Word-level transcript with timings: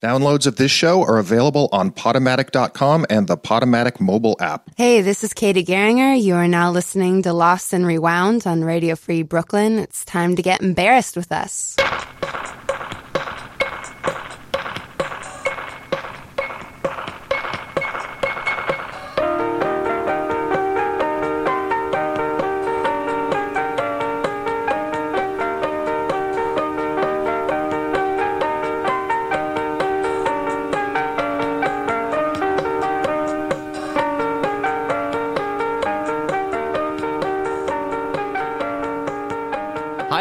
Downloads 0.00 0.46
of 0.46 0.54
this 0.54 0.70
show 0.70 1.02
are 1.02 1.18
available 1.18 1.68
on 1.72 1.90
Podomatic.com 1.90 3.04
and 3.10 3.26
the 3.26 3.36
Podomatic 3.36 4.00
mobile 4.00 4.36
app. 4.38 4.70
Hey, 4.76 5.02
this 5.02 5.24
is 5.24 5.34
Katie 5.34 5.64
Geringer. 5.64 6.14
You 6.14 6.36
are 6.36 6.46
now 6.46 6.70
listening 6.70 7.22
to 7.22 7.32
Lost 7.32 7.72
and 7.72 7.84
Rewound 7.84 8.46
on 8.46 8.62
Radio 8.62 8.94
Free 8.94 9.22
Brooklyn. 9.22 9.80
It's 9.80 10.04
time 10.04 10.36
to 10.36 10.42
get 10.42 10.60
embarrassed 10.60 11.16
with 11.16 11.32
us. 11.32 11.74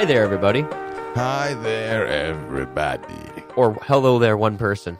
There, 0.07 0.23
everybody. 0.23 0.61
Hi 1.16 1.53
there, 1.63 2.07
everybody. 2.07 3.13
Or 3.55 3.73
hello 3.84 4.20
there, 4.20 4.38
one 4.38 4.57
person. 4.57 4.97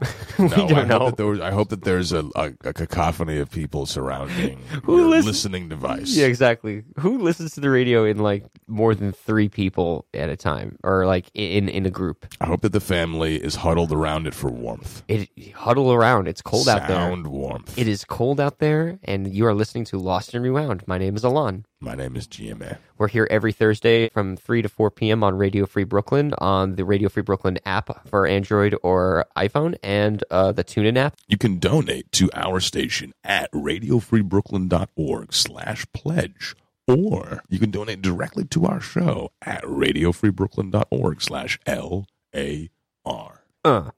we 0.38 0.46
No, 0.48 0.54
I 0.54 0.66
don't 0.68 0.76
hope, 0.76 0.86
know. 0.88 1.06
that 1.06 1.16
there 1.16 1.26
was, 1.26 1.40
I 1.40 1.50
hope 1.50 1.68
that 1.70 1.82
there's 1.82 2.12
a, 2.12 2.24
a, 2.36 2.52
a 2.64 2.72
cacophony 2.72 3.38
of 3.38 3.50
people 3.50 3.84
surrounding 3.84 4.58
Who 4.84 4.98
your 4.98 5.06
listens- 5.08 5.26
listening 5.26 5.68
device. 5.68 6.14
Yeah, 6.16 6.26
exactly. 6.26 6.84
Who 7.00 7.18
listens 7.18 7.54
to 7.54 7.60
the 7.60 7.68
radio 7.70 8.04
in 8.04 8.18
like 8.18 8.44
more 8.68 8.94
than 8.94 9.10
three 9.12 9.48
people 9.48 10.06
at 10.14 10.28
a 10.28 10.36
time, 10.36 10.78
or 10.84 11.04
like 11.06 11.26
in 11.34 11.68
in 11.68 11.84
a 11.84 11.90
group? 11.90 12.26
I 12.40 12.46
hope 12.46 12.60
that 12.62 12.70
the 12.72 12.80
family 12.80 13.36
is 13.42 13.56
huddled 13.56 13.92
around 13.92 14.28
it 14.28 14.34
for 14.34 14.50
warmth. 14.50 15.02
It 15.08 15.28
huddle 15.54 15.92
around. 15.92 16.28
It's 16.28 16.42
cold 16.42 16.68
out 16.68 16.86
there. 16.86 16.96
Sound 16.96 17.26
warmth. 17.26 17.76
It 17.76 17.88
is 17.88 18.04
cold 18.04 18.38
out 18.40 18.60
there, 18.60 19.00
and 19.02 19.32
you 19.34 19.46
are 19.46 19.54
listening 19.54 19.84
to 19.86 19.98
Lost 19.98 20.32
and 20.32 20.44
Rewound. 20.44 20.84
My 20.86 20.98
name 20.98 21.16
is 21.16 21.24
Alon. 21.24 21.64
My 21.80 21.94
name 21.94 22.16
is 22.16 22.26
Jimmy. 22.26 22.72
We're 22.96 23.06
here 23.06 23.28
every 23.30 23.52
Thursday 23.52 24.08
from 24.08 24.36
3 24.36 24.62
to 24.62 24.68
4 24.68 24.90
p.m. 24.90 25.22
on 25.22 25.36
Radio 25.36 25.64
Free 25.64 25.84
Brooklyn, 25.84 26.34
on 26.38 26.74
the 26.74 26.84
Radio 26.84 27.08
Free 27.08 27.22
Brooklyn 27.22 27.60
app 27.64 28.08
for 28.08 28.26
Android 28.26 28.74
or 28.82 29.26
iPhone, 29.36 29.76
and 29.80 30.24
uh, 30.28 30.50
the 30.50 30.64
TuneIn 30.64 30.96
app. 30.96 31.14
You 31.28 31.38
can 31.38 31.60
donate 31.60 32.10
to 32.12 32.30
our 32.34 32.58
station 32.58 33.12
at 33.22 33.48
radiofreebrooklyn.org 33.52 35.32
slash 35.32 35.86
pledge. 35.92 36.56
Or 36.88 37.44
you 37.48 37.60
can 37.60 37.70
donate 37.70 38.02
directly 38.02 38.44
to 38.46 38.66
our 38.66 38.80
show 38.80 39.30
at 39.42 39.62
radiofreebrooklyn.org 39.62 41.22
slash 41.22 41.60
L-A-R. 41.64 43.44
Uh. 43.64 43.90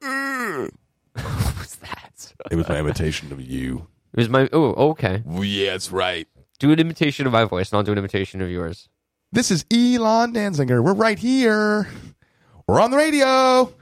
What's 1.12 1.76
that? 1.76 2.32
It 2.50 2.56
was 2.56 2.68
my 2.70 2.78
imitation 2.78 3.32
of 3.32 3.40
you. 3.42 3.86
It 4.14 4.18
was 4.18 4.28
my. 4.30 4.48
Oh, 4.52 4.90
okay. 4.90 5.22
Yeah, 5.26 5.72
that's 5.72 5.90
right. 5.90 6.26
Do 6.62 6.70
an 6.70 6.78
imitation 6.78 7.26
of 7.26 7.32
my 7.32 7.42
voice, 7.44 7.72
and 7.72 7.76
I'll 7.78 7.82
do 7.82 7.90
an 7.90 7.98
imitation 7.98 8.40
of 8.40 8.48
yours. 8.48 8.88
This 9.32 9.50
is 9.50 9.64
Alon 9.72 10.32
Danzinger. 10.32 10.80
We're 10.80 10.94
right 10.94 11.18
here. 11.18 11.88
We're 12.68 12.80
on 12.80 12.92
the 12.92 12.96
radio. 12.96 13.74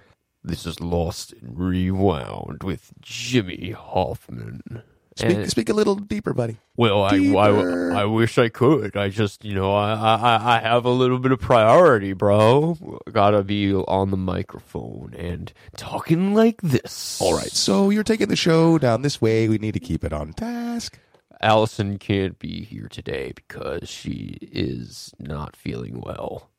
This 0.43 0.65
is 0.65 0.81
Lost 0.81 1.35
and 1.35 1.59
Rewound 1.59 2.63
with 2.63 2.93
Jimmy 3.03 3.73
Hoffman. 3.73 4.83
Speak, 5.15 5.31
And- 5.31 5.51
speak 5.51 5.69
a 5.69 5.75
little 5.75 5.95
deeper, 5.95 6.33
buddy. 6.33 6.57
well, 6.75 7.03
I, 7.03 7.17
I, 7.19 8.01
I 8.01 8.05
wish 8.07 8.39
I 8.39 8.49
could. 8.49 8.97
I 8.97 9.11
just, 9.11 9.45
you 9.45 9.55
know, 9.55 9.75
I, 9.75 9.93
I, 9.93 10.57
I 10.57 10.61
have 10.61 10.87
a 10.87 10.91
little 10.91 11.19
bit 11.19 11.33
of 11.33 11.39
priority, 11.39 12.15
bro. 12.15 12.79
Gotta 13.13 13.43
be 13.43 13.75
on 13.75 14.11
the 14.11 14.17
microphone 14.17 15.13
and 15.19 15.53
talking 15.77 16.33
like 16.33 16.63
this. 16.63 17.21
All 17.21 17.35
right, 17.37 17.53
so 17.53 17.91
you're 17.91 18.05
taking 18.05 18.29
the 18.29 18.37
show 18.37 18.79
down 18.79 19.03
this 19.03 19.21
way. 19.21 19.51
We 19.51 19.59
need 19.59 19.75
to 19.75 19.81
keep 19.81 20.03
it 20.03 20.15
on 20.15 20.33
task. 20.33 20.99
Allison 21.41 21.99
can't 21.99 22.39
be 22.39 22.65
here 22.65 22.89
today 22.89 23.33
because 23.35 23.89
she 23.89 24.39
is 24.41 25.15
not 25.19 25.57
feeling 25.57 26.01
well. 26.01 26.51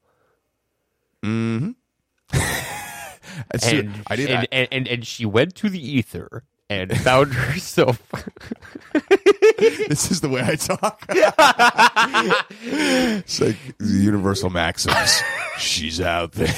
Mm-hmm. 1.24 1.72
and, 2.34 4.04
I 4.08 4.16
did. 4.16 4.30
and, 4.30 4.40
I, 4.40 4.48
and, 4.52 4.68
and, 4.72 4.88
and 4.88 5.06
she 5.08 5.26
went 5.26 5.56
to 5.56 5.70
the 5.70 5.80
ether 5.80 6.44
and 6.70 6.98
found 7.00 7.34
herself. 7.36 8.02
this 9.60 10.10
is 10.10 10.22
the 10.22 10.30
way 10.30 10.42
I 10.42 10.56
talk. 10.56 11.06
it's 12.62 13.42
like 13.42 13.58
the 13.78 13.86
universal 13.88 14.50
maxims. 14.50 15.22
She's 15.58 16.02
out 16.02 16.32
there. 16.32 16.56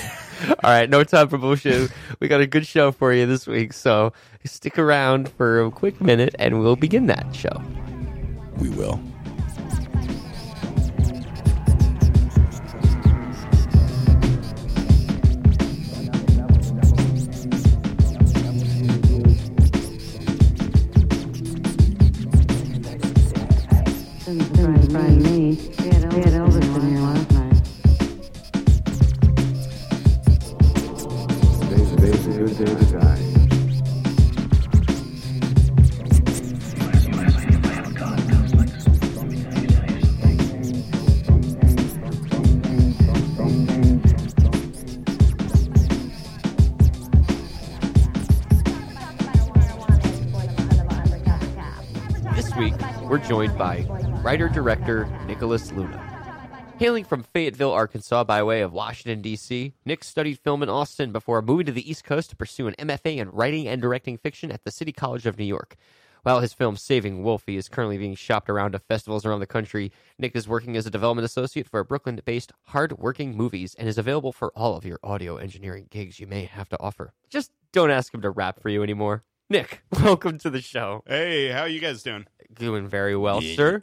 All 0.63 0.69
right, 0.71 0.89
no 0.89 1.03
time 1.03 1.29
for 1.29 1.37
bullshit. 1.37 1.91
We 2.19 2.27
got 2.27 2.41
a 2.41 2.47
good 2.47 2.67
show 2.67 2.91
for 2.91 3.13
you 3.13 3.25
this 3.25 3.47
week, 3.47 3.73
so 3.73 4.13
stick 4.45 4.77
around 4.77 5.29
for 5.29 5.65
a 5.65 5.71
quick 5.71 5.99
minute 6.01 6.35
and 6.37 6.59
we'll 6.59 6.75
begin 6.75 7.07
that 7.07 7.33
show. 7.35 7.61
We 8.59 8.69
will. 8.69 9.12
Writer 54.33 54.49
director 54.49 55.05
Nicolas 55.27 55.71
Luna. 55.73 56.75
Hailing 56.79 57.03
from 57.03 57.21
Fayetteville, 57.21 57.71
Arkansas, 57.71 58.23
by 58.23 58.41
way 58.41 58.61
of 58.61 58.73
Washington, 58.73 59.21
D.C., 59.21 59.75
Nick 59.85 60.03
studied 60.03 60.39
film 60.39 60.63
in 60.63 60.69
Austin 60.69 61.11
before 61.11 61.43
moving 61.43 61.67
to 61.67 61.71
the 61.71 61.87
East 61.87 62.03
Coast 62.03 62.31
to 62.31 62.35
pursue 62.35 62.65
an 62.65 62.73
MFA 62.79 63.17
in 63.17 63.29
writing 63.29 63.67
and 63.67 63.79
directing 63.79 64.17
fiction 64.17 64.51
at 64.51 64.63
the 64.63 64.71
City 64.71 64.91
College 64.91 65.27
of 65.27 65.37
New 65.37 65.45
York. 65.45 65.75
While 66.23 66.39
his 66.39 66.51
film 66.51 66.77
Saving 66.77 67.21
Wolfie 67.21 67.57
is 67.57 67.69
currently 67.69 67.99
being 67.99 68.15
shopped 68.15 68.49
around 68.49 68.71
to 68.71 68.79
festivals 68.79 69.23
around 69.23 69.41
the 69.41 69.45
country, 69.45 69.91
Nick 70.17 70.35
is 70.35 70.47
working 70.47 70.75
as 70.75 70.87
a 70.87 70.89
development 70.89 71.25
associate 71.25 71.69
for 71.69 71.79
a 71.79 71.85
Brooklyn 71.85 72.19
based 72.25 72.51
Hard 72.69 72.97
Working 72.97 73.37
Movies 73.37 73.75
and 73.75 73.87
is 73.87 73.99
available 73.99 74.31
for 74.31 74.51
all 74.55 74.75
of 74.75 74.83
your 74.83 74.97
audio 75.03 75.37
engineering 75.37 75.85
gigs 75.91 76.19
you 76.19 76.25
may 76.25 76.45
have 76.45 76.69
to 76.69 76.79
offer. 76.79 77.13
Just 77.29 77.51
don't 77.71 77.91
ask 77.91 78.11
him 78.11 78.21
to 78.21 78.31
rap 78.31 78.59
for 78.59 78.69
you 78.69 78.81
anymore. 78.81 79.23
Nick, 79.49 79.83
welcome 80.03 80.37
to 80.39 80.49
the 80.49 80.61
show. 80.61 81.03
Hey, 81.05 81.49
how 81.49 81.65
you 81.65 81.79
guys 81.79 82.01
doing? 82.01 82.25
Doing 82.53 82.87
very 82.87 83.15
well, 83.15 83.41
sir. 83.41 83.81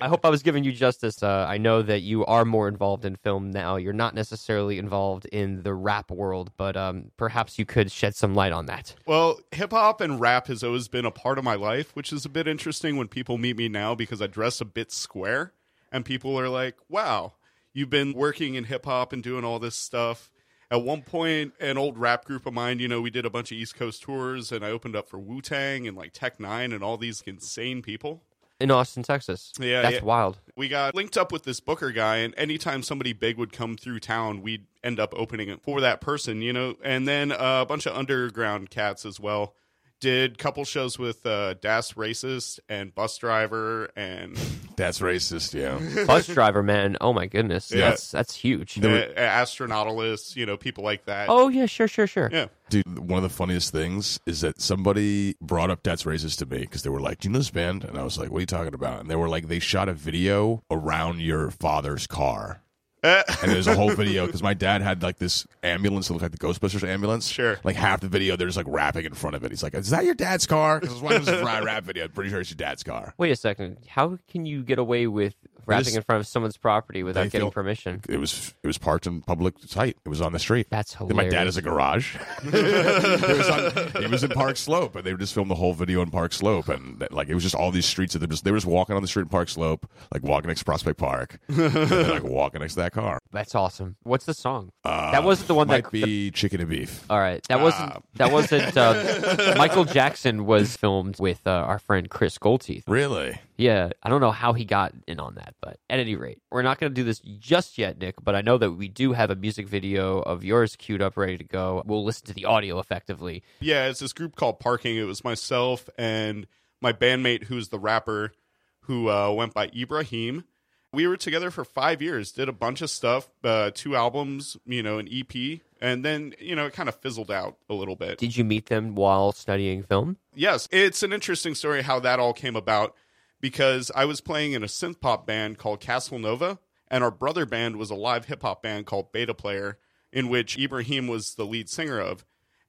I 0.00 0.08
hope 0.08 0.24
I 0.24 0.30
was 0.30 0.42
giving 0.42 0.64
you 0.64 0.72
justice. 0.72 1.22
Uh, 1.22 1.46
I 1.48 1.58
know 1.58 1.82
that 1.82 2.00
you 2.00 2.24
are 2.26 2.44
more 2.44 2.68
involved 2.68 3.04
in 3.04 3.16
film 3.16 3.50
now. 3.50 3.76
You're 3.76 3.92
not 3.92 4.14
necessarily 4.14 4.78
involved 4.78 5.26
in 5.26 5.62
the 5.62 5.74
rap 5.74 6.10
world, 6.10 6.52
but 6.56 6.76
um, 6.76 7.10
perhaps 7.16 7.58
you 7.58 7.66
could 7.66 7.90
shed 7.90 8.14
some 8.14 8.34
light 8.34 8.52
on 8.52 8.66
that. 8.66 8.94
Well, 9.04 9.40
hip 9.50 9.72
hop 9.72 10.00
and 10.00 10.20
rap 10.20 10.46
has 10.46 10.62
always 10.62 10.86
been 10.88 11.04
a 11.04 11.10
part 11.10 11.38
of 11.38 11.44
my 11.44 11.54
life, 11.56 11.94
which 11.96 12.12
is 12.12 12.24
a 12.24 12.28
bit 12.28 12.46
interesting 12.46 12.96
when 12.96 13.08
people 13.08 13.36
meet 13.36 13.56
me 13.56 13.68
now 13.68 13.94
because 13.94 14.22
I 14.22 14.28
dress 14.28 14.60
a 14.60 14.64
bit 14.64 14.92
square 14.92 15.52
and 15.90 16.04
people 16.04 16.38
are 16.38 16.48
like, 16.48 16.76
"Wow, 16.88 17.34
you've 17.72 17.90
been 17.90 18.12
working 18.12 18.54
in 18.54 18.64
hip 18.64 18.84
hop 18.86 19.12
and 19.12 19.22
doing 19.22 19.44
all 19.44 19.58
this 19.58 19.76
stuff." 19.76 20.30
At 20.70 20.82
one 20.82 21.02
point, 21.02 21.52
an 21.60 21.78
old 21.78 21.98
rap 21.98 22.24
group 22.24 22.46
of 22.46 22.54
mine, 22.54 22.78
you 22.78 22.88
know, 22.88 23.00
we 23.00 23.10
did 23.10 23.26
a 23.26 23.30
bunch 23.30 23.52
of 23.52 23.58
East 23.58 23.76
Coast 23.76 24.02
tours 24.02 24.50
and 24.50 24.64
I 24.64 24.70
opened 24.70 24.96
up 24.96 25.08
for 25.08 25.18
Wu 25.18 25.40
Tang 25.40 25.86
and 25.86 25.96
like 25.96 26.12
Tech 26.12 26.38
N9ne 26.38 26.74
and 26.74 26.82
all 26.82 26.96
these 26.96 27.22
insane 27.26 27.82
people. 27.82 28.22
In 28.60 28.70
Austin, 28.70 29.02
Texas. 29.02 29.52
Yeah, 29.58 29.82
That's 29.82 29.96
yeah. 29.96 30.04
wild. 30.04 30.38
we 30.56 30.68
got 30.68 30.94
linked 30.94 31.18
up 31.18 31.32
with 31.32 31.42
this 31.42 31.60
booker 31.60 31.90
guy 31.90 32.18
and 32.18 32.32
anytime 32.38 32.82
somebody 32.82 33.12
big 33.12 33.36
would 33.36 33.52
come 33.52 33.76
through 33.76 33.98
town 34.00 34.42
we'd 34.42 34.66
end 34.82 35.00
up 35.00 35.12
opening 35.16 35.48
it 35.48 35.60
for 35.62 35.80
that 35.80 36.00
person 36.00 36.40
you 36.40 36.52
know 36.52 36.76
and 36.82 37.06
then 37.08 37.32
uh, 37.32 37.60
a 37.62 37.66
bunch 37.66 37.84
of 37.84 37.96
underground 37.96 38.70
cats 38.70 39.04
as 39.04 39.18
well 39.18 39.54
did 40.00 40.38
couple 40.38 40.64
shows 40.64 40.98
with 40.98 41.24
uh, 41.26 41.54
Das 41.54 41.92
Racist 41.92 42.60
and 42.68 42.94
Busdriver 42.94 43.88
and 43.96 44.36
That's 44.76 44.98
racist, 45.00 45.54
yeah. 45.54 46.04
Bus 46.06 46.26
driver, 46.26 46.62
man. 46.62 46.96
Oh 47.00 47.12
my 47.12 47.26
goodness. 47.26 47.70
Yeah. 47.70 47.90
That's 47.90 48.10
that's 48.10 48.34
huge. 48.34 48.78
uh, 48.78 49.06
Astronautilus, 49.16 50.36
you 50.36 50.46
know, 50.46 50.56
people 50.56 50.84
like 50.84 51.04
that. 51.06 51.28
Oh 51.28 51.48
yeah, 51.48 51.66
sure, 51.66 51.88
sure, 51.88 52.06
sure. 52.06 52.28
Yeah. 52.32 52.46
Dude, 52.70 52.98
one 52.98 53.18
of 53.18 53.22
the 53.22 53.34
funniest 53.34 53.72
things 53.72 54.18
is 54.26 54.40
that 54.40 54.60
somebody 54.60 55.36
brought 55.40 55.70
up 55.70 55.82
Das 55.82 56.02
Racist 56.04 56.38
to 56.38 56.46
me 56.46 56.58
because 56.58 56.82
they 56.82 56.90
were 56.90 57.00
like, 57.00 57.20
Do 57.20 57.28
you 57.28 57.32
know 57.32 57.38
this 57.38 57.50
band? 57.50 57.84
And 57.84 57.96
I 57.98 58.02
was 58.02 58.18
like, 58.18 58.30
What 58.30 58.38
are 58.38 58.40
you 58.40 58.46
talking 58.46 58.74
about? 58.74 59.00
And 59.00 59.10
they 59.10 59.16
were 59.16 59.28
like, 59.28 59.48
They 59.48 59.58
shot 59.60 59.88
a 59.88 59.94
video 59.94 60.62
around 60.70 61.20
your 61.20 61.50
father's 61.50 62.06
car. 62.06 62.60
And 63.04 63.52
there's 63.52 63.66
a 63.66 63.74
whole 63.74 63.90
video 63.90 64.26
because 64.26 64.42
my 64.42 64.54
dad 64.54 64.82
had 64.82 65.02
like 65.02 65.18
this 65.18 65.46
ambulance 65.62 66.08
that 66.08 66.14
looked 66.14 66.22
like 66.22 66.32
the 66.32 66.38
Ghostbusters 66.38 66.86
ambulance. 66.86 67.28
Sure. 67.28 67.58
Like 67.62 67.76
half 67.76 68.00
the 68.00 68.08
video, 68.08 68.36
they're 68.36 68.48
just 68.48 68.56
like 68.56 68.66
rapping 68.68 69.04
in 69.04 69.14
front 69.14 69.36
of 69.36 69.44
it. 69.44 69.50
He's 69.50 69.62
like, 69.62 69.74
"Is 69.74 69.90
that 69.90 70.04
your 70.04 70.14
dad's 70.14 70.46
car?" 70.46 70.80
Because 70.80 71.00
one 71.00 71.14
of 71.14 71.24
this 71.26 71.42
rap 71.44 71.64
rap 71.64 71.84
video. 71.84 72.04
I'm 72.04 72.10
pretty 72.10 72.30
sure 72.30 72.40
it's 72.40 72.50
your 72.50 72.56
dad's 72.56 72.82
car. 72.82 73.14
Wait 73.18 73.30
a 73.30 73.36
second. 73.36 73.78
How 73.88 74.18
can 74.28 74.46
you 74.46 74.62
get 74.62 74.78
away 74.78 75.06
with 75.06 75.34
rapping 75.66 75.84
just- 75.84 75.96
in 75.96 76.02
front 76.02 76.20
of 76.20 76.26
someone's 76.26 76.56
property 76.56 77.02
without 77.02 77.24
getting 77.24 77.40
feel- 77.40 77.50
permission? 77.50 78.00
It 78.08 78.18
was 78.18 78.54
it 78.62 78.66
was 78.66 78.78
parked 78.78 79.06
in 79.06 79.20
public 79.22 79.54
site. 79.66 79.96
It 80.04 80.08
was 80.08 80.20
on 80.20 80.32
the 80.32 80.38
street. 80.38 80.66
That's 80.70 80.94
Then 80.94 81.08
my 81.16 81.24
dad 81.24 81.30
hilarious. 81.46 81.54
has 81.54 81.56
a 81.58 81.62
garage. 81.62 82.16
it 82.44 83.38
was 83.38 83.48
on, 83.50 84.02
he 84.02 84.08
was 84.08 84.24
in 84.24 84.30
Park 84.30 84.56
Slope, 84.56 84.96
and 84.96 85.04
they 85.04 85.14
just 85.14 85.34
filmed 85.34 85.50
the 85.50 85.54
whole 85.54 85.74
video 85.74 86.02
in 86.02 86.10
Park 86.10 86.32
Slope, 86.32 86.68
and 86.68 86.98
that- 87.00 87.12
like 87.12 87.28
it 87.28 87.34
was 87.34 87.42
just 87.42 87.54
all 87.54 87.70
these 87.70 87.86
streets 87.86 88.12
that 88.12 88.20
they 88.20 88.26
just 88.26 88.44
they 88.44 88.50
were 88.50 88.56
just 88.56 88.66
walking 88.66 88.96
on 88.96 89.02
the 89.02 89.08
street 89.08 89.22
in 89.24 89.28
Park 89.28 89.48
Slope, 89.48 89.86
like 90.12 90.22
walking 90.22 90.48
next 90.48 90.60
to 90.60 90.64
Prospect 90.64 90.98
Park, 90.98 91.38
then, 91.48 92.08
like 92.10 92.22
walking 92.24 92.60
next 92.60 92.74
to 92.74 92.80
that 92.80 92.92
car. 92.92 93.18
That's 93.32 93.54
awesome. 93.54 93.96
What's 94.02 94.24
the 94.26 94.34
song? 94.34 94.70
Uh, 94.84 95.10
that 95.12 95.24
wasn't 95.24 95.48
the 95.48 95.54
one 95.54 95.68
might 95.68 95.84
that. 95.84 95.92
be 95.92 96.30
chicken 96.30 96.60
and 96.60 96.68
beef. 96.70 97.04
all 97.10 97.18
right, 97.18 97.42
that 97.48 97.60
wasn't. 97.60 97.92
Ah. 97.94 98.00
that 98.14 98.32
wasn't. 98.32 98.76
Uh, 98.76 99.54
Michael 99.56 99.84
Jackson 99.84 100.46
was 100.46 100.76
filmed 100.76 101.18
with 101.18 101.46
uh, 101.46 101.50
our 101.50 101.78
friend 101.78 102.08
Chris 102.10 102.38
Goldteeth. 102.38 102.84
Really? 102.86 103.38
Yeah, 103.56 103.90
I 104.02 104.08
don't 104.08 104.20
know 104.20 104.32
how 104.32 104.52
he 104.52 104.64
got 104.64 104.92
in 105.06 105.20
on 105.20 105.36
that, 105.36 105.54
but 105.60 105.78
at 105.88 106.00
any 106.00 106.16
rate, 106.16 106.38
we're 106.50 106.62
not 106.62 106.78
going 106.80 106.92
to 106.92 106.94
do 106.94 107.04
this 107.04 107.20
just 107.20 107.78
yet, 107.78 107.98
Nick. 107.98 108.16
But 108.22 108.34
I 108.34 108.40
know 108.40 108.58
that 108.58 108.72
we 108.72 108.88
do 108.88 109.12
have 109.12 109.30
a 109.30 109.36
music 109.36 109.68
video 109.68 110.18
of 110.20 110.44
yours 110.44 110.76
queued 110.76 111.00
up, 111.02 111.16
ready 111.16 111.38
to 111.38 111.44
go. 111.44 111.82
We'll 111.86 112.04
listen 112.04 112.26
to 112.26 112.32
the 112.32 112.46
audio 112.46 112.78
effectively. 112.78 113.42
Yeah, 113.60 113.86
it's 113.86 114.00
this 114.00 114.12
group 114.12 114.34
called 114.34 114.58
Parking. 114.58 114.96
It 114.96 115.04
was 115.04 115.22
myself 115.22 115.88
and 115.96 116.46
my 116.80 116.92
bandmate, 116.92 117.44
who's 117.44 117.68
the 117.68 117.78
rapper, 117.78 118.32
who 118.80 119.08
uh, 119.08 119.30
went 119.32 119.54
by 119.54 119.70
Ibrahim. 119.76 120.44
We 120.92 121.08
were 121.08 121.16
together 121.16 121.50
for 121.50 121.64
five 121.64 122.00
years, 122.00 122.30
did 122.30 122.48
a 122.48 122.52
bunch 122.52 122.80
of 122.80 122.88
stuff, 122.88 123.28
uh, 123.42 123.72
two 123.74 123.96
albums, 123.96 124.56
you 124.64 124.80
know, 124.80 124.98
an 124.98 125.08
EP, 125.12 125.60
and 125.80 126.04
then 126.04 126.34
you 126.38 126.54
know 126.54 126.66
it 126.66 126.72
kind 126.72 126.88
of 126.88 126.94
fizzled 126.94 127.32
out 127.32 127.56
a 127.68 127.74
little 127.74 127.96
bit. 127.96 128.18
Did 128.18 128.36
you 128.36 128.44
meet 128.44 128.66
them 128.66 128.94
while 128.94 129.32
studying 129.32 129.82
film? 129.82 130.18
Yes, 130.34 130.68
it's 130.70 131.02
an 131.02 131.12
interesting 131.12 131.56
story 131.56 131.82
how 131.82 131.98
that 132.00 132.20
all 132.20 132.32
came 132.32 132.54
about 132.54 132.94
because 133.44 133.92
I 133.94 134.06
was 134.06 134.22
playing 134.22 134.54
in 134.54 134.62
a 134.62 134.66
synth 134.66 135.02
pop 135.02 135.26
band 135.26 135.58
called 135.58 135.78
Castle 135.78 136.18
Nova, 136.18 136.58
and 136.88 137.04
our 137.04 137.10
brother 137.10 137.44
band 137.44 137.76
was 137.76 137.90
a 137.90 137.94
live 137.94 138.24
hip 138.24 138.40
hop 138.40 138.62
band 138.62 138.86
called 138.86 139.12
Beta 139.12 139.34
Player, 139.34 139.76
in 140.14 140.30
which 140.30 140.58
Ibrahim 140.58 141.08
was 141.08 141.34
the 141.34 141.44
lead 141.44 141.68
singer 141.68 142.00
of. 142.00 142.24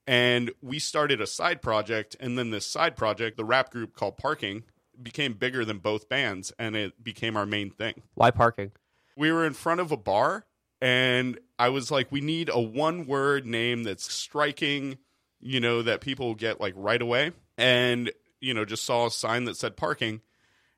And 0.06 0.52
we 0.62 0.80
started 0.80 1.22
a 1.22 1.28
side 1.28 1.62
project, 1.62 2.18
and 2.20 2.38
then 2.38 2.50
this 2.50 2.68
side 2.68 2.98
project, 2.98 3.38
the 3.38 3.46
rap 3.46 3.72
group 3.72 3.96
called 3.96 4.18
Parking, 4.18 4.64
became 5.02 5.32
bigger 5.32 5.64
than 5.64 5.78
both 5.78 6.10
bands, 6.10 6.52
and 6.60 6.76
it 6.76 7.02
became 7.02 7.38
our 7.38 7.46
main 7.46 7.70
thing 7.70 8.02
Why 8.16 8.32
parking? 8.32 8.74
we 9.16 9.32
were 9.32 9.46
in 9.46 9.54
front 9.54 9.80
of 9.80 9.94
a 9.94 9.98
bar 9.98 10.46
and 10.82 11.40
I 11.58 11.70
was 11.70 11.90
like, 11.90 12.12
we 12.12 12.20
need 12.20 12.50
a 12.52 12.60
one 12.60 13.06
word 13.06 13.46
name 13.46 13.84
that's 13.84 14.12
striking, 14.12 14.98
you 15.40 15.62
know, 15.62 15.84
that 15.84 16.02
people 16.02 16.36
get 16.36 16.60
like 16.60 16.74
right 16.76 17.02
away. 17.02 17.32
And, 17.58 18.12
you 18.42 18.54
know, 18.54 18.66
just 18.66 18.84
saw 18.84 19.06
a 19.06 19.12
sign 19.12 19.46
that 19.46 19.56
said 19.56 19.78
parking. 19.78 20.20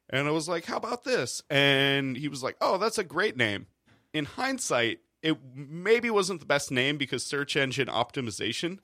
And 0.10 0.28
I 0.28 0.32
was 0.32 0.48
like, 0.48 0.66
how 0.66 0.78
about 0.78 1.04
this? 1.04 1.42
And 1.50 2.16
he 2.16 2.28
was 2.28 2.44
like, 2.44 2.56
oh, 2.62 2.78
that's 2.78 2.98
a 2.98 3.04
great 3.04 3.36
name. 3.36 3.68
In 4.14 4.26
hindsight, 4.26 5.00
it 5.22 5.38
maybe 5.54 6.10
wasn't 6.10 6.40
the 6.40 6.46
best 6.46 6.72
name 6.72 6.98
because 6.98 7.26
search 7.26 7.56
engine 7.56 7.88
optimization 7.88 8.80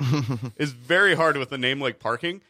is 0.58 0.72
very 0.72 1.16
hard 1.16 1.38
with 1.38 1.52
a 1.52 1.58
name 1.58 1.80
like 1.80 2.00
parking. 2.00 2.42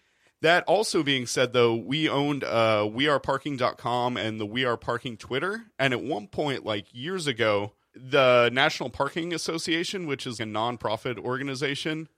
That 0.42 0.66
also 0.66 1.04
being 1.04 1.26
said, 1.26 1.54
though, 1.54 1.76
we 1.76 2.10
owned 2.10 2.44
uh, 2.44 2.90
weareparking.com 2.92 4.18
and 4.18 4.42
the 4.42 4.46
We 4.46 4.66
Are 4.66 4.76
Parking 4.76 5.16
Twitter. 5.16 5.64
And 5.80 5.94
at 5.94 6.04
one 6.04 6.28
point, 6.28 6.66
like 6.66 6.88
years 6.92 7.28
ago, 7.28 7.74
the 7.96 8.50
National 8.52 8.90
Parking 8.90 9.34
Association, 9.34 10.06
which 10.06 10.28
is 10.28 10.42
a 10.42 10.44
nonprofit 10.44 11.18
organization, 11.18 12.10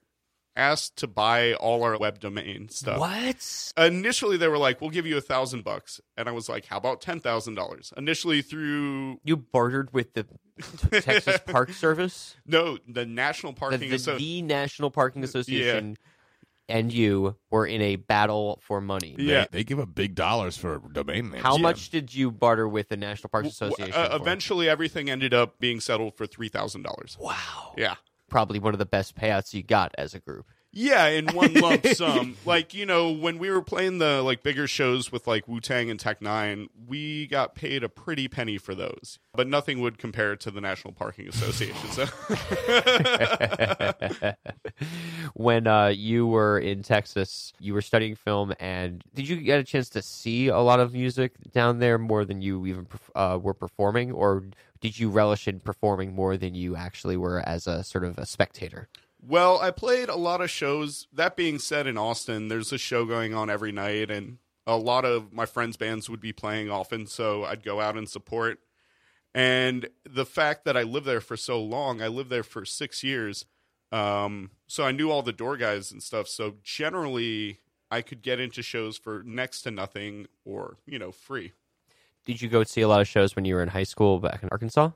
asked 0.56 0.96
to 0.98 1.08
buy 1.08 1.54
all 1.54 1.84
our 1.84 1.98
web 1.98 2.20
domain 2.20 2.70
stuff. 2.70 3.00
What? 3.00 3.74
Initially, 3.78 4.38
they 4.38 4.48
were 4.48 4.58
like, 4.58 4.82
"We'll 4.82 4.90
give 4.90 5.06
you 5.06 5.18
a 5.18 5.22
thousand 5.22 5.64
bucks," 5.64 6.00
and 6.18 6.28
I 6.30 6.32
was 6.32 6.48
like, 6.50 6.66
"How 6.68 6.78
about 6.78 7.02
ten 7.02 7.20
thousand 7.20 7.56
dollars?" 7.56 7.92
Initially, 7.98 8.42
through 8.42 9.20
You 9.24 9.38
bartered 9.38 9.94
with 9.94 10.14
the 10.14 10.26
Texas 11.02 11.40
Park 11.48 11.72
Service, 11.72 12.36
no, 12.46 12.78
the 12.88 13.06
National 13.06 13.54
the, 13.54 13.60
Parking 13.60 13.90
the, 13.90 13.96
Association. 13.96 14.48
the 14.48 14.54
National 14.54 14.92
Parking 14.92 15.24
Association, 15.24 15.98
and 16.70 16.92
you 16.94 17.36
were 17.52 17.66
in 17.68 17.82
a 17.82 17.98
battle 17.98 18.60
for 18.64 18.80
money. 18.82 19.16
Yeah. 19.20 19.46
They, 19.52 19.60
they 19.60 19.64
give 19.66 19.80
up 19.80 19.94
big 19.94 20.16
dollars 20.16 20.58
for 20.58 20.82
domain 20.94 21.32
names. 21.32 21.44
How 21.44 21.58
Yeah. 21.58 21.62
much 21.62 21.90
did 21.90 22.16
you 22.16 22.32
barter 22.32 22.68
with 22.68 22.90
the 22.90 22.98
National 22.98 23.30
Parks 23.30 23.50
Association? 23.50 23.94
Uh, 23.94 24.10
for? 24.10 24.16
eventually, 24.16 24.70
everything 24.70 25.10
ended 25.10 25.34
up 25.34 25.60
being 25.60 25.80
settled 25.82 26.16
for 26.16 26.26
three 26.26 26.48
thousand 26.50 26.84
dollars. 26.84 27.18
wow, 27.20 27.74
Yeah. 27.78 27.96
Probably 28.30 28.60
one 28.60 28.74
of 28.74 28.80
the 28.80 28.86
best 28.86 29.16
payouts 29.16 29.54
you 29.54 29.64
got 29.64 29.94
as 29.98 30.14
a 30.14 30.20
group. 30.20 30.46
Yeah, 30.78 31.08
in 31.08 31.28
one 31.28 31.54
lump 31.54 31.88
sum. 31.94 32.36
Like, 32.46 32.74
you 32.74 32.86
know, 32.86 33.10
when 33.10 33.40
we 33.40 33.50
were 33.50 33.62
playing 33.62 34.00
the 34.00 34.22
like 34.22 34.44
bigger 34.44 34.68
shows 34.68 35.10
with 35.10 35.26
like 35.26 35.48
Wu 35.48 35.62
Tang 35.62 35.90
and 35.90 35.98
Tech 35.98 36.20
N9ne, 36.20 36.68
we 36.86 37.28
got 37.28 37.56
paid 37.56 37.82
a 37.82 37.88
pretty 37.88 38.28
penny 38.28 38.58
for 38.58 38.76
those. 38.76 39.18
But 39.34 39.48
nothing 39.48 39.80
would 39.80 39.98
compare 39.98 40.36
to 40.36 40.52
the 40.52 40.60
National 40.60 40.94
Parking 40.94 41.30
Association. 41.30 41.90
So 41.92 42.06
when 45.34 45.66
uh, 45.66 45.88
you 45.88 46.28
were 46.28 46.60
in 46.60 46.84
Texas, 46.84 47.54
you 47.58 47.74
were 47.74 47.82
studying 47.82 48.16
film, 48.16 48.54
and 48.60 49.02
did 49.14 49.30
you 49.30 49.38
get 49.38 49.60
a 49.60 49.64
chance 49.64 49.90
to 49.92 50.02
see 50.02 50.50
a 50.50 50.60
lot 50.60 50.82
of 50.82 50.94
music 50.94 51.36
down 51.54 51.80
there 51.80 51.98
more 51.98 52.26
than 52.26 52.42
you 52.42 52.66
even 52.66 52.86
uh, 53.16 53.40
were 53.42 53.54
performing, 53.54 54.12
or 54.12 54.44
did 54.82 55.00
you 55.00 55.10
relish 55.10 55.48
in 55.48 55.62
performing 55.62 56.14
more 56.14 56.36
than 56.36 56.54
you 56.54 56.76
actually 56.76 57.16
were 57.16 57.42
as 57.48 57.66
a 57.66 57.82
sort 57.82 58.04
of 58.04 58.18
a 58.18 58.26
spectator? 58.26 58.90
Well, 59.28 59.60
I 59.60 59.72
played 59.72 60.10
a 60.10 60.16
lot 60.16 60.42
of 60.42 60.52
shows. 60.52 61.08
That 61.12 61.36
being 61.36 61.58
said, 61.58 61.88
in 61.88 61.98
Austin, 61.98 62.48
there's 62.48 62.72
a 62.72 62.78
show 62.78 63.06
going 63.06 63.34
on 63.34 63.50
every 63.50 63.72
night, 63.72 64.12
and 64.12 64.38
a 64.68 64.78
lot 64.78 65.04
of 65.04 65.34
my 65.34 65.48
friends' 65.48 65.78
bands 65.78 66.10
would 66.10 66.20
be 66.20 66.32
playing 66.34 66.70
often, 66.70 67.08
so 67.08 67.44
I'd 67.44 67.64
go 67.64 67.82
out 67.82 67.98
and 67.98 68.08
support. 68.08 68.60
And 69.34 69.90
the 70.08 70.26
fact 70.26 70.64
that 70.66 70.78
I 70.78 70.84
lived 70.84 71.08
there 71.08 71.22
for 71.22 71.36
so 71.38 71.62
long, 71.62 72.02
I 72.02 72.08
lived 72.08 72.30
there 72.30 72.44
for 72.44 72.66
six 72.66 73.04
years, 73.04 73.46
um, 73.92 74.52
so 74.68 74.84
I 74.84 74.92
knew 74.92 75.10
all 75.10 75.24
the 75.24 75.34
door 75.34 75.58
guys 75.58 75.92
and 75.92 76.04
stuff. 76.04 76.28
So 76.28 76.56
generally, 76.64 77.60
I 77.90 78.02
could 78.02 78.22
get 78.22 78.40
into 78.40 78.62
shows 78.62 78.98
for 78.98 79.24
next 79.26 79.62
to 79.64 79.72
nothing 79.72 80.28
or 80.44 80.78
you 80.86 81.00
know 81.00 81.12
free. 81.12 81.54
Did 82.26 82.42
you 82.42 82.50
go 82.50 82.64
see 82.64 82.82
a 82.82 82.88
lot 82.88 83.02
of 83.02 83.08
shows 83.08 83.36
when 83.36 83.46
you 83.46 83.56
were 83.56 83.64
in 83.64 83.70
high 83.70 83.84
school 83.84 84.20
back 84.20 84.44
in 84.44 84.50
Arkansas? 84.52 84.92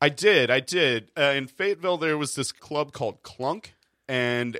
I 0.00 0.08
did, 0.08 0.50
I 0.50 0.60
did. 0.60 1.10
Uh, 1.16 1.32
in 1.36 1.46
Fayetteville, 1.48 1.98
there 1.98 2.16
was 2.16 2.34
this 2.34 2.52
club 2.52 2.92
called 2.92 3.22
Clunk, 3.22 3.74
and 4.08 4.58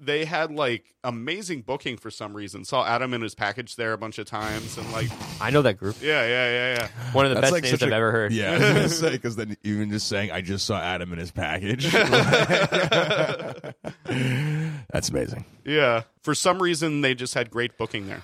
they 0.00 0.24
had 0.24 0.50
like 0.52 0.94
amazing 1.04 1.62
booking 1.62 1.96
for 1.96 2.10
some 2.10 2.34
reason. 2.34 2.64
Saw 2.64 2.86
Adam 2.86 3.12
in 3.12 3.20
his 3.20 3.34
package 3.34 3.76
there 3.76 3.92
a 3.92 3.98
bunch 3.98 4.18
of 4.18 4.26
times, 4.26 4.78
and 4.78 4.90
like, 4.92 5.08
I 5.40 5.50
know 5.50 5.62
that 5.62 5.76
group. 5.76 5.96
yeah, 6.00 6.22
yeah, 6.26 6.50
yeah, 6.50 6.74
yeah. 6.78 6.88
One 7.12 7.26
of 7.26 7.30
the 7.30 7.34
That's 7.34 7.44
best 7.46 7.52
like 7.52 7.62
names 7.64 7.72
such 7.80 7.86
I've 7.86 7.92
a- 7.92 7.96
ever 7.96 8.12
heard. 8.12 8.32
Yeah, 8.32 8.52
I 8.52 8.58
was 8.58 8.62
gonna 8.62 8.88
say 8.88 9.10
because 9.10 9.36
then 9.36 9.56
even 9.62 9.90
just 9.90 10.08
saying 10.08 10.30
I 10.30 10.40
just 10.40 10.64
saw 10.66 10.80
Adam 10.80 11.12
in 11.12 11.18
his 11.18 11.30
package. 11.32 11.90
That's 14.92 15.08
amazing. 15.10 15.44
Yeah. 15.64 16.02
For 16.22 16.34
some 16.34 16.62
reason, 16.62 17.02
they 17.02 17.14
just 17.14 17.34
had 17.34 17.50
great 17.50 17.76
booking 17.76 18.06
there. 18.06 18.22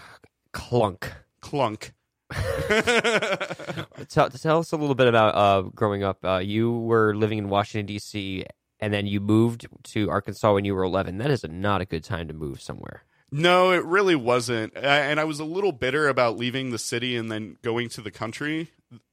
Clunk. 0.52 1.12
Clunk. 1.40 1.92
Tell, 4.08 4.28
tell 4.30 4.58
us 4.58 4.72
a 4.72 4.76
little 4.76 4.94
bit 4.94 5.06
about 5.06 5.34
uh, 5.34 5.62
growing 5.74 6.02
up. 6.02 6.24
Uh, 6.24 6.38
you 6.38 6.72
were 6.72 7.14
living 7.14 7.38
in 7.38 7.48
Washington 7.48 7.86
D.C. 7.86 8.44
and 8.80 8.92
then 8.92 9.06
you 9.06 9.20
moved 9.20 9.66
to 9.82 10.10
Arkansas 10.10 10.52
when 10.52 10.64
you 10.64 10.74
were 10.74 10.82
11. 10.82 11.18
That 11.18 11.30
is 11.30 11.44
not 11.48 11.80
a 11.80 11.84
good 11.84 12.04
time 12.04 12.28
to 12.28 12.34
move 12.34 12.60
somewhere. 12.60 13.02
No, 13.30 13.72
it 13.72 13.84
really 13.84 14.14
wasn't. 14.14 14.76
And 14.76 15.18
I 15.18 15.24
was 15.24 15.40
a 15.40 15.44
little 15.44 15.72
bitter 15.72 16.08
about 16.08 16.36
leaving 16.36 16.70
the 16.70 16.78
city 16.78 17.16
and 17.16 17.30
then 17.30 17.56
going 17.62 17.88
to 17.90 18.00
the 18.00 18.10
country. 18.10 18.70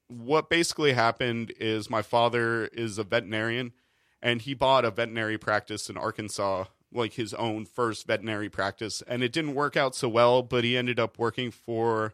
What 0.07 0.49
basically 0.49 0.93
happened 0.93 1.53
is 1.59 1.89
my 1.89 2.01
father 2.01 2.65
is 2.65 2.97
a 2.97 3.03
veterinarian 3.03 3.71
and 4.21 4.41
he 4.41 4.53
bought 4.53 4.85
a 4.85 4.91
veterinary 4.91 5.37
practice 5.37 5.89
in 5.89 5.97
Arkansas, 5.97 6.65
like 6.93 7.13
his 7.13 7.33
own 7.33 7.65
first 7.65 8.05
veterinary 8.05 8.49
practice. 8.49 9.01
And 9.07 9.23
it 9.23 9.31
didn't 9.31 9.55
work 9.55 9.75
out 9.75 9.95
so 9.95 10.09
well, 10.09 10.43
but 10.43 10.63
he 10.63 10.77
ended 10.77 10.99
up 10.99 11.17
working 11.17 11.49
for 11.49 12.13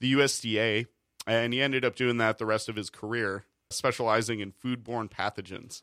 the 0.00 0.12
USDA 0.14 0.86
and 1.26 1.52
he 1.52 1.60
ended 1.62 1.84
up 1.84 1.94
doing 1.96 2.16
that 2.18 2.38
the 2.38 2.46
rest 2.46 2.68
of 2.68 2.76
his 2.76 2.90
career, 2.90 3.44
specializing 3.70 4.40
in 4.40 4.52
foodborne 4.52 5.10
pathogens. 5.10 5.82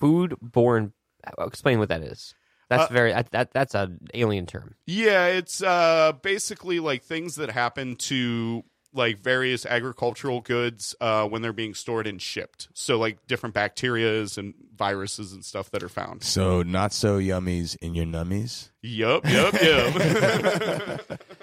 Foodborne. 0.00 0.92
Explain 1.38 1.78
what 1.78 1.88
that 1.88 2.02
is. 2.02 2.34
That's 2.68 2.90
Uh, 2.90 2.92
very 2.94 3.12
that, 3.12 3.30
that 3.32 3.52
that's 3.52 3.74
an 3.74 4.00
alien 4.14 4.46
term. 4.46 4.74
Yeah, 4.86 5.26
it's 5.26 5.62
uh 5.62 6.12
basically 6.22 6.80
like 6.80 7.02
things 7.02 7.36
that 7.36 7.50
happen 7.50 7.96
to 7.96 8.64
like 8.92 9.18
various 9.18 9.66
agricultural 9.66 10.40
goods 10.40 10.94
uh 11.00 11.26
when 11.28 11.42
they're 11.42 11.52
being 11.52 11.74
stored 11.74 12.06
and 12.06 12.20
shipped. 12.20 12.68
So 12.74 12.98
like 12.98 13.26
different 13.26 13.54
bacterias 13.54 14.36
and 14.38 14.54
viruses 14.76 15.32
and 15.32 15.44
stuff 15.44 15.70
that 15.70 15.82
are 15.82 15.88
found. 15.88 16.22
So 16.24 16.62
not 16.62 16.92
so 16.92 17.18
yummies 17.18 17.76
in 17.80 17.94
your 17.94 18.06
nummies. 18.06 18.70
Yup, 18.82 19.24
yup, 19.28 19.54
yup. 19.62 21.20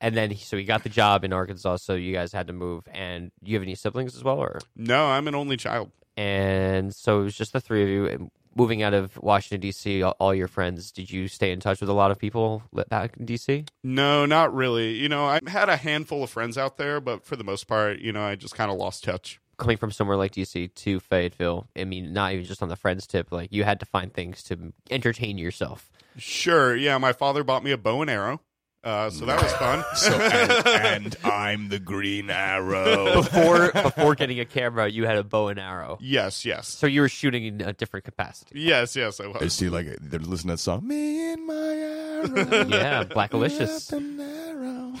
And 0.00 0.16
then 0.16 0.30
he- 0.30 0.44
so 0.44 0.56
he 0.56 0.64
got 0.64 0.82
the 0.82 0.88
job 0.88 1.24
in 1.24 1.32
Arkansas. 1.32 1.76
So 1.76 1.94
you 1.94 2.12
guys 2.12 2.32
had 2.32 2.46
to 2.48 2.52
move. 2.52 2.84
And 2.92 3.32
you 3.42 3.54
have 3.54 3.62
any 3.62 3.74
siblings 3.74 4.14
as 4.16 4.22
well, 4.24 4.38
or 4.38 4.58
no, 4.76 5.06
I'm 5.06 5.26
an 5.28 5.34
only 5.34 5.56
child. 5.56 5.90
and 6.16 6.94
so 6.94 7.20
it 7.20 7.24
was 7.24 7.36
just 7.36 7.52
the 7.52 7.60
three 7.60 7.82
of 7.82 7.88
you. 7.88 8.06
And 8.06 8.30
Moving 8.58 8.82
out 8.82 8.94
of 8.94 9.18
Washington 9.18 9.60
D.C., 9.60 10.02
all, 10.02 10.16
all 10.18 10.34
your 10.34 10.48
friends. 10.48 10.90
Did 10.90 11.10
you 11.10 11.28
stay 11.28 11.52
in 11.52 11.60
touch 11.60 11.78
with 11.82 11.90
a 11.90 11.92
lot 11.92 12.10
of 12.10 12.18
people 12.18 12.62
back 12.88 13.14
in 13.18 13.26
D.C.? 13.26 13.66
No, 13.84 14.24
not 14.24 14.54
really. 14.54 14.94
You 14.94 15.10
know, 15.10 15.26
I 15.26 15.40
had 15.46 15.68
a 15.68 15.76
handful 15.76 16.22
of 16.24 16.30
friends 16.30 16.56
out 16.56 16.78
there, 16.78 16.98
but 16.98 17.22
for 17.26 17.36
the 17.36 17.44
most 17.44 17.64
part, 17.68 17.98
you 17.98 18.12
know, 18.12 18.22
I 18.22 18.34
just 18.34 18.54
kind 18.54 18.70
of 18.70 18.78
lost 18.78 19.04
touch. 19.04 19.38
Coming 19.58 19.76
from 19.76 19.90
somewhere 19.90 20.16
like 20.16 20.32
D.C. 20.32 20.68
to 20.68 21.00
Fayetteville, 21.00 21.68
I 21.76 21.84
mean, 21.84 22.14
not 22.14 22.32
even 22.32 22.46
just 22.46 22.62
on 22.62 22.70
the 22.70 22.76
friends 22.76 23.06
tip. 23.06 23.30
Like 23.30 23.52
you 23.52 23.64
had 23.64 23.78
to 23.80 23.84
find 23.84 24.10
things 24.10 24.42
to 24.44 24.72
entertain 24.90 25.36
yourself. 25.36 25.90
Sure, 26.16 26.74
yeah, 26.74 26.96
my 26.96 27.12
father 27.12 27.44
bought 27.44 27.62
me 27.62 27.72
a 27.72 27.76
bow 27.76 28.00
and 28.00 28.10
arrow. 28.10 28.40
Uh, 28.86 29.10
so 29.10 29.24
that 29.26 29.42
was 29.42 29.52
fun. 29.54 29.84
So, 29.96 30.12
and, 30.14 30.66
and 30.66 31.16
I'm 31.24 31.68
the 31.70 31.78
Green 31.80 32.30
Arrow. 32.30 33.14
Before 33.22 33.72
before 33.72 34.14
getting 34.14 34.38
a 34.38 34.44
camera, 34.44 34.88
you 34.88 35.06
had 35.06 35.16
a 35.16 35.24
bow 35.24 35.48
and 35.48 35.58
arrow. 35.58 35.98
yes, 36.00 36.44
yes. 36.44 36.68
So 36.68 36.86
you 36.86 37.00
were 37.00 37.08
shooting 37.08 37.44
in 37.44 37.60
a 37.62 37.72
different 37.72 38.04
capacity. 38.04 38.60
Yes, 38.60 38.94
yes, 38.94 39.18
I 39.20 39.24
I 39.24 39.28
was. 39.42 39.52
see, 39.54 39.68
like 39.68 39.88
they're 40.00 40.20
listening 40.20 40.50
to 40.50 40.52
that 40.54 40.58
song. 40.58 40.86
Me 40.86 41.32
and 41.32 41.46
my 41.46 41.54
arrow. 41.54 42.66
Yeah, 42.68 43.04
Blackalicious. 43.04 43.92
up 43.92 43.98
an 43.98 44.20
arrow. 44.20 44.92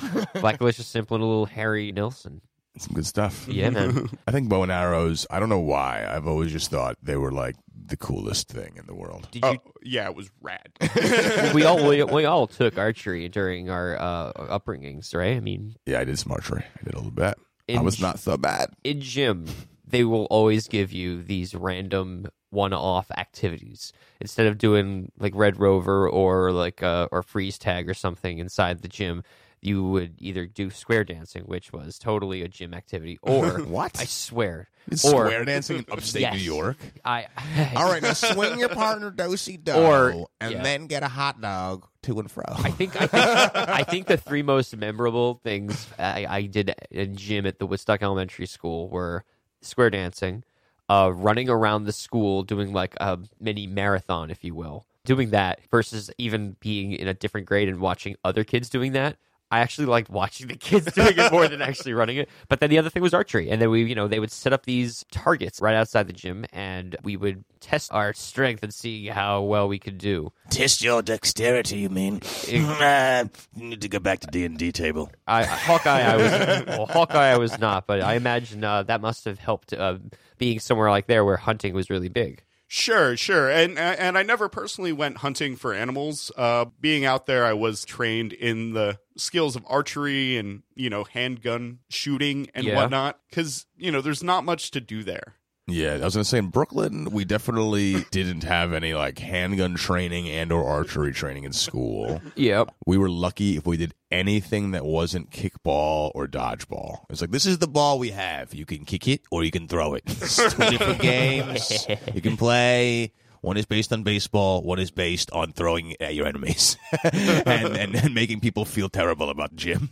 Blackalicious 0.42 0.84
simple 0.84 1.18
little 1.18 1.46
Harry 1.46 1.92
Nilsson. 1.92 2.40
Some 2.78 2.94
good 2.94 3.06
stuff. 3.06 3.46
Yeah, 3.48 3.70
man. 3.70 4.08
I 4.26 4.32
think 4.32 4.48
bow 4.48 4.62
and 4.62 4.72
arrows. 4.72 5.26
I 5.30 5.40
don't 5.40 5.48
know 5.48 5.60
why. 5.60 6.06
I've 6.08 6.26
always 6.26 6.52
just 6.52 6.70
thought 6.70 6.96
they 7.02 7.16
were 7.16 7.32
like 7.32 7.56
the 7.86 7.96
coolest 7.96 8.48
thing 8.48 8.74
in 8.76 8.86
the 8.86 8.94
world. 8.94 9.28
Did 9.30 9.44
you? 9.44 9.50
Oh, 9.50 9.72
yeah, 9.82 10.08
it 10.08 10.14
was 10.14 10.30
rad. 10.42 10.68
we 11.54 11.64
all 11.64 11.88
we, 11.88 12.02
we 12.04 12.24
all 12.24 12.46
took 12.46 12.76
archery 12.78 13.28
during 13.28 13.70
our 13.70 13.96
uh, 13.98 14.32
upbringings, 14.58 15.14
right? 15.14 15.36
I 15.36 15.40
mean, 15.40 15.76
Yeah, 15.86 16.00
I 16.00 16.04
did 16.04 16.18
some 16.18 16.32
archery. 16.32 16.64
I 16.80 16.84
did 16.84 16.94
a 16.94 16.98
little 16.98 17.10
bit. 17.10 17.38
I 17.68 17.80
was 17.80 18.00
not 18.00 18.18
so 18.20 18.36
bad. 18.36 18.70
in 18.84 19.00
gym, 19.00 19.46
they 19.86 20.04
will 20.04 20.26
always 20.26 20.68
give 20.68 20.92
you 20.92 21.22
these 21.22 21.54
random 21.54 22.28
one-off 22.50 23.10
activities 23.10 23.92
instead 24.20 24.46
of 24.46 24.56
doing 24.56 25.10
like 25.18 25.34
Red 25.34 25.58
Rover 25.58 26.08
or 26.08 26.52
like 26.52 26.82
uh, 26.82 27.08
or 27.10 27.22
freeze 27.22 27.58
tag 27.58 27.88
or 27.88 27.94
something 27.94 28.38
inside 28.38 28.82
the 28.82 28.88
gym. 28.88 29.22
You 29.66 29.82
would 29.84 30.14
either 30.18 30.46
do 30.46 30.70
square 30.70 31.02
dancing, 31.02 31.42
which 31.42 31.72
was 31.72 31.98
totally 31.98 32.42
a 32.42 32.48
gym 32.48 32.72
activity, 32.72 33.18
or 33.22 33.58
What? 33.64 33.98
I 34.00 34.04
swear, 34.04 34.68
It's 34.86 35.04
or 35.04 35.26
square 35.26 35.44
dancing 35.44 35.78
in 35.78 35.86
upstate 35.90 36.22
Yes. 36.22 36.34
New 36.34 36.40
York. 36.40 36.76
I 37.04 37.26
All 37.76 37.90
right, 37.90 38.00
now 38.02 38.12
swing 38.12 38.60
your 38.60 38.68
partner 38.68 39.10
dosey 39.10 39.56
do, 39.62 39.72
Or- 39.72 40.28
and 40.40 40.52
yeah. 40.52 40.62
then 40.62 40.86
get 40.86 41.02
a 41.02 41.08
hot 41.08 41.40
dog 41.40 41.84
to 42.02 42.20
and 42.20 42.30
fro. 42.30 42.44
I 42.48 42.70
think 42.70 42.94
I 43.00 43.06
think 43.08 43.56
I 43.56 43.82
think 43.82 44.06
the 44.06 44.16
three 44.16 44.42
most 44.42 44.76
memorable 44.76 45.40
things 45.42 45.88
I, 45.98 46.26
I 46.28 46.42
did 46.42 46.72
in 46.92 47.16
gym 47.16 47.44
at 47.46 47.58
the 47.58 47.66
Woodstock 47.66 48.02
Elementary 48.02 48.46
School 48.46 48.88
were 48.88 49.24
square 49.62 49.90
dancing, 49.90 50.44
uh, 50.88 51.10
running 51.12 51.48
around 51.48 51.84
the 51.86 51.92
school 51.92 52.44
doing 52.44 52.72
like 52.72 52.94
a 53.00 53.18
mini 53.40 53.66
marathon, 53.66 54.30
if 54.30 54.44
you 54.44 54.54
will, 54.54 54.86
doing 55.04 55.30
that 55.30 55.58
versus 55.72 56.08
even 56.18 56.54
being 56.60 56.92
in 56.92 57.08
a 57.08 57.14
different 57.14 57.48
grade 57.48 57.68
and 57.68 57.80
watching 57.80 58.14
other 58.22 58.44
kids 58.44 58.68
doing 58.68 58.92
that. 58.92 59.16
I 59.50 59.60
actually 59.60 59.86
liked 59.86 60.10
watching 60.10 60.48
the 60.48 60.56
kids 60.56 60.92
doing 60.92 61.14
it 61.16 61.30
more 61.30 61.46
than 61.46 61.62
actually 61.62 61.92
running 61.92 62.16
it. 62.16 62.28
But 62.48 62.60
then 62.60 62.70
the 62.70 62.78
other 62.78 62.90
thing 62.90 63.02
was 63.02 63.14
archery. 63.14 63.48
And 63.50 63.62
then 63.62 63.70
we, 63.70 63.84
you 63.84 63.94
know, 63.94 64.08
they 64.08 64.18
would 64.18 64.32
set 64.32 64.52
up 64.52 64.64
these 64.64 65.04
targets 65.12 65.60
right 65.60 65.74
outside 65.74 66.08
the 66.08 66.12
gym 66.12 66.44
and 66.52 66.96
we 67.04 67.16
would 67.16 67.44
test 67.60 67.92
our 67.92 68.12
strength 68.12 68.62
and 68.62 68.74
see 68.74 69.06
how 69.06 69.42
well 69.42 69.68
we 69.68 69.78
could 69.78 69.98
do. 69.98 70.32
Test 70.50 70.82
your 70.82 71.00
dexterity, 71.00 71.78
you 71.78 71.88
mean? 71.88 72.22
Nah, 72.52 73.24
you 73.56 73.68
need 73.68 73.80
to 73.82 73.88
go 73.88 74.00
back 74.00 74.20
to 74.20 74.26
D 74.26 74.44
and 74.44 74.58
D 74.58 74.72
table. 74.72 75.10
I 75.26 75.44
Hawkeye, 75.44 76.00
I 76.00 76.16
was 76.16 76.66
well, 76.66 76.86
Hawkeye, 76.86 77.28
I 77.32 77.38
was 77.38 77.58
not, 77.58 77.86
but 77.86 78.00
I 78.00 78.14
imagine 78.14 78.64
uh, 78.64 78.82
that 78.84 79.00
must 79.00 79.24
have 79.26 79.38
helped 79.38 79.72
uh, 79.72 79.98
being 80.38 80.58
somewhere 80.58 80.90
like 80.90 81.06
there 81.06 81.24
where 81.24 81.36
hunting 81.36 81.72
was 81.72 81.88
really 81.88 82.08
big. 82.08 82.42
Sure, 82.68 83.16
sure. 83.16 83.48
And 83.48 83.78
and 83.78 84.18
I 84.18 84.22
never 84.24 84.48
personally 84.48 84.92
went 84.92 85.18
hunting 85.18 85.54
for 85.54 85.72
animals. 85.72 86.32
Uh, 86.36 86.66
being 86.80 87.04
out 87.04 87.26
there, 87.26 87.44
I 87.44 87.52
was 87.52 87.84
trained 87.84 88.32
in 88.32 88.72
the 88.72 88.98
skills 89.16 89.54
of 89.54 89.64
archery 89.68 90.36
and 90.36 90.62
you 90.74 90.90
know 90.90 91.04
handgun 91.04 91.78
shooting 91.88 92.48
and 92.54 92.66
Yeah. 92.66 92.74
whatnot. 92.74 93.20
Because 93.30 93.66
you 93.76 93.92
know, 93.92 94.00
there's 94.00 94.22
not 94.22 94.44
much 94.44 94.72
to 94.72 94.80
do 94.80 95.04
there. 95.04 95.34
Yeah, 95.68 95.94
I 95.94 96.04
was 96.04 96.14
gonna 96.14 96.24
say 96.24 96.38
in 96.38 96.48
Brooklyn, 96.48 97.10
we 97.10 97.24
definitely 97.24 98.04
didn't 98.12 98.44
have 98.44 98.72
any 98.72 98.94
like 98.94 99.18
handgun 99.18 99.74
training 99.74 100.28
and 100.28 100.52
or 100.52 100.64
archery 100.64 101.12
training 101.12 101.42
in 101.42 101.52
school. 101.52 102.22
Yep. 102.36 102.72
We 102.86 102.98
were 102.98 103.10
lucky 103.10 103.56
if 103.56 103.66
we 103.66 103.76
did 103.76 103.92
anything 104.12 104.70
that 104.70 104.84
wasn't 104.84 105.30
kickball 105.30 106.12
or 106.14 106.28
dodgeball. 106.28 107.00
It's 107.10 107.20
like 107.20 107.32
this 107.32 107.46
is 107.46 107.58
the 107.58 107.66
ball 107.66 107.98
we 107.98 108.10
have. 108.10 108.54
You 108.54 108.64
can 108.64 108.84
kick 108.84 109.08
it 109.08 109.22
or 109.32 109.42
you 109.42 109.50
can 109.50 109.66
throw 109.66 109.94
it. 109.94 110.04
It's 110.26 110.36
two 110.36 110.70
different 110.70 111.00
games 111.00 111.86
you 112.14 112.20
can 112.20 112.36
play. 112.36 113.12
One 113.40 113.56
is 113.56 113.66
based 113.66 113.92
on 113.92 114.02
baseball. 114.02 114.62
One 114.62 114.78
is 114.78 114.90
based 114.90 115.30
on 115.32 115.52
throwing 115.52 115.94
at 116.00 116.14
your 116.14 116.26
enemies 116.26 116.76
and, 117.02 117.76
and, 117.76 117.94
and 117.94 118.14
making 118.14 118.40
people 118.40 118.64
feel 118.64 118.88
terrible 118.88 119.30
about 119.30 119.54
gym. 119.54 119.90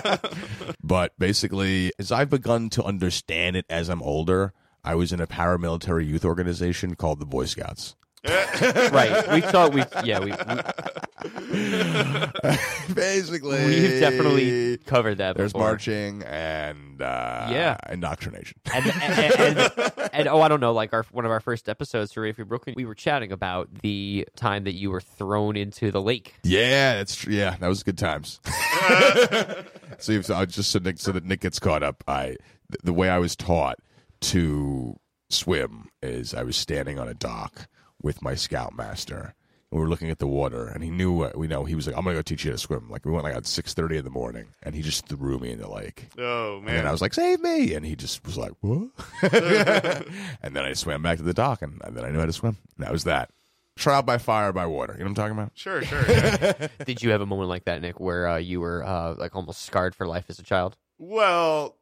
but 0.82 1.12
basically, 1.18 1.92
as 1.98 2.12
I've 2.12 2.30
begun 2.30 2.70
to 2.70 2.84
understand 2.84 3.56
it 3.56 3.64
as 3.68 3.88
I'm 3.88 4.02
older, 4.02 4.52
I 4.84 4.94
was 4.94 5.12
in 5.12 5.20
a 5.20 5.26
paramilitary 5.26 6.06
youth 6.06 6.24
organization 6.24 6.94
called 6.96 7.20
the 7.20 7.26
Boy 7.26 7.44
Scouts. 7.46 7.94
Right. 8.90 9.32
We 9.32 9.40
thought 9.42 9.72
we 9.72 9.82
yeah 10.04 10.18
we, 10.18 10.32
we 10.32 12.26
basically, 12.94 13.64
we've 13.64 14.00
definitely 14.00 14.78
covered 14.78 15.18
that 15.18 15.36
There's 15.36 15.52
before. 15.52 15.68
marching 15.68 16.22
and 16.24 17.00
uh, 17.00 17.48
Yeah. 17.50 17.76
indoctrination. 17.88 18.58
And, 18.74 18.86
and, 18.86 19.40
and, 19.40 19.92
and, 20.12 20.28
oh, 20.28 20.40
I 20.40 20.48
don't 20.48 20.60
know. 20.60 20.72
Like 20.72 20.92
our 20.92 21.04
one 21.12 21.24
of 21.24 21.30
our 21.30 21.40
first 21.40 21.68
episodes 21.68 22.12
for 22.12 22.30
Free 22.32 22.44
Brooklyn, 22.44 22.74
we 22.76 22.84
were 22.84 22.94
chatting 22.94 23.30
about 23.32 23.68
the 23.82 24.26
time 24.36 24.64
that 24.64 24.74
you 24.74 24.90
were 24.90 25.00
thrown 25.00 25.56
into 25.56 25.90
the 25.90 26.02
lake. 26.02 26.34
Yeah, 26.42 26.94
that's 26.96 27.14
true. 27.16 27.32
Yeah, 27.32 27.56
that 27.60 27.68
was 27.68 27.82
good 27.82 27.98
times. 27.98 28.40
so, 29.98 30.20
uh, 30.34 30.46
just 30.46 30.70
so 30.70 30.78
Nick, 30.80 30.98
so 30.98 31.12
that 31.12 31.24
Nick 31.24 31.40
gets 31.40 31.58
caught 31.58 31.82
up, 31.82 32.02
I 32.08 32.24
th- 32.26 32.38
the 32.82 32.92
way 32.92 33.08
I 33.08 33.18
was 33.18 33.36
taught 33.36 33.78
to 34.20 34.98
swim 35.30 35.88
is 36.02 36.34
I 36.34 36.42
was 36.42 36.56
standing 36.56 36.98
on 36.98 37.08
a 37.08 37.14
dock 37.14 37.68
with 38.02 38.22
my 38.22 38.34
scoutmaster. 38.34 39.34
And 39.70 39.78
we 39.78 39.84
were 39.84 39.90
looking 39.90 40.08
at 40.10 40.18
the 40.18 40.26
water, 40.26 40.66
and 40.66 40.82
he 40.82 40.88
knew. 40.88 41.20
Uh, 41.24 41.32
we 41.34 41.46
know 41.46 41.64
he 41.64 41.74
was 41.74 41.86
like, 41.86 41.94
"I'm 41.94 42.02
gonna 42.02 42.16
go 42.16 42.22
teach 42.22 42.42
you 42.42 42.50
how 42.52 42.54
to 42.54 42.58
swim." 42.58 42.88
Like 42.88 43.04
we 43.04 43.12
went 43.12 43.24
like 43.24 43.36
at 43.36 43.46
six 43.46 43.74
thirty 43.74 43.98
in 43.98 44.04
the 44.04 44.10
morning, 44.10 44.46
and 44.62 44.74
he 44.74 44.80
just 44.80 45.06
threw 45.06 45.38
me 45.38 45.50
in 45.50 45.58
the 45.58 45.68
lake. 45.70 46.08
Oh 46.18 46.56
And 46.56 46.64
man, 46.64 46.74
then 46.76 46.86
I 46.86 46.90
was 46.90 47.02
like, 47.02 47.12
"Save 47.12 47.40
me!" 47.42 47.74
And 47.74 47.84
he 47.84 47.94
just 47.94 48.24
was 48.24 48.38
like, 48.38 48.52
"What?" 48.60 48.88
and 50.42 50.56
then 50.56 50.64
I 50.64 50.72
swam 50.72 51.02
back 51.02 51.18
to 51.18 51.22
the 51.22 51.34
dock, 51.34 51.60
and, 51.60 51.82
and 51.84 51.94
then 51.94 52.02
I 52.06 52.08
knew 52.10 52.18
how 52.18 52.24
to 52.24 52.32
swim. 52.32 52.56
And 52.78 52.86
that 52.86 52.92
was 52.92 53.04
that. 53.04 53.28
Trial 53.76 54.00
by 54.02 54.16
fire 54.16 54.54
by 54.54 54.64
water. 54.64 54.94
You 54.94 55.00
know 55.00 55.10
what 55.10 55.10
I'm 55.10 55.14
talking 55.16 55.38
about? 55.38 55.52
sure, 55.54 55.82
sure. 55.82 56.02
yeah. 56.10 56.68
Did 56.86 57.02
you 57.02 57.10
have 57.10 57.20
a 57.20 57.26
moment 57.26 57.50
like 57.50 57.64
that, 57.66 57.82
Nick, 57.82 58.00
where 58.00 58.26
uh, 58.26 58.36
you 58.38 58.60
were 58.62 58.82
uh, 58.84 59.16
like 59.18 59.36
almost 59.36 59.62
scarred 59.66 59.94
for 59.94 60.06
life 60.06 60.24
as 60.30 60.38
a 60.38 60.42
child? 60.42 60.78
well, 60.96 61.76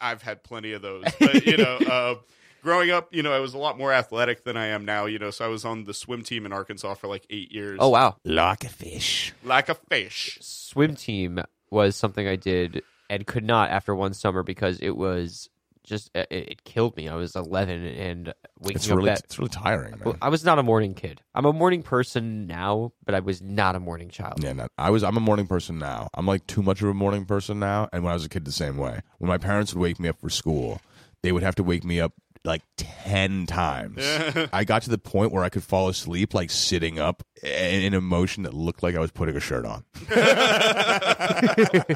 I've 0.00 0.22
had 0.22 0.42
plenty 0.42 0.72
of 0.72 0.82
those, 0.82 1.04
but 1.18 1.46
you 1.46 1.56
know. 1.56 1.78
Uh, 1.90 2.14
Growing 2.62 2.90
up, 2.90 3.14
you 3.14 3.22
know, 3.22 3.30
I 3.30 3.40
was 3.40 3.52
a 3.52 3.58
lot 3.58 3.76
more 3.76 3.92
athletic 3.92 4.44
than 4.44 4.56
I 4.56 4.68
am 4.68 4.86
now, 4.86 5.04
you 5.04 5.18
know, 5.18 5.30
so 5.30 5.44
I 5.44 5.48
was 5.48 5.66
on 5.66 5.84
the 5.84 5.92
swim 5.92 6.22
team 6.22 6.46
in 6.46 6.52
Arkansas 6.54 6.94
for 6.94 7.08
like 7.08 7.26
eight 7.28 7.52
years. 7.52 7.76
Oh 7.78 7.90
wow, 7.90 8.16
Like 8.24 8.64
a 8.64 8.70
fish. 8.70 9.34
Like 9.44 9.68
a 9.68 9.74
fish. 9.74 10.38
swim 10.40 10.96
team 10.96 11.40
was 11.70 11.94
something 11.94 12.26
I 12.26 12.36
did 12.36 12.80
and 13.10 13.26
could 13.26 13.44
not 13.44 13.68
after 13.68 13.94
one 13.94 14.14
summer 14.14 14.42
because 14.42 14.80
it 14.80 14.96
was 14.96 15.50
just 15.84 16.10
uh, 16.14 16.24
it, 16.30 16.48
it 16.48 16.64
killed 16.64 16.96
me. 16.96 17.08
I 17.08 17.14
was 17.14 17.36
11 17.36 17.84
and 17.84 18.34
waking 18.58 18.76
It's 18.76 18.90
up 18.90 18.96
really, 18.96 19.10
that 19.10 19.20
it's 19.24 19.38
really 19.38 19.50
tiring. 19.50 19.94
Man. 20.04 20.16
I 20.20 20.28
was 20.30 20.44
not 20.44 20.58
a 20.58 20.62
morning 20.62 20.94
kid. 20.94 21.20
I'm 21.34 21.44
a 21.44 21.52
morning 21.52 21.82
person 21.82 22.46
now, 22.46 22.92
but 23.04 23.14
I 23.14 23.20
was 23.20 23.40
not 23.42 23.76
a 23.76 23.80
morning 23.80 24.08
child. 24.08 24.42
Yeah, 24.42 24.54
not, 24.54 24.72
I 24.78 24.90
was. 24.90 25.04
I'm 25.04 25.16
a 25.16 25.20
morning 25.20 25.46
person 25.46 25.78
now. 25.78 26.08
I'm 26.14 26.26
like 26.26 26.46
too 26.46 26.62
much 26.62 26.82
of 26.82 26.88
a 26.88 26.94
morning 26.94 27.26
person 27.26 27.58
now. 27.60 27.88
And 27.92 28.02
when 28.02 28.10
I 28.10 28.14
was 28.14 28.24
a 28.24 28.28
kid, 28.28 28.44
the 28.44 28.52
same 28.52 28.78
way. 28.78 29.00
When 29.18 29.28
my 29.28 29.38
parents 29.38 29.74
would 29.74 29.80
wake 29.80 30.00
me 30.00 30.08
up 30.08 30.20
for 30.20 30.30
school, 30.30 30.80
they 31.22 31.32
would 31.32 31.42
have 31.42 31.54
to 31.56 31.62
wake 31.62 31.84
me 31.84 32.00
up 32.00 32.12
like 32.44 32.62
ten 32.76 33.46
times. 33.46 33.98
I 34.52 34.64
got 34.64 34.82
to 34.82 34.90
the 34.90 34.98
point 34.98 35.32
where 35.32 35.44
I 35.44 35.48
could 35.48 35.64
fall 35.64 35.88
asleep 35.88 36.34
like 36.34 36.50
sitting 36.50 36.98
up 36.98 37.22
in, 37.42 37.82
in 37.82 37.94
a 37.94 38.00
motion 38.00 38.42
that 38.44 38.54
looked 38.54 38.82
like 38.82 38.94
I 38.94 39.00
was 39.00 39.10
putting 39.10 39.36
a 39.36 39.40
shirt 39.40 39.64
on. 39.66 39.84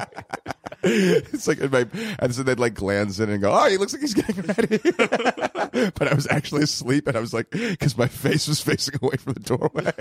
it's 0.83 1.47
like 1.47 1.59
in 1.59 1.71
my, 1.71 1.85
and 2.19 2.33
so 2.33 2.43
they'd 2.43 2.59
like 2.59 2.73
glance 2.73 3.19
in 3.19 3.29
and 3.29 3.41
go, 3.41 3.51
"Oh, 3.51 3.69
he 3.69 3.77
looks 3.77 3.91
like 3.93 4.01
he's 4.01 4.13
getting 4.13 4.41
ready," 4.41 4.77
but 5.95 6.07
I 6.07 6.13
was 6.13 6.27
actually 6.29 6.63
asleep, 6.63 7.07
and 7.07 7.17
I 7.17 7.19
was 7.19 7.33
like, 7.33 7.49
because 7.49 7.97
my 7.97 8.07
face 8.07 8.47
was 8.47 8.61
facing 8.61 8.95
away 9.01 9.17
from 9.17 9.33
the 9.33 9.39
doorway. 9.41 9.91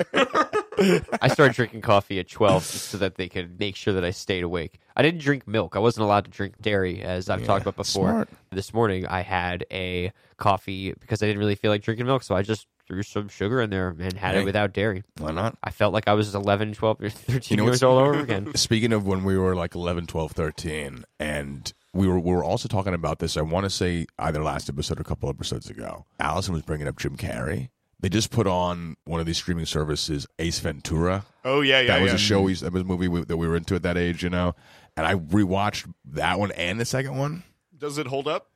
I 1.21 1.29
started 1.29 1.57
drinking 1.57 1.81
coffee 1.81 2.21
at 2.21 2.29
12 2.29 2.63
just 2.63 2.89
so 2.91 2.99
that 2.99 3.17
they 3.17 3.29
could 3.29 3.59
make 3.59 3.75
sure 3.75 3.93
that 3.95 4.05
I 4.05 4.13
stayed 4.13 4.45
awake. 4.45 4.79
I 4.95 5.03
didn't 5.03 5.21
drink 5.21 5.49
milk. 5.49 5.75
I 5.75 5.81
wasn't 5.81 6.05
allowed 6.05 6.27
to 6.27 6.31
drink 6.31 6.61
dairy, 6.61 7.03
as 7.03 7.29
I've 7.29 7.45
talked 7.45 7.63
about 7.63 7.77
before. 7.77 8.11
smart. 8.11 8.29
This 8.51 8.73
morning, 8.73 9.05
I 9.07 9.23
had 9.23 9.67
a 9.73 10.13
coffee 10.37 10.93
because 10.93 11.23
I 11.23 11.27
didn't 11.27 11.41
really 11.41 11.57
feel 11.57 11.73
like 11.73 11.83
drinking 11.83 12.07
milk, 12.07 12.23
so 12.23 12.37
I 12.37 12.43
just 12.43 12.69
threw 12.89 13.03
some 13.03 13.29
sugar 13.29 13.61
in 13.61 13.71
there 13.71 13.91
and 13.91 14.15
had 14.15 14.35
Hey. 14.35 14.41
it 14.41 14.45
without 14.45 14.73
dairy. 14.73 15.05
Why 15.19 15.31
not? 15.31 15.57
I 15.63 15.71
felt 15.71 15.93
like 15.93 16.09
I 16.09 16.15
was 16.15 16.35
11, 16.35 16.75
12, 16.75 16.99
13 17.13 17.43
You 17.49 17.57
know 17.59 17.65
years 17.71 17.83
old 17.83 18.03
all 18.03 18.09
over 18.09 18.21
again. 18.21 18.53
Speaking 18.57 18.93
of 18.93 19.07
when 19.07 19.25
we 19.25 19.37
were 19.37 19.55
like 19.55 19.75
11, 19.75 20.07
12, 20.07 20.33
13, 20.33 21.05
and 21.21 21.73
we 21.93 22.09
were 22.09 22.19
we 22.19 22.33
were 22.33 22.45
also 22.45 22.69
talking 22.69 22.95
about 22.95 23.19
this. 23.19 23.37
I 23.37 23.43
want 23.43 23.65
to 23.65 23.71
say 23.71 24.07
either 24.19 24.43
last 24.43 24.69
episode 24.69 24.99
or 24.99 25.03
a 25.03 25.05
couple 25.05 25.29
episodes 25.29 25.69
ago. 25.71 26.07
Allison 26.19 26.55
was 26.55 26.63
bringing 26.63 26.89
up 26.89 26.97
Jim 26.99 27.17
Carrey. 27.17 27.69
They 28.01 28.09
just 28.09 28.31
put 28.31 28.47
on 28.47 28.97
one 29.05 29.19
of 29.21 29.27
these 29.27 29.39
streaming 29.39 29.67
services, 29.67 30.27
Ace 30.39 30.61
Ventura. 30.61 31.25
Oh 31.45 31.61
yeah, 31.61 31.81
yeah. 31.81 31.87
that 31.89 32.03
was 32.03 32.13
yeah. 32.13 32.15
a 32.17 32.19
show. 32.19 32.41
We, 32.43 32.55
that 32.55 32.73
was 32.73 32.83
a 32.83 32.85
movie 32.85 33.09
we, 33.09 33.25
that 33.25 33.37
we 33.37 33.49
were 33.49 33.57
into 33.57 33.75
at 33.75 33.83
that 33.83 33.99
age, 33.99 34.23
you 34.23 34.31
know. 34.31 34.55
And 34.97 35.05
I 35.07 35.15
rewatched 35.15 35.93
that 36.13 36.39
one 36.39 36.53
and 36.53 36.79
the 36.81 36.85
second 36.85 37.17
one. 37.17 37.43
Does 37.77 37.99
it 37.99 38.07
hold 38.07 38.29
up? 38.29 38.51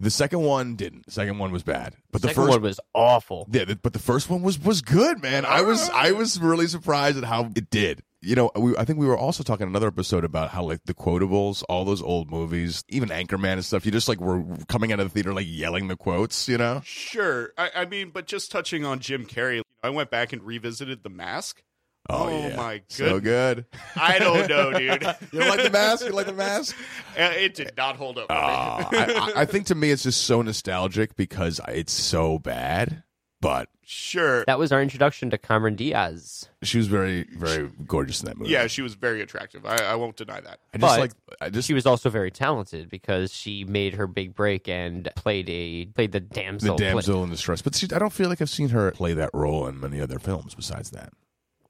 The 0.00 0.10
second 0.10 0.40
one 0.42 0.76
didn't. 0.76 1.06
The 1.06 1.12
second 1.12 1.38
one 1.38 1.50
was 1.50 1.62
bad, 1.64 1.94
but 2.12 2.22
the 2.22 2.28
Second 2.28 2.42
first 2.44 2.50
one 2.52 2.62
was 2.62 2.80
awful. 2.94 3.48
Yeah, 3.50 3.64
th- 3.64 3.78
but 3.82 3.92
the 3.92 3.98
first 3.98 4.30
one 4.30 4.42
was 4.42 4.58
was 4.58 4.80
good, 4.80 5.20
man. 5.22 5.44
I 5.44 5.62
was 5.62 5.88
I 5.90 6.12
was 6.12 6.38
really 6.40 6.68
surprised 6.68 7.18
at 7.18 7.24
how 7.24 7.50
it 7.56 7.68
did. 7.70 8.02
You 8.20 8.34
know, 8.34 8.50
we, 8.56 8.76
I 8.76 8.84
think 8.84 8.98
we 8.98 9.06
were 9.06 9.16
also 9.16 9.42
talking 9.44 9.66
another 9.68 9.86
episode 9.86 10.24
about 10.24 10.50
how 10.50 10.64
like 10.64 10.80
the 10.86 10.94
quotables, 10.94 11.62
all 11.68 11.84
those 11.84 12.02
old 12.02 12.30
movies, 12.30 12.84
even 12.88 13.08
Anchorman 13.10 13.54
and 13.54 13.64
stuff. 13.64 13.86
You 13.86 13.92
just 13.92 14.08
like 14.08 14.20
were 14.20 14.44
coming 14.68 14.92
out 14.92 14.98
of 15.00 15.06
the 15.06 15.10
theater 15.14 15.32
like 15.32 15.46
yelling 15.48 15.86
the 15.88 15.96
quotes. 15.96 16.48
You 16.48 16.58
know, 16.58 16.80
Sure. 16.84 17.52
I, 17.56 17.70
I 17.76 17.84
mean, 17.86 18.10
but 18.10 18.26
just 18.26 18.50
touching 18.52 18.84
on 18.84 18.98
Jim 19.00 19.24
Carrey, 19.26 19.62
I 19.84 19.90
went 19.90 20.10
back 20.10 20.32
and 20.32 20.42
revisited 20.42 21.02
The 21.04 21.10
Mask. 21.10 21.62
Oh, 22.10 22.28
yeah. 22.28 22.56
my 22.56 22.78
god. 22.78 22.84
so 22.88 23.20
good. 23.20 23.66
I 23.96 24.18
don't 24.18 24.48
know, 24.48 24.72
dude. 24.78 25.02
You 25.32 25.40
don't 25.40 25.48
like 25.48 25.62
the 25.62 25.70
mask? 25.70 26.06
You 26.06 26.12
like 26.12 26.26
the 26.26 26.32
mask? 26.32 26.76
Uh, 27.18 27.32
it 27.34 27.54
did 27.54 27.72
not 27.76 27.96
hold 27.96 28.16
up. 28.16 28.26
Uh, 28.30 28.34
I, 28.34 29.32
I 29.36 29.40
I 29.40 29.44
think 29.44 29.66
to 29.66 29.74
me 29.74 29.90
it's 29.90 30.04
just 30.04 30.22
so 30.22 30.40
nostalgic 30.40 31.16
because 31.16 31.60
it's 31.66 31.92
so 31.92 32.38
bad. 32.38 33.02
But 33.40 33.68
Sure. 33.90 34.44
That 34.44 34.58
was 34.58 34.70
our 34.70 34.82
introduction 34.82 35.30
to 35.30 35.38
Cameron 35.38 35.74
Diaz. 35.74 36.48
she 36.62 36.76
was 36.76 36.88
very 36.88 37.26
very 37.36 37.70
gorgeous 37.86 38.20
in 38.20 38.26
that 38.26 38.36
movie. 38.36 38.50
Yeah, 38.50 38.66
she 38.66 38.82
was 38.82 38.94
very 38.94 39.22
attractive. 39.22 39.64
I, 39.64 39.76
I 39.76 39.94
won't 39.94 40.14
deny 40.14 40.40
that. 40.40 40.60
I 40.74 40.78
just 40.78 40.80
But 40.80 41.00
like 41.00 41.12
I 41.40 41.48
just 41.48 41.66
She 41.66 41.74
was 41.74 41.86
also 41.86 42.10
very 42.10 42.30
talented 42.30 42.90
because 42.90 43.34
she 43.34 43.64
made 43.64 43.94
her 43.94 44.06
big 44.06 44.34
break 44.34 44.68
and 44.68 45.08
played 45.16 45.48
a 45.48 45.86
played 45.86 46.12
the 46.12 46.20
damsel. 46.20 46.76
the 46.76 46.84
damsel. 46.84 47.00
damsel 47.00 47.24
in 47.24 47.30
distress. 47.30 47.62
But 47.62 47.74
see, 47.74 47.88
I 47.92 47.98
don't 47.98 48.12
feel 48.12 48.28
like 48.28 48.42
I've 48.42 48.50
seen 48.50 48.68
her 48.68 48.90
play 48.90 49.14
that 49.14 49.30
role 49.32 49.66
in 49.66 49.80
many 49.80 50.00
other 50.00 50.18
films 50.18 50.54
besides 50.54 50.90
that. 50.90 51.12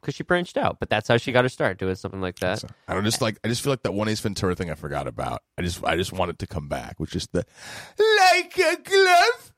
Because 0.09 0.17
she 0.17 0.23
branched 0.23 0.57
out. 0.57 0.81
But 0.81 0.89
that's 0.89 1.07
how 1.07 1.19
she 1.19 1.33
got 1.33 1.45
her 1.45 1.51
start 1.51 1.79
doing 1.79 1.95
something 1.95 2.23
like 2.23 2.37
that. 2.37 2.65
I 2.89 2.95
don't 2.95 3.05
just 3.05 3.21
like. 3.21 3.39
I 3.45 3.49
just 3.49 3.63
feel 3.63 3.73
like 3.73 3.83
that 3.83 3.93
one 3.93 4.09
Ace 4.09 4.21
Ventura 4.21 4.55
thing 4.55 4.71
I 4.71 4.75
forgot 4.75 5.07
about. 5.07 5.43
I 5.59 5.63
just, 5.63 5.85
I 5.85 5.97
just 5.97 6.15
want 6.15 6.31
it 6.31 6.39
to 6.39 6.47
come 6.47 6.67
back, 6.67 6.99
which 6.99 7.15
is 7.15 7.29
the 7.31 7.45
like 7.99 8.59
a 8.59 8.77
glove. 8.83 9.53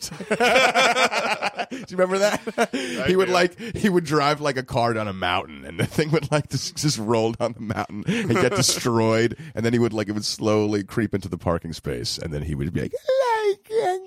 do 1.70 1.76
you 1.76 1.96
remember 1.96 2.18
that? 2.18 3.04
he 3.06 3.14
would 3.14 3.28
do. 3.28 3.32
like 3.32 3.76
he 3.76 3.88
would 3.88 4.04
drive 4.04 4.40
like 4.40 4.56
a 4.56 4.64
car 4.64 4.94
down 4.94 5.06
a 5.06 5.12
mountain, 5.12 5.64
and 5.64 5.78
the 5.78 5.86
thing 5.86 6.10
would 6.10 6.30
like 6.32 6.48
just, 6.50 6.76
just 6.76 6.98
roll 6.98 7.32
down 7.32 7.52
the 7.52 7.60
mountain 7.60 8.02
and 8.06 8.34
get 8.34 8.54
destroyed, 8.56 9.38
and 9.54 9.64
then 9.64 9.72
he 9.72 9.78
would 9.78 9.92
like 9.92 10.08
it 10.08 10.12
would 10.12 10.24
slowly 10.24 10.82
creep 10.82 11.14
into 11.14 11.28
the 11.28 11.38
parking 11.38 11.72
space, 11.72 12.18
and 12.18 12.32
then 12.32 12.42
he 12.42 12.56
would 12.56 12.72
be 12.72 12.82
like 12.82 12.92
like 12.92 13.70
a 13.70 13.70
glove. 13.70 13.97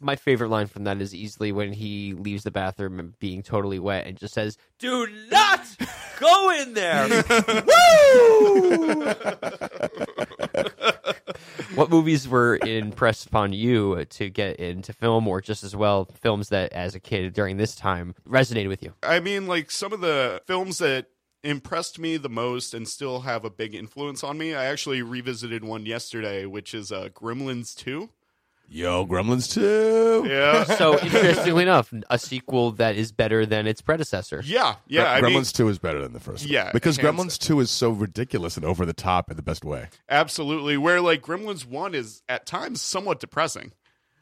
My 0.00 0.16
favorite 0.16 0.48
line 0.48 0.66
from 0.66 0.84
that 0.84 1.00
is 1.00 1.14
easily 1.14 1.52
when 1.52 1.72
he 1.72 2.14
leaves 2.14 2.44
the 2.44 2.50
bathroom 2.50 2.98
and 2.98 3.18
being 3.18 3.42
totally 3.42 3.78
wet 3.78 4.06
and 4.06 4.16
just 4.16 4.34
says, 4.34 4.58
"Do 4.78 5.06
not 5.30 5.66
go 6.20 6.50
in 6.50 6.74
there." 6.74 7.08
Woo! 7.66 9.04
what 11.74 11.90
movies 11.90 12.28
were 12.28 12.58
impressed 12.62 13.26
upon 13.26 13.52
you 13.52 14.04
to 14.04 14.28
get 14.30 14.56
into 14.56 14.92
film, 14.92 15.26
or 15.28 15.40
just 15.40 15.64
as 15.64 15.74
well 15.76 16.04
films 16.04 16.48
that, 16.50 16.72
as 16.72 16.94
a 16.94 17.00
kid 17.00 17.32
during 17.32 17.56
this 17.56 17.74
time, 17.74 18.14
resonated 18.28 18.68
with 18.68 18.82
you? 18.82 18.94
I 19.02 19.20
mean, 19.20 19.46
like 19.46 19.70
some 19.70 19.92
of 19.92 20.00
the 20.00 20.42
films 20.46 20.78
that 20.78 21.06
impressed 21.46 21.98
me 21.98 22.16
the 22.16 22.28
most 22.28 22.74
and 22.74 22.88
still 22.88 23.20
have 23.20 23.44
a 23.44 23.50
big 23.50 23.74
influence 23.74 24.24
on 24.24 24.36
me. 24.36 24.54
I 24.54 24.66
actually 24.66 25.02
revisited 25.02 25.64
one 25.64 25.86
yesterday, 25.86 26.44
which 26.44 26.74
is 26.74 26.90
uh, 26.90 27.08
Gremlins 27.14 27.74
2. 27.76 28.10
Yo, 28.68 29.06
Gremlins 29.06 29.52
two. 29.52 30.26
Yeah. 30.28 30.64
So, 30.76 30.98
interestingly 30.98 31.62
enough, 31.62 31.92
a 32.10 32.18
sequel 32.18 32.72
that 32.72 32.96
is 32.96 33.12
better 33.12 33.46
than 33.46 33.66
its 33.66 33.80
predecessor. 33.80 34.42
yeah. 34.44 34.76
Yeah. 34.88 35.12
I 35.12 35.20
Gremlins 35.20 35.32
mean, 35.34 35.44
2 35.44 35.68
is 35.68 35.78
better 35.78 36.02
than 36.02 36.12
the 36.12 36.20
first 36.20 36.44
one. 36.44 36.52
Yeah, 36.52 36.72
Because 36.72 36.96
hands 36.96 37.16
Gremlins 37.16 37.38
2 37.38 37.60
is 37.60 37.70
so 37.70 37.90
ridiculous 37.90 38.56
and 38.56 38.64
over 38.66 38.84
the 38.84 38.92
top 38.92 39.30
in 39.30 39.36
the 39.36 39.42
best 39.42 39.64
way. 39.64 39.88
absolutely. 40.08 40.76
Where 40.76 41.00
like 41.00 41.22
Gremlins 41.22 41.64
1 41.64 41.94
is 41.94 42.22
at 42.28 42.44
times 42.46 42.80
somewhat 42.82 43.20
depressing. 43.20 43.72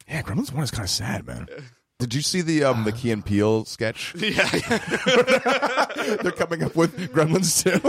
Yeah, 0.08 0.22
Gremlins 0.22 0.52
1 0.52 0.62
is 0.64 0.70
kind 0.70 0.84
of 0.84 0.90
sad, 0.90 1.26
man. 1.26 1.48
Did 2.04 2.12
you 2.14 2.20
see 2.20 2.42
the 2.42 2.64
um 2.64 2.84
the 2.84 2.92
Key 2.92 3.12
and 3.12 3.24
Peele 3.24 3.64
sketch? 3.64 4.14
Yeah. 4.18 4.46
They're 6.22 6.32
coming 6.32 6.62
up 6.62 6.76
with 6.76 6.94
Gremlins 7.14 7.62
too. 7.64 7.80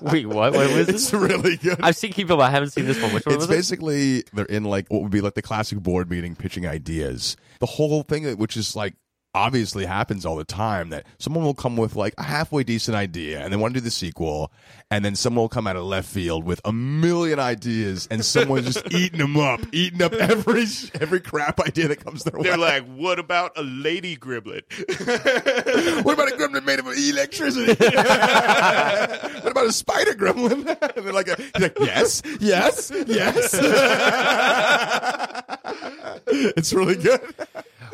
Wait, 0.12 0.26
what? 0.26 0.52
What 0.52 0.70
was 0.70 0.88
it's 0.88 1.10
this? 1.10 1.12
really 1.14 1.56
good. 1.56 1.80
I've 1.82 1.96
seen 1.96 2.12
people, 2.12 2.36
but 2.36 2.44
I 2.44 2.50
haven't 2.50 2.70
seen 2.70 2.86
this 2.86 3.02
one. 3.02 3.12
Which 3.12 3.26
one 3.26 3.34
It's 3.34 3.42
was 3.46 3.50
it? 3.50 3.56
basically 3.56 4.22
they're 4.32 4.44
in 4.44 4.62
like 4.64 4.86
what 4.88 5.02
would 5.02 5.10
be 5.10 5.20
like 5.20 5.34
the 5.34 5.42
classic 5.42 5.80
board 5.80 6.08
meeting 6.08 6.36
pitching 6.36 6.64
ideas. 6.64 7.36
The 7.58 7.66
whole 7.66 8.02
thing, 8.04 8.24
which 8.36 8.56
is 8.56 8.76
like 8.76 8.94
obviously 9.36 9.84
happens 9.84 10.24
all 10.24 10.36
the 10.36 10.44
time, 10.44 10.88
that 10.88 11.04
someone 11.18 11.44
will 11.44 11.54
come 11.54 11.76
with 11.76 11.94
like 11.94 12.14
a 12.16 12.22
halfway 12.22 12.64
decent 12.64 12.96
idea 12.96 13.40
and 13.40 13.52
they 13.52 13.56
want 13.56 13.74
to 13.74 13.80
do 13.80 13.84
the 13.84 13.90
sequel, 13.90 14.50
and 14.90 15.04
then 15.04 15.14
someone 15.14 15.42
will 15.42 15.48
come 15.48 15.66
out 15.66 15.76
of 15.76 15.84
left 15.84 16.08
field 16.08 16.44
with 16.44 16.60
a 16.64 16.72
million 16.72 17.38
ideas, 17.38 18.08
and 18.10 18.24
someone's 18.24 18.72
just 18.74 18.86
eating 18.92 19.18
them 19.18 19.36
up, 19.36 19.60
eating 19.72 20.02
up 20.02 20.14
every 20.14 20.64
every 21.00 21.20
crap 21.20 21.60
idea 21.60 21.88
that 21.88 22.02
comes 22.02 22.24
their 22.24 22.38
way. 22.38 22.48
They're 22.48 22.56
like, 22.56 22.86
what 22.86 23.18
about 23.18 23.52
a 23.56 23.62
lady 23.62 24.16
gremlin? 24.16 24.62
what 26.04 26.14
about 26.14 26.32
a 26.32 26.36
gremlin 26.36 26.64
made 26.64 26.78
of 26.78 26.86
electricity? 26.86 27.74
what 27.84 29.50
about 29.50 29.66
a 29.66 29.72
spider 29.72 30.14
gremlin? 30.14 30.66
and 30.96 31.06
they're 31.06 31.12
like, 31.12 31.28
he's 31.28 31.62
like, 31.62 31.78
yes, 31.78 32.22
yes, 32.40 32.90
yes. 33.06 33.54
it's 36.56 36.72
really 36.72 36.96
good. 36.96 37.20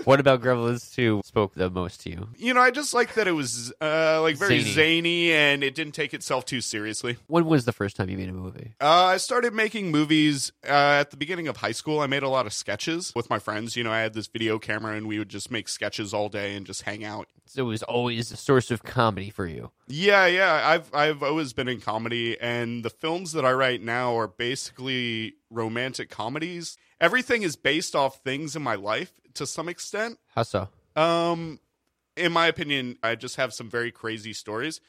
What 0.04 0.18
about 0.18 0.42
Gremlins 0.42 0.92
2 0.94 1.22
spoke 1.32 1.54
the 1.54 1.70
most 1.70 2.02
to 2.02 2.10
you? 2.10 2.28
you 2.36 2.52
know, 2.52 2.60
I 2.60 2.70
just 2.70 2.92
like 2.92 3.14
that 3.14 3.26
it 3.26 3.32
was 3.32 3.72
uh, 3.80 4.20
like 4.20 4.36
very 4.36 4.60
Zany. 4.60 4.72
zany. 4.72 5.32
and 5.32 5.64
it 5.64 5.74
didn't 5.74 5.94
take 5.94 6.12
itself 6.12 6.44
too 6.44 6.60
seriously. 6.60 7.16
When 7.26 7.46
was 7.46 7.64
the 7.64 7.72
first 7.72 7.96
time 7.96 8.10
you 8.10 8.18
made 8.18 8.28
a 8.28 8.34
movie? 8.34 8.74
Uh, 8.78 9.04
I 9.04 9.16
started 9.16 9.54
making 9.54 9.90
movies 9.90 10.52
uh, 10.64 11.00
at 11.00 11.10
the 11.10 11.16
beginning 11.16 11.48
of 11.48 11.56
high 11.56 11.72
school. 11.72 12.00
I 12.00 12.06
made 12.06 12.22
a 12.22 12.28
lot 12.28 12.44
of 12.44 12.52
sketches 12.52 13.14
with 13.14 13.30
my 13.30 13.38
friends. 13.38 13.76
You 13.76 13.84
know, 13.84 13.90
I 13.90 14.00
had 14.00 14.12
this 14.12 14.26
video 14.26 14.58
camera 14.58 14.94
and 14.94 15.08
we 15.08 15.18
would 15.18 15.30
just 15.30 15.50
make 15.50 15.68
sketches 15.70 16.12
all 16.12 16.28
day 16.28 16.54
and 16.54 16.66
just 16.66 16.82
hang 16.82 17.02
out. 17.02 17.28
So 17.46 17.62
it 17.62 17.66
was 17.66 17.82
always 17.82 18.30
a 18.30 18.36
source 18.36 18.70
of 18.70 18.82
comedy 18.82 19.30
for 19.30 19.46
you. 19.46 19.70
Yeah, 19.88 20.26
yeah. 20.26 20.60
I've 20.64 20.94
I've 20.94 21.22
always 21.22 21.52
been 21.54 21.68
in 21.68 21.80
comedy, 21.80 22.38
and 22.40 22.82
the 22.82 22.90
films 22.90 23.32
that 23.32 23.44
I 23.44 23.52
write 23.52 23.82
now 23.82 24.16
are 24.18 24.28
basically 24.28 25.34
romantic 25.50 26.08
comedies. 26.08 26.76
Everything 27.00 27.42
is 27.42 27.56
based 27.56 27.94
off 27.96 28.20
things 28.22 28.54
in 28.54 28.62
my 28.62 28.74
life 28.74 29.12
to 29.34 29.46
some 29.46 29.68
extent. 29.68 30.18
How 30.34 30.44
so? 30.44 30.68
Um, 30.96 31.58
in 32.16 32.32
my 32.32 32.46
opinion, 32.46 32.98
I 33.02 33.14
just 33.14 33.36
have 33.36 33.52
some 33.54 33.68
very 33.70 33.90
crazy 33.90 34.32
stories, 34.32 34.80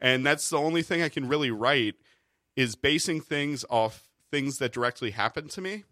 and 0.00 0.24
that's 0.24 0.48
the 0.48 0.58
only 0.58 0.82
thing 0.82 1.02
I 1.02 1.08
can 1.08 1.28
really 1.28 1.50
write 1.50 1.94
is 2.56 2.74
basing 2.76 3.20
things 3.20 3.64
off 3.70 4.08
things 4.30 4.58
that 4.58 4.72
directly 4.72 5.10
happened 5.10 5.50
to 5.50 5.60
me. 5.60 5.84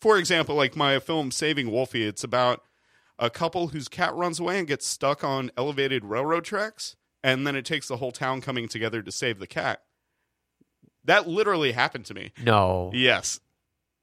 For 0.00 0.18
example, 0.18 0.54
like 0.56 0.76
my 0.76 0.98
film 0.98 1.30
Saving 1.30 1.70
Wolfie, 1.70 2.04
it's 2.06 2.24
about 2.24 2.62
a 3.18 3.30
couple 3.30 3.68
whose 3.68 3.88
cat 3.88 4.12
runs 4.14 4.40
away 4.40 4.58
and 4.58 4.66
gets 4.66 4.86
stuck 4.86 5.22
on 5.22 5.50
elevated 5.56 6.04
railroad 6.04 6.44
tracks, 6.44 6.96
and 7.22 7.46
then 7.46 7.54
it 7.56 7.64
takes 7.64 7.88
the 7.88 7.98
whole 7.98 8.12
town 8.12 8.40
coming 8.40 8.68
together 8.68 9.00
to 9.02 9.12
save 9.12 9.38
the 9.38 9.46
cat. 9.46 9.82
That 11.04 11.28
literally 11.28 11.72
happened 11.72 12.06
to 12.06 12.14
me. 12.14 12.32
No. 12.42 12.90
Yes. 12.92 13.38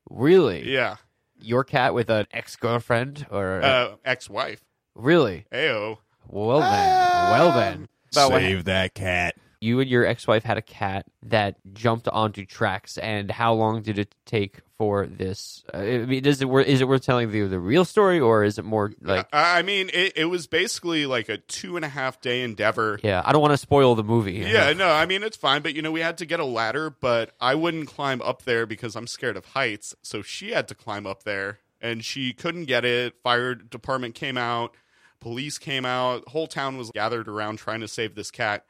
Really? 0.09 0.71
Yeah. 0.71 0.97
Your 1.39 1.63
cat 1.63 1.93
with 1.93 2.09
an 2.09 2.27
ex 2.31 2.55
girlfriend? 2.55 3.25
Or 3.29 3.61
Uh, 3.61 3.95
ex-wife. 4.05 4.63
Really? 4.95 5.45
Ayo. 5.51 5.97
Well 6.27 6.59
then. 6.59 7.31
Well 7.31 7.51
then. 7.51 7.87
About 8.11 8.31
what 8.31 8.41
Save 8.41 8.65
that 8.65 8.93
cat. 8.93 9.35
you 9.61 9.79
and 9.79 9.89
your 9.89 10.05
ex-wife 10.05 10.43
had 10.43 10.57
a 10.57 10.61
cat 10.61 11.05
that 11.23 11.55
jumped 11.73 12.07
onto 12.09 12.45
tracks 12.45 12.97
and 12.97 13.31
how 13.31 13.53
long 13.53 13.81
did 13.81 13.97
it 13.99 14.13
take 14.25 14.59
for 14.77 15.05
this 15.05 15.63
uh, 15.73 15.77
I 15.77 15.97
mean, 15.99 16.23
does 16.23 16.41
it 16.41 16.49
wor- 16.49 16.61
is 16.61 16.81
it 16.81 16.87
worth 16.87 17.03
telling 17.05 17.31
the 17.31 17.41
the 17.43 17.59
real 17.59 17.85
story 17.85 18.19
or 18.19 18.43
is 18.43 18.57
it 18.57 18.65
more 18.65 18.91
like 19.01 19.27
I 19.31 19.59
I 19.59 19.61
mean, 19.61 19.89
it, 19.93 20.13
it 20.17 20.25
was 20.25 20.47
basically 20.47 21.05
like 21.05 21.29
a 21.29 21.37
two 21.37 21.75
and 21.75 21.85
a 21.85 21.89
half 21.89 22.19
day 22.19 22.41
endeavor. 22.41 22.99
yeah 23.03 23.21
i 23.23 23.31
don't 23.31 23.41
want 23.41 23.53
to 23.53 23.57
spoil 23.57 23.93
the 23.95 24.03
movie 24.03 24.33
Yeah, 24.39 24.73
no, 24.73 24.89
I 24.89 25.05
mean 25.05 25.21
it's 25.23 25.37
fine, 25.37 25.61
but 25.61 25.73
you 25.75 25.81
know 25.83 25.91
we 25.91 26.01
had 26.01 26.17
to 26.17 26.25
get 26.25 26.39
a 26.41 26.45
ladder, 26.45 26.89
but 26.89 27.31
I 27.39 27.53
wouldn't 27.55 27.87
climb 27.87 28.21
up 28.23 28.41
there 28.43 28.65
because 28.65 28.95
I'm 28.95 29.07
scared 29.07 29.37
of 29.37 29.45
heights. 29.45 29.95
So 30.01 30.21
she 30.23 30.51
had 30.51 30.67
to 30.69 30.75
climb 30.75 31.05
up 31.05 31.23
there, 31.23 31.59
and 31.81 32.05
she 32.05 32.31
couldn't 32.33 32.65
get 32.65 32.85
it. 32.85 33.15
Fire 33.23 33.55
department 33.55 34.15
came 34.15 34.37
out, 34.37 34.75
police 35.19 35.57
came 35.57 35.85
out, 35.85 36.27
whole 36.29 36.47
town 36.47 36.77
was 36.77 36.91
gathered 36.91 37.27
around 37.27 37.57
trying 37.57 37.81
to 37.81 37.87
save 37.87 38.15
this 38.15 38.31
cat. 38.31 38.65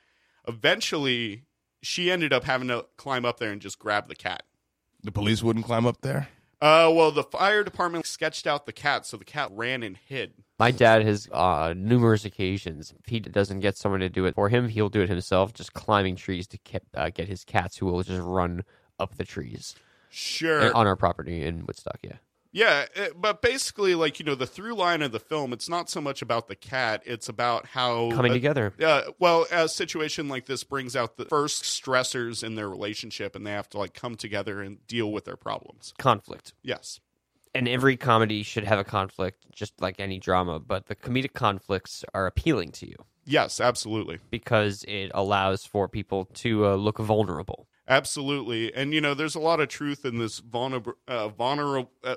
Eventually, 0.47 1.43
she 1.81 2.11
ended 2.11 2.33
up 2.33 2.43
having 2.43 2.67
to 2.67 2.85
climb 2.97 3.25
up 3.25 3.39
there 3.39 3.51
and 3.51 3.61
just 3.61 3.79
grab 3.79 4.07
the 4.07 4.15
cat. 4.15 4.43
The 5.03 5.11
police 5.11 5.41
wouldn't 5.41 5.65
climb 5.65 5.85
up 5.87 6.01
there. 6.01 6.29
Uh, 6.61 6.91
well, 6.93 7.11
the 7.11 7.23
fire 7.23 7.63
department 7.63 8.05
sketched 8.05 8.45
out 8.45 8.67
the 8.67 8.71
cat, 8.73 9.03
so 9.05 9.17
the 9.17 9.25
cat 9.25 9.49
ran 9.51 9.81
and 9.81 9.97
hid. 9.97 10.33
my 10.59 10.69
dad 10.69 11.01
has 11.03 11.27
uh 11.31 11.73
numerous 11.75 12.23
occasions 12.23 12.93
if 12.99 13.07
he 13.07 13.19
doesn't 13.19 13.61
get 13.61 13.75
someone 13.75 13.99
to 14.01 14.09
do 14.09 14.25
it 14.25 14.35
for 14.35 14.47
him 14.47 14.67
he'll 14.69 14.89
do 14.89 15.01
it 15.01 15.09
himself 15.09 15.53
just 15.53 15.73
climbing 15.73 16.15
trees 16.15 16.45
to 16.47 16.59
get, 16.63 16.83
uh, 16.93 17.09
get 17.09 17.27
his 17.27 17.43
cats 17.43 17.77
who 17.77 17.87
will 17.87 18.03
just 18.03 18.21
run 18.21 18.63
up 18.99 19.15
the 19.15 19.25
trees 19.25 19.73
Sure. 20.11 20.71
on 20.75 20.85
our 20.85 20.95
property 20.95 21.41
in 21.43 21.65
Woodstock. 21.65 21.97
Yeah. 22.03 22.17
Yeah, 22.51 22.85
eh, 22.95 23.09
but 23.15 23.41
basically, 23.41 23.95
like 23.95 24.19
you 24.19 24.25
know, 24.25 24.35
the 24.35 24.47
through 24.47 24.75
line 24.75 25.01
of 25.01 25.11
the 25.11 25.19
film, 25.19 25.53
it's 25.53 25.69
not 25.69 25.89
so 25.89 26.01
much 26.01 26.21
about 26.21 26.47
the 26.47 26.55
cat; 26.55 27.01
it's 27.05 27.29
about 27.29 27.67
how 27.67 28.09
Coming 28.11 28.31
uh, 28.31 28.35
together. 28.35 28.73
Uh, 28.81 29.03
well, 29.19 29.45
a 29.51 29.69
situation 29.69 30.27
like 30.27 30.45
this 30.45 30.63
brings 30.63 30.95
out 30.95 31.17
the 31.17 31.25
first 31.25 31.63
stressors 31.63 32.43
in 32.43 32.55
their 32.55 32.69
relationship, 32.69 33.35
and 33.35 33.45
they 33.47 33.51
have 33.51 33.69
to 33.69 33.77
like 33.77 33.93
come 33.93 34.15
together 34.15 34.61
and 34.61 34.85
deal 34.87 35.11
with 35.11 35.25
their 35.25 35.37
problems. 35.37 35.93
Conflict. 35.97 36.53
Yes, 36.61 36.99
And 37.55 37.67
every 37.67 37.95
comedy 37.95 38.43
should 38.43 38.65
have 38.65 38.79
a 38.79 38.83
conflict, 38.83 39.45
just 39.53 39.79
like 39.79 39.99
any 39.99 40.19
drama. 40.19 40.59
But 40.59 40.87
the 40.87 40.95
comedic 40.95 41.33
conflicts 41.33 42.03
are 42.13 42.27
appealing 42.27 42.71
to 42.73 42.87
you 42.87 42.95
yes, 43.25 43.59
absolutely, 43.59 44.19
because 44.29 44.83
it 44.87 45.11
allows 45.13 45.65
for 45.65 45.87
people 45.87 46.25
to 46.25 46.67
uh, 46.67 46.75
look 46.75 46.97
vulnerable. 46.97 47.67
Absolutely. 47.91 48.73
And 48.73 48.93
you 48.93 49.01
know, 49.01 49.13
there's 49.13 49.35
a 49.35 49.39
lot 49.39 49.59
of 49.59 49.69
truth 49.69 50.05
in 50.05 50.17
this 50.17 50.39
vulnerable, 50.39 50.93
uh, 51.07 51.27
vulnerable, 51.29 51.91
uh, 52.03 52.15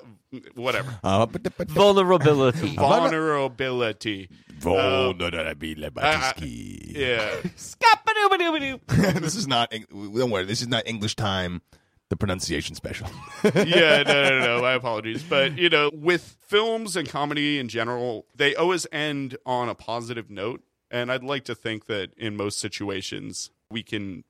whatever, 0.55 0.99
Uh, 1.03 1.25
but, 1.25 1.43
but, 1.57 1.69
Vulnerability. 1.69 2.75
vulnerability. 2.75 4.29
Vulnerability. 4.59 6.93
Yeah, 6.95 7.35
this 9.19 9.35
is 9.35 9.47
not. 9.47 9.71
Don't 9.91 10.29
worry. 10.31 10.45
This 10.45 10.61
is 10.61 10.67
not 10.67 10.87
English 10.87 11.15
time. 11.15 11.61
The 12.09 12.15
pronunciation 12.15 12.75
special. 12.75 13.07
yeah, 13.43 14.03
no, 14.03 14.29
no, 14.29 14.39
no. 14.39 14.61
My 14.61 14.73
apologies, 14.73 15.23
but 15.23 15.57
you 15.57 15.69
know, 15.69 15.89
with 15.91 16.37
films 16.39 16.95
and 16.95 17.09
comedy 17.09 17.57
in 17.57 17.67
general, 17.67 18.27
they 18.35 18.55
always 18.55 18.85
end 18.91 19.37
on 19.43 19.69
a 19.69 19.75
positive 19.75 20.29
note, 20.29 20.61
and 20.91 21.11
I'd 21.11 21.23
like 21.23 21.45
to 21.45 21.55
think 21.55 21.87
that 21.87 22.11
in 22.15 22.37
most 22.37 22.59
situations 22.59 23.49
we 23.71 23.81
can 23.81 24.23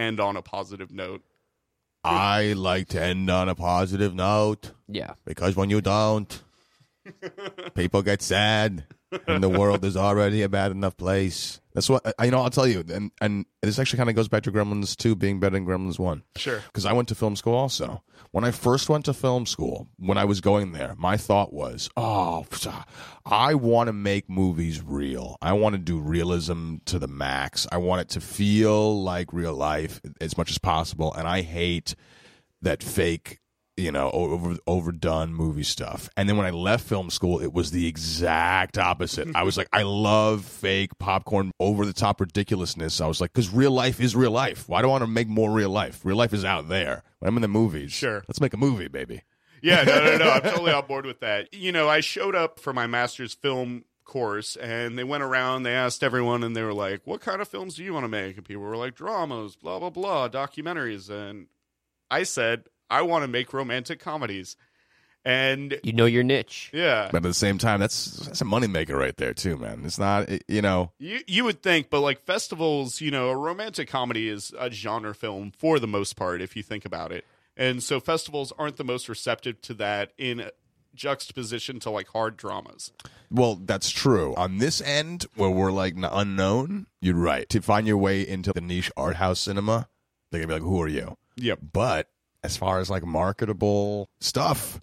end 0.00 0.18
on 0.18 0.36
a 0.36 0.42
positive 0.42 0.90
note. 0.90 1.22
I 2.02 2.54
like 2.54 2.88
to 2.88 3.02
end 3.02 3.28
on 3.30 3.48
a 3.48 3.54
positive 3.54 4.14
note 4.14 4.72
yeah. 4.88 5.14
because 5.26 5.54
when 5.54 5.68
you 5.68 5.82
don't, 5.82 6.42
people 7.74 8.02
get 8.02 8.22
sad, 8.22 8.84
and 9.26 9.42
the 9.42 9.48
world 9.48 9.84
is 9.84 9.96
already 9.96 10.42
a 10.42 10.48
bad 10.48 10.70
enough 10.70 10.96
place. 10.96 11.59
That's 11.74 11.88
what 11.88 12.14
I- 12.18 12.24
you 12.24 12.30
know. 12.30 12.40
I'll 12.42 12.50
tell 12.50 12.66
you, 12.66 12.82
and 12.92 13.10
and 13.20 13.46
this 13.62 13.78
actually 13.78 13.98
kind 13.98 14.10
of 14.10 14.16
goes 14.16 14.28
back 14.28 14.42
to 14.44 14.52
Gremlins 14.52 14.96
two 14.96 15.14
being 15.14 15.38
better 15.40 15.54
than 15.54 15.66
Gremlins 15.66 15.98
one. 15.98 16.22
Sure. 16.36 16.60
because 16.66 16.84
I 16.86 16.92
went 16.92 17.08
to 17.08 17.14
film 17.14 17.36
school 17.36 17.54
also. 17.54 18.02
When 18.32 18.44
I 18.44 18.50
first 18.52 18.88
went 18.88 19.04
to 19.06 19.12
film 19.14 19.44
school, 19.46 19.88
when 19.98 20.16
I 20.16 20.24
was 20.24 20.40
going 20.40 20.70
there, 20.72 20.94
my 20.96 21.16
thought 21.16 21.52
was, 21.52 21.90
oh, 21.96 22.44
I 23.26 23.54
want 23.54 23.88
to 23.88 23.92
make 23.92 24.28
movies 24.30 24.82
real. 24.84 25.36
I 25.42 25.52
want 25.54 25.74
to 25.74 25.78
do 25.80 25.98
realism 25.98 26.76
to 26.86 26.98
the 27.00 27.08
max. 27.08 27.66
I 27.72 27.78
want 27.78 28.02
it 28.02 28.08
to 28.10 28.20
feel 28.20 29.02
like 29.02 29.32
real 29.32 29.54
life 29.54 30.00
as 30.20 30.36
much 30.36 30.50
as 30.50 30.58
possible. 30.58 31.12
And 31.14 31.26
I 31.26 31.42
hate 31.42 31.96
that 32.62 32.82
fake, 32.84 33.40
you 33.80 33.90
know, 33.92 34.10
over 34.10 34.56
overdone 34.66 35.32
movie 35.34 35.62
stuff. 35.62 36.08
And 36.16 36.28
then 36.28 36.36
when 36.36 36.46
I 36.46 36.50
left 36.50 36.86
film 36.86 37.10
school, 37.10 37.40
it 37.40 37.52
was 37.52 37.70
the 37.70 37.86
exact 37.86 38.78
opposite. 38.78 39.28
I 39.34 39.42
was 39.42 39.56
like, 39.56 39.68
I 39.72 39.82
love 39.82 40.44
fake 40.44 40.98
popcorn, 40.98 41.50
over 41.58 41.84
the 41.86 41.92
top 41.92 42.20
ridiculousness. 42.20 43.00
I 43.00 43.06
was 43.06 43.20
like, 43.20 43.32
because 43.32 43.50
real 43.50 43.72
life 43.72 44.00
is 44.00 44.14
real 44.14 44.30
life. 44.30 44.68
Why 44.68 44.82
do 44.82 44.88
I 44.88 44.90
want 44.90 45.02
to 45.02 45.06
make 45.08 45.28
more 45.28 45.50
real 45.50 45.70
life? 45.70 46.00
Real 46.04 46.16
life 46.16 46.32
is 46.32 46.44
out 46.44 46.68
there. 46.68 47.02
When 47.18 47.28
I'm 47.28 47.36
in 47.36 47.42
the 47.42 47.48
movies, 47.48 47.92
Sure. 47.92 48.22
let's 48.28 48.40
make 48.40 48.54
a 48.54 48.58
movie, 48.58 48.88
baby. 48.88 49.22
Yeah, 49.62 49.82
no, 49.82 50.04
no, 50.04 50.16
no. 50.16 50.30
I'm 50.30 50.42
totally 50.50 50.72
on 50.72 50.86
board 50.86 51.04
with 51.06 51.20
that. 51.20 51.52
You 51.52 51.72
know, 51.72 51.88
I 51.88 52.00
showed 52.00 52.34
up 52.34 52.58
for 52.58 52.72
my 52.72 52.86
master's 52.86 53.34
film 53.34 53.84
course 54.04 54.56
and 54.56 54.98
they 54.98 55.04
went 55.04 55.22
around, 55.22 55.62
they 55.62 55.72
asked 55.74 56.02
everyone, 56.02 56.42
and 56.42 56.56
they 56.56 56.62
were 56.62 56.72
like, 56.74 57.02
What 57.04 57.20
kind 57.20 57.40
of 57.40 57.46
films 57.48 57.74
do 57.76 57.84
you 57.84 57.92
want 57.94 58.04
to 58.04 58.08
make? 58.08 58.36
And 58.36 58.44
people 58.44 58.62
were 58.62 58.76
like, 58.76 58.94
Dramas, 58.96 59.56
blah, 59.56 59.78
blah, 59.78 59.90
blah, 59.90 60.28
documentaries. 60.28 61.08
And 61.10 61.46
I 62.10 62.22
said, 62.24 62.64
I 62.90 63.02
want 63.02 63.22
to 63.24 63.28
make 63.28 63.52
romantic 63.52 64.00
comedies. 64.00 64.56
And 65.22 65.78
You 65.82 65.92
know 65.92 66.06
your 66.06 66.22
niche. 66.22 66.70
yeah, 66.72 67.08
But 67.12 67.18
at 67.18 67.22
the 67.24 67.34
same 67.34 67.58
time, 67.58 67.78
that's 67.80 68.06
that's 68.06 68.40
a 68.40 68.44
moneymaker 68.46 68.98
right 68.98 69.14
there 69.18 69.34
too, 69.34 69.58
man. 69.58 69.82
It's 69.84 69.98
not, 69.98 70.28
it- 70.30 70.44
you 70.48 70.62
know, 70.62 70.92
you, 70.98 71.20
you 71.26 71.44
would 71.44 71.62
think, 71.62 71.90
but 71.90 72.00
like 72.00 72.22
festivals, 72.24 73.02
you 73.02 73.10
know, 73.10 73.28
a 73.28 73.36
romantic 73.36 73.86
comedy 73.88 74.28
is 74.30 74.54
a 74.58 74.70
genre 74.70 75.14
film 75.14 75.52
for 75.56 75.78
the 75.78 75.86
most 75.86 76.16
part, 76.16 76.40
if 76.40 76.56
you 76.56 76.62
think 76.62 76.86
about 76.86 77.12
it. 77.12 77.26
And 77.54 77.82
so 77.82 78.00
festivals 78.00 78.50
aren't 78.58 78.78
the 78.78 78.84
most 78.84 79.10
receptive 79.10 79.60
to 79.62 79.74
that 79.74 80.12
in 80.16 80.50
juxtaposition 80.94 81.80
to 81.80 81.90
like 81.90 82.08
hard 82.08 82.36
dramas. 82.38 82.90
Well, 83.30 83.56
that's 83.62 83.90
true. 83.90 84.34
On 84.36 84.56
this 84.58 84.80
end, 84.80 85.26
where 85.34 85.50
we're 85.50 85.70
like 85.70 85.96
n- 85.96 86.04
unknown, 86.10 86.86
you're 87.00 87.14
right. 87.14 87.46
To 87.50 87.60
find 87.60 87.86
your 87.86 87.98
way 87.98 88.26
into 88.26 88.52
the 88.54 88.60
niche 88.62 88.90
art 88.96 89.16
house 89.16 89.40
cinema, 89.40 89.88
they're 90.30 90.40
gonna 90.40 90.48
be 90.48 90.54
like, 90.54 90.62
"Who 90.68 90.80
are 90.80 90.88
you?" 90.88 91.16
Yep. 91.36 91.58
But 91.72 92.08
as 92.42 92.56
far 92.56 92.78
as 92.78 92.90
like 92.90 93.04
marketable 93.04 94.08
stuff, 94.20 94.80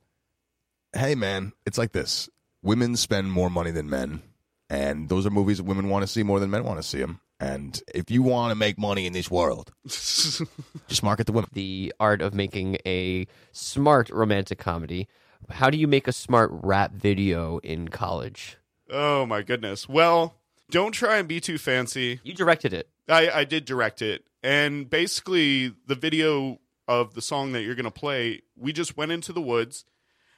hey 0.93 1.15
man, 1.15 1.54
it's 1.65 1.78
like 1.78 1.91
this: 1.91 2.30
women 2.62 2.96
spend 2.96 3.32
more 3.32 3.50
money 3.50 3.72
than 3.72 3.89
men, 3.89 4.22
and 4.70 5.10
those 5.10 5.26
are 5.26 5.32
movies 5.32 5.58
that 5.58 5.63
women 5.63 5.89
want 5.89 6.04
to 6.04 6.08
see 6.08 6.24
more 6.24 6.39
than 6.39 6.50
men 6.50 6.63
want 6.63 6.80
to 6.80 6.84
see 6.88 7.00
them. 7.00 7.20
And 7.39 7.80
if 7.93 8.10
you 8.10 8.24
want 8.24 8.52
to 8.52 8.56
make 8.56 8.80
money 8.80 9.06
in 9.06 9.13
this 9.13 9.30
world, 9.30 9.72
just 9.86 11.04
market 11.04 11.28
the 11.28 11.32
women. 11.32 11.50
The 11.54 11.93
art 12.00 12.22
of 12.22 12.34
making 12.34 12.78
a 12.86 13.28
smart 13.52 14.10
romantic 14.10 14.58
comedy. 14.58 15.08
How 15.50 15.70
do 15.70 15.78
you 15.78 15.88
make 15.88 16.08
a 16.08 16.12
smart 16.12 16.50
rap 16.52 16.93
video 16.93 17.60
in 17.60 17.89
college? 17.89 18.58
Oh 18.89 19.26
my 19.26 19.43
goodness. 19.43 19.88
Well, 19.88 20.36
don't 20.72 20.93
try 20.93 21.17
and 21.17 21.28
be 21.28 21.39
too 21.39 21.58
fancy. 21.58 22.20
You 22.24 22.34
directed 22.34 22.74
it. 22.74 22.89
I, 23.08 23.30
I 23.30 23.43
did 23.43 23.65
direct 23.65 24.02
it. 24.02 24.26
And 24.41 24.89
basically, 24.89 25.74
the 25.86 25.96
video 25.96 26.60
of 26.88 27.13
the 27.13 27.21
song 27.21 27.52
that 27.52 27.63
you're 27.63 27.76
going 27.76 27.86
to 27.86 27.91
play, 27.91 28.41
we 28.56 28.71
just 28.73 28.95
went 28.97 29.12
into 29.12 29.34
the 29.34 29.41
woods, 29.41 29.86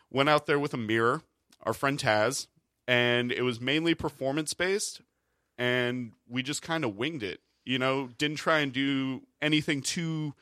went 0.09 0.29
out 0.29 0.45
there 0.45 0.59
with 0.59 0.73
a 0.73 0.77
mirror, 0.77 1.21
our 1.63 1.73
friend 1.73 1.99
Taz, 1.99 2.47
and 2.87 3.31
it 3.31 3.43
was 3.43 3.61
mainly 3.61 3.93
performance 3.93 4.53
based. 4.53 5.01
And 5.57 6.13
we 6.27 6.41
just 6.41 6.61
kind 6.61 6.83
of 6.85 6.95
winged 6.95 7.21
it. 7.23 7.41
You 7.65 7.77
know, 7.77 8.09
didn't 8.17 8.37
try 8.37 8.59
and 8.59 8.71
do 8.71 9.23
anything 9.41 9.81
too 9.81 10.33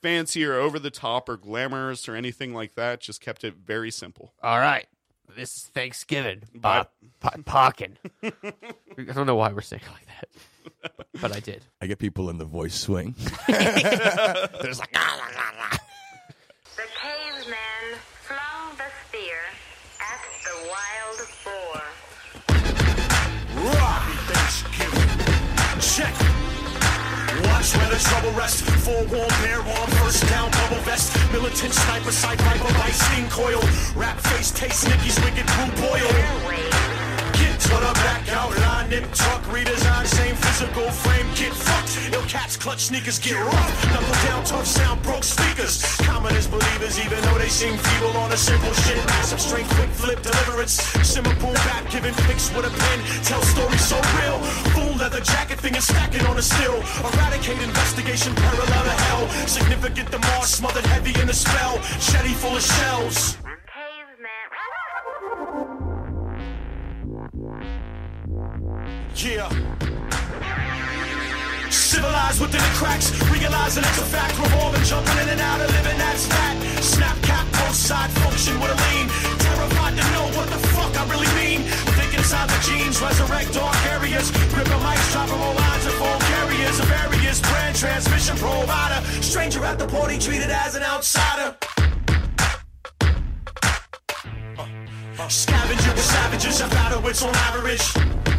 fancy 0.00 0.44
or 0.44 0.54
over 0.54 0.78
the 0.78 0.90
top 0.90 1.28
or 1.28 1.36
glamorous 1.36 2.08
or 2.08 2.14
anything 2.14 2.54
like 2.54 2.74
that. 2.76 3.00
Just 3.00 3.20
kept 3.20 3.44
it 3.44 3.54
very 3.54 3.90
simple. 3.90 4.32
All 4.42 4.58
right. 4.60 4.86
This 5.36 5.56
is 5.56 5.62
Thanksgiving. 5.64 6.44
But- 6.54 6.92
po- 7.20 7.42
parking. 7.44 7.98
I 8.22 8.32
don't 9.12 9.26
know 9.26 9.34
why 9.34 9.52
we're 9.52 9.60
saying 9.60 9.82
it 9.84 9.92
like 9.92 10.06
that, 10.06 10.28
but 11.20 11.34
I 11.34 11.40
did. 11.40 11.64
I 11.80 11.86
get 11.86 11.98
people 11.98 12.30
in 12.30 12.38
the 12.38 12.44
voice 12.44 12.74
swing. 12.74 13.14
There's 13.48 14.78
like, 14.78 14.92
The 14.92 16.86
caveman 17.00 17.98
flung 18.22 18.76
the 18.76 18.90
spear 19.08 19.40
at 20.00 20.20
the 20.44 20.56
wild 20.70 21.18
boar. 21.44 21.82
Robbie 23.74 24.18
Thanksgiving. 24.30 25.10
Check. 25.80 26.14
Watch 27.46 27.76
where 27.76 27.90
the 27.90 27.98
trouble 27.98 28.32
rests. 28.38 28.60
Forewarned, 28.84 29.30
bear 29.42 29.62
warm, 29.62 29.90
first 30.02 30.26
down, 30.28 30.50
double 30.50 30.82
vest. 30.82 31.16
Militant 31.32 31.72
sniper, 31.72 32.10
sight 32.12 32.40
viper, 32.40 32.72
by 32.78 32.90
sting 32.90 33.28
coil. 33.28 33.60
Rap 33.96 34.18
face, 34.20 34.50
taste 34.50 34.88
Nicky's 34.88 35.18
wicked 35.24 35.46
blue 35.46 35.70
boil. 35.88 36.10
Get 36.10 36.99
to 37.70 37.76
the 37.86 37.92
back 38.02 38.28
out, 38.34 38.50
line 38.58 38.90
nip 38.90 39.06
truck, 39.12 39.42
redesign, 39.54 40.06
same 40.06 40.34
physical 40.34 40.90
frame, 40.90 41.26
get 41.34 41.52
fucked. 41.54 41.92
Ill 42.12 42.26
cats 42.26 42.56
clutch 42.56 42.90
sneakers, 42.90 43.18
get 43.18 43.38
rough. 43.38 43.72
Knuckle 43.92 44.18
down, 44.26 44.44
tough 44.44 44.66
sound, 44.66 45.02
broke 45.02 45.24
speakers. 45.24 45.82
Common 46.02 46.34
believers, 46.50 46.98
even 46.98 47.18
though 47.22 47.38
they 47.38 47.48
seem 47.48 47.76
feeble 47.76 48.16
on 48.18 48.32
a 48.32 48.36
simple 48.36 48.72
shit. 48.82 48.96
Massive 49.06 49.40
strength, 49.40 49.70
quick 49.76 49.90
flip, 49.90 50.22
deliverance. 50.22 50.74
Simmer 51.06 51.34
boom 51.36 51.54
back, 51.68 51.88
giving 51.90 52.14
pics 52.26 52.50
with 52.54 52.66
a 52.66 52.70
pen. 52.70 52.98
Tell 53.24 53.42
stories 53.42 53.84
so 53.84 53.96
real. 54.18 54.38
Full 54.74 54.96
leather 54.96 55.20
jacket, 55.20 55.58
fingers 55.60 55.84
stacking 55.84 56.24
on 56.26 56.36
a 56.38 56.42
still. 56.42 56.78
Eradicate 57.06 57.60
investigation, 57.62 58.34
parallel 58.34 58.84
to 58.84 58.96
hell. 59.06 59.28
Significant, 59.46 60.10
the 60.10 60.18
Mars 60.18 60.50
smothered 60.50 60.86
heavy 60.86 61.18
in 61.20 61.26
the 61.26 61.34
spell. 61.34 61.78
Shetty 61.98 62.34
full 62.34 62.56
of 62.56 62.62
shells. 62.62 63.49
Yeah. 69.16 69.50
Civilized 71.68 72.40
within 72.40 72.62
the 72.62 72.74
cracks, 72.78 73.10
realizing 73.28 73.84
it's 73.84 73.98
a 73.98 74.06
fact. 74.06 74.38
Revolving, 74.38 74.82
jumping 74.84 75.18
in 75.18 75.28
and 75.28 75.40
out 75.40 75.60
of 75.60 75.68
living, 75.68 75.98
that's 75.98 76.26
that. 76.28 76.56
Snap 76.80 77.20
cap, 77.22 77.44
both 77.52 77.74
side 77.74 78.10
function 78.22 78.58
with 78.60 78.70
a 78.70 78.78
lean. 78.88 79.08
Terrified 79.38 79.98
to 79.98 80.04
know 80.14 80.24
what 80.38 80.48
the 80.48 80.58
fuck 80.72 80.94
I 80.96 81.04
really 81.10 81.28
mean. 81.36 81.68
Think 81.98 82.14
inside 82.14 82.48
the 82.48 82.60
jeans, 82.64 83.02
resurrect 83.02 83.52
dark 83.52 83.76
areas. 83.92 84.30
Grip 84.54 84.70
a 84.70 84.78
mic, 84.78 84.98
dropping 85.12 85.36
more 85.36 85.54
lines 85.54 85.86
of 85.86 85.94
phone 85.94 86.20
carriers. 86.30 86.78
A 86.80 86.86
various 86.86 87.40
brand 87.40 87.76
transmission 87.76 88.36
provider. 88.36 89.04
Stranger 89.20 89.64
at 89.64 89.78
the 89.78 89.86
party, 89.86 90.18
treated 90.18 90.50
as 90.50 90.76
an 90.76 90.82
outsider. 90.82 91.56
Uh, 94.56 94.66
uh, 95.18 95.28
scavenger 95.28 95.92
with 95.92 96.04
savages, 96.04 96.60
a 96.62 96.68
battle 96.68 97.06
it's 97.06 97.22
on 97.22 97.34
average. 97.34 98.29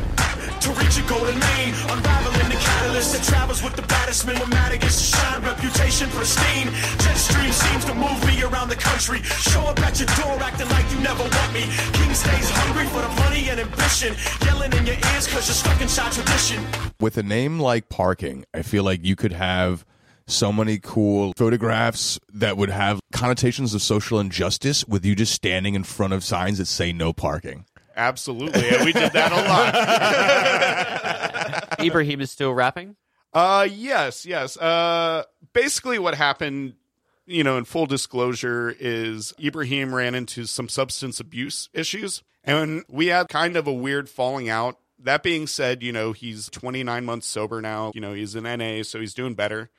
To 0.62 0.70
reach 0.78 0.98
a 0.98 1.04
golden 1.10 1.38
main. 1.40 1.74
Unraveling 1.90 2.50
the 2.50 2.60
catalyst 2.62 3.14
that 3.14 3.24
travels 3.24 3.64
with 3.64 3.76
the 3.76 3.82
baddest 3.84 4.26
Minimatics 4.26 4.98
to 4.98 5.18
shine, 5.18 5.42
reputation 5.42 6.10
pristine. 6.10 6.68
Jetstream 7.02 7.52
seems 7.52 7.86
to 7.86 7.94
move 7.96 8.20
me 8.28 8.44
around 8.44 8.70
the 8.70 8.76
country. 8.76 9.22
Show 9.24 9.62
up 9.62 9.80
at 9.80 10.00
your 10.00 10.08
door 10.22 10.38
acting 10.42 10.70
like 10.70 10.90
you 10.92 11.00
never 11.00 11.24
want 11.24 11.54
me. 11.54 11.64
King 11.94 12.14
stays 12.14 12.50
hungry 12.50 12.86
for 12.88 13.02
the 13.02 13.10
money 13.22 13.50
and 13.50 13.60
ambition. 13.60 14.16
Yelling 14.46 14.72
in 14.74 14.86
your 14.86 15.00
ears 15.14 15.28
cause 15.28 15.48
you're 15.48 15.56
stuck 15.56 15.82
inside 15.82 16.12
tradition. 16.12 16.64
with 17.00 17.18
a 17.18 17.24
name 17.24 17.60
like 17.60 17.90
parking, 17.90 18.46
I 18.54 18.62
feel 18.62 18.84
like 18.84 19.04
you 19.04 19.16
could 19.16 19.34
have 19.34 19.86
so 20.28 20.54
many 20.54 20.78
cool 20.78 21.34
photographs 21.36 22.20
that 22.32 22.56
would 22.56 22.70
have 22.70 23.00
connotations 23.12 23.74
of 23.74 23.82
social 23.82 24.20
injustice 24.20 24.86
with 24.88 25.06
you 25.06 25.16
just 25.16 25.34
standing 25.34 25.74
in 25.76 25.84
front 25.84 26.14
of 26.14 26.24
signs 26.24 26.60
that 26.60 26.68
say 26.68 26.94
no 26.94 27.12
parking. 27.12 27.66
Absolutely, 28.02 28.68
and 28.70 28.84
we 28.84 28.94
did 28.94 29.14
that 29.14 29.32
a 29.32 29.36
lot. 31.78 31.80
Ibrahim 31.86 32.20
is 32.20 32.32
still 32.32 32.52
rapping. 32.52 32.96
Uh, 33.32 33.68
yes, 33.72 34.26
yes. 34.26 34.58
Uh, 34.58 35.22
basically, 35.54 36.00
what 36.00 36.16
happened, 36.16 36.74
you 37.28 37.44
know, 37.44 37.60
in 37.60 37.66
full 37.66 37.86
disclosure, 37.86 38.76
is 38.80 39.36
Ibrahim 39.40 39.94
ran 39.94 40.16
into 40.16 40.48
some 40.48 40.68
substance 40.68 41.20
abuse 41.20 41.70
issues, 41.74 42.24
and 42.44 42.84
we 42.90 43.06
had 43.08 43.30
kind 43.30 43.56
of 43.56 43.68
a 43.68 43.74
weird 43.74 44.10
falling 44.10 44.50
out. 44.50 44.80
That 44.98 45.22
being 45.22 45.46
said, 45.46 45.84
you 45.84 45.92
know, 45.92 46.12
he's 46.12 46.50
29 46.50 47.06
months 47.06 47.28
sober 47.28 47.62
now. 47.62 47.92
You 47.94 48.02
know, 48.02 48.14
he's 48.14 48.34
in 48.36 48.46
NA, 48.46 48.82
so 48.82 49.00
he's 49.00 49.14
doing 49.14 49.36
better. 49.36 49.70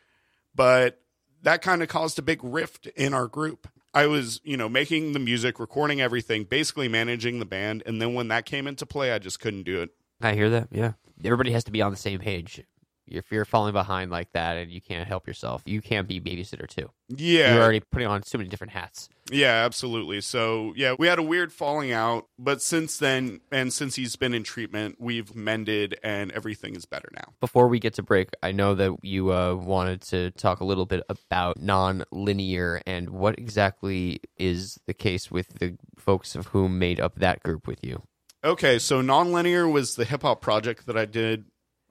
But 0.55 1.01
that 1.43 1.61
kind 1.61 1.83
of 1.83 1.89
caused 1.89 2.21
a 2.21 2.23
big 2.23 2.39
rift 2.45 2.87
in 2.87 3.15
our 3.15 3.27
group. 3.27 3.67
I 3.95 4.07
was, 4.07 4.41
you 4.43 4.57
know, 4.57 4.69
making 4.69 5.13
the 5.13 5.19
music, 5.19 5.61
recording 5.61 6.01
everything, 6.01 6.45
basically 6.45 6.89
managing 6.89 7.39
the 7.39 7.45
band, 7.45 7.83
and 7.85 8.01
then 8.01 8.15
when 8.15 8.29
that 8.29 8.47
came 8.47 8.67
into 8.67 8.87
play, 8.87 9.13
I 9.13 9.19
just 9.19 9.39
couldn't 9.39 9.65
do 9.65 9.83
it. 9.83 9.91
I 10.21 10.35
hear 10.35 10.49
that. 10.51 10.69
Yeah, 10.71 10.93
everybody 11.25 11.53
has 11.53 11.65
to 11.65 11.71
be 11.73 11.83
on 11.83 11.91
the 11.91 11.97
same 11.99 12.19
page. 12.19 12.63
If 13.07 13.31
you're 13.31 13.45
falling 13.45 13.73
behind 13.73 14.11
like 14.11 14.33
that 14.33 14.57
and 14.57 14.71
you 14.71 14.81
can't 14.81 15.07
help 15.07 15.27
yourself, 15.27 15.63
you 15.67 15.81
can't 15.81 16.09
be 16.09 16.21
babysitter 16.21 16.69
too. 16.69 16.91
Yeah, 17.09 17.55
You're 17.55 17.63
already 17.63 17.81
putting 17.81 18.09
on 18.09 18.23
so 18.23 18.39
many 18.39 18.49
different 18.49 18.73
hats. 18.73 19.09
Yeah, 19.31 19.65
absolutely. 19.65 20.21
So, 20.21 20.73
yeah, 20.77 20.95
we 20.99 21.07
had 21.07 21.19
a 21.19 21.23
weird 21.23 21.53
falling 21.53 21.93
out, 21.93 22.27
but 22.39 22.63
since 22.63 22.97
then, 22.99 23.41
and 23.51 23.73
since 23.73 23.97
he's 23.97 24.17
been 24.17 24.35
in 24.35 24.43
treatment, 24.45 24.97
we've 24.99 25.35
mended 25.35 25.99
and 26.03 26.33
everything 26.33 26.75
is 26.75 26.87
better 26.87 27.09
now. 27.15 27.33
Before 27.41 27.69
we 27.69 27.79
get 27.79 27.95
to 27.95 28.03
break, 28.03 28.31
I 28.43 28.53
know 28.53 28.75
that 28.75 28.97
you 29.03 29.33
uh, 29.33 29.55
wanted 29.55 30.03
to 30.03 30.31
talk 30.33 30.61
a 30.61 30.65
little 30.65 30.87
bit 30.87 31.03
about 31.09 31.61
non-linear 31.61 32.83
and 32.87 33.11
what 33.11 33.39
exactly 33.39 34.21
is 34.37 34.79
the 34.87 34.95
case 34.95 35.31
with 35.31 35.59
the 35.59 35.77
folks 35.97 36.35
of 36.35 36.49
whom 36.49 36.79
made 36.79 37.01
up 37.01 37.17
that 37.17 37.43
group 37.43 37.67
with 37.67 37.85
you. 37.85 38.03
Okay, 38.45 38.81
so 38.81 39.01
Nonlinear 39.01 39.71
was 39.71 39.95
the 39.95 40.05
hip 40.05 40.23
hop 40.23 40.41
project 40.41 40.87
that 40.87 40.97
I 40.97 41.05
did. 41.05 41.45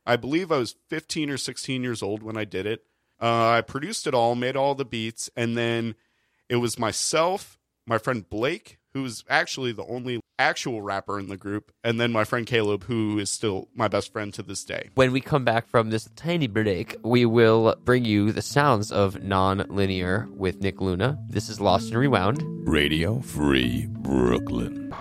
I 0.06 0.16
believe 0.16 0.52
I 0.52 0.58
was 0.58 0.76
15 0.90 1.30
or 1.30 1.38
16 1.38 1.84
years 1.84 2.02
old 2.02 2.24
when 2.24 2.38
I 2.38 2.46
did 2.46 2.66
it. 2.66 2.84
Uh, 3.22 3.50
I 3.50 3.62
produced 3.62 4.08
it 4.08 4.14
all, 4.14 4.36
made 4.36 4.56
all 4.56 4.74
the 4.74 4.86
beats, 4.86 5.30
and 5.36 5.56
then 5.56 5.96
it 6.50 6.56
was 6.56 6.80
myself, 6.80 7.60
my 7.86 7.98
friend 8.00 8.28
Blake, 8.28 8.80
who's 8.94 9.24
actually 9.30 9.72
the 9.72 9.86
only 9.86 10.20
actual 10.40 10.82
rapper 10.82 11.20
in 11.20 11.30
the 11.30 11.38
group, 11.38 11.72
and 11.84 12.00
then 12.02 12.12
my 12.12 12.24
friend 12.24 12.48
Caleb, 12.48 12.86
who 12.86 13.20
is 13.20 13.30
still 13.30 13.70
my 13.76 13.88
best 13.88 14.12
friend 14.12 14.34
to 14.34 14.42
this 14.42 14.64
day. 14.64 14.90
When 14.96 15.12
we 15.12 15.22
come 15.22 15.46
back 15.46 15.68
from 15.68 15.92
this 15.92 16.10
tiny 16.16 16.48
break, 16.48 16.96
we 17.04 17.26
will 17.26 17.76
bring 17.86 18.06
you 18.06 18.32
the 18.32 18.42
sounds 18.42 18.92
of 18.92 19.24
non-linear 19.24 20.28
with 20.36 20.62
Nick 20.62 20.82
Luna. 20.82 21.20
This 21.30 21.48
is 21.48 21.62
Lost 21.62 21.90
and 21.90 21.98
Rewound. 21.98 22.44
Radio 22.68 23.20
Free 23.20 23.86
Brooklyn. 23.88 24.94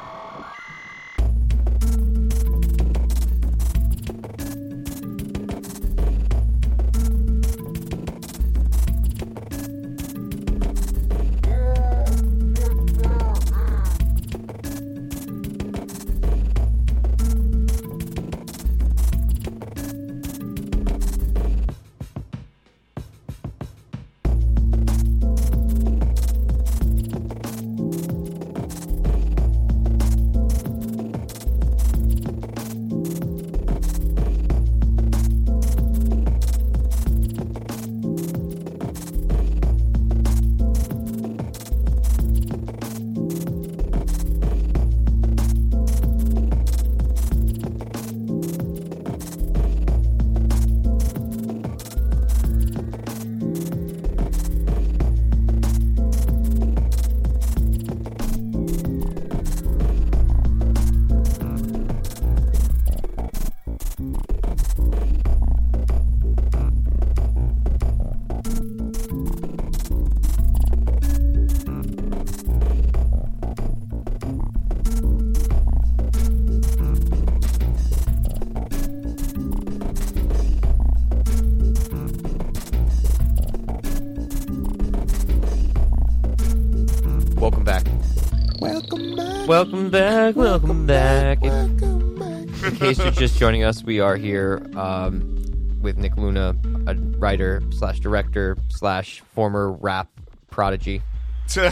Welcome 90.34 90.86
back. 90.86 91.40
Welcome 91.42 92.18
back. 92.18 92.44
If- 92.48 92.64
In 92.64 92.76
case 92.76 92.98
you're 92.98 93.10
just 93.10 93.38
joining 93.38 93.64
us, 93.64 93.82
we 93.82 94.00
are 94.00 94.16
here 94.16 94.62
um, 94.76 95.78
with 95.82 95.96
Nick 95.96 96.16
Luna, 96.16 96.54
a 96.86 96.94
writer 97.18 97.62
slash 97.70 98.00
director 98.00 98.56
slash 98.68 99.20
former 99.34 99.72
rap 99.72 100.08
prodigy, 100.50 101.02
Well, 101.56 101.70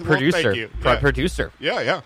producer, 0.00 0.42
thank 0.42 0.56
you. 0.56 0.68
pro- 0.80 0.92
Yeah. 0.92 1.00
producer, 1.00 1.52
yeah, 1.58 1.80
yeah. 1.80 2.00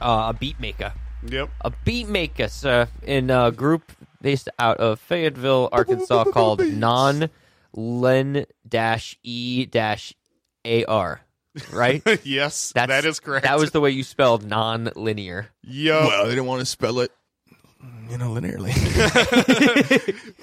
uh, 0.00 0.26
a 0.30 0.36
beat 0.38 0.58
maker, 0.60 0.92
Yep. 1.26 1.50
a 1.62 1.72
beat 1.84 2.08
maker 2.08 2.48
uh, 2.64 2.86
in 3.02 3.30
a 3.30 3.50
group 3.52 3.92
based 4.20 4.48
out 4.58 4.78
of 4.78 4.98
Fayetteville, 5.00 5.68
Arkansas, 5.72 6.24
called 6.24 6.60
Non 6.66 7.30
Len 7.72 8.44
Dash 8.68 9.16
E 9.22 9.64
Dash 9.66 10.12
A 10.64 10.84
R. 10.84 11.20
Right? 11.72 12.02
yes, 12.24 12.72
That's, 12.74 12.88
that 12.88 13.04
is 13.04 13.20
correct. 13.20 13.44
That 13.44 13.58
was 13.58 13.70
the 13.72 13.80
way 13.80 13.90
you 13.90 14.04
spelled 14.04 14.44
non-linear. 14.44 15.48
Yep. 15.64 16.02
Well, 16.04 16.24
they 16.24 16.30
didn't 16.30 16.46
want 16.46 16.60
to 16.60 16.66
spell 16.66 17.00
it, 17.00 17.10
you 18.08 18.18
know, 18.18 18.30
linearly. 18.30 18.72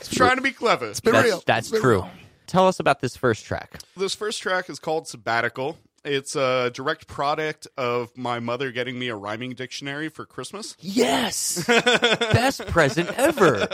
trying 0.16 0.36
to 0.36 0.42
be 0.42 0.52
clever. 0.52 0.88
It's 0.90 1.00
been 1.00 1.14
That's, 1.14 1.26
real. 1.26 1.44
that's 1.46 1.68
It's 1.68 1.72
been 1.72 1.82
true. 1.82 1.92
real. 2.02 2.10
Tell 2.48 2.68
us 2.68 2.80
about 2.80 3.00
this 3.02 3.16
first 3.18 3.46
track. 3.46 3.80
This 3.96 4.16
first 4.16 4.42
track 4.42 4.70
is 4.70 4.80
called 4.80 5.08
Sabbatical. 5.08 5.78
It's 6.06 6.36
a 6.38 6.72
direct 6.74 7.08
product 7.08 7.68
of 7.78 8.16
my 8.18 8.40
mother 8.40 8.72
getting 8.72 8.98
me 8.98 9.10
a 9.10 9.16
rhyming 9.16 9.54
dictionary 9.56 10.08
for 10.08 10.26
Christmas. 10.26 10.78
Yes, 10.80 11.66
best 11.68 12.66
present 12.68 13.10
ever. 13.18 13.68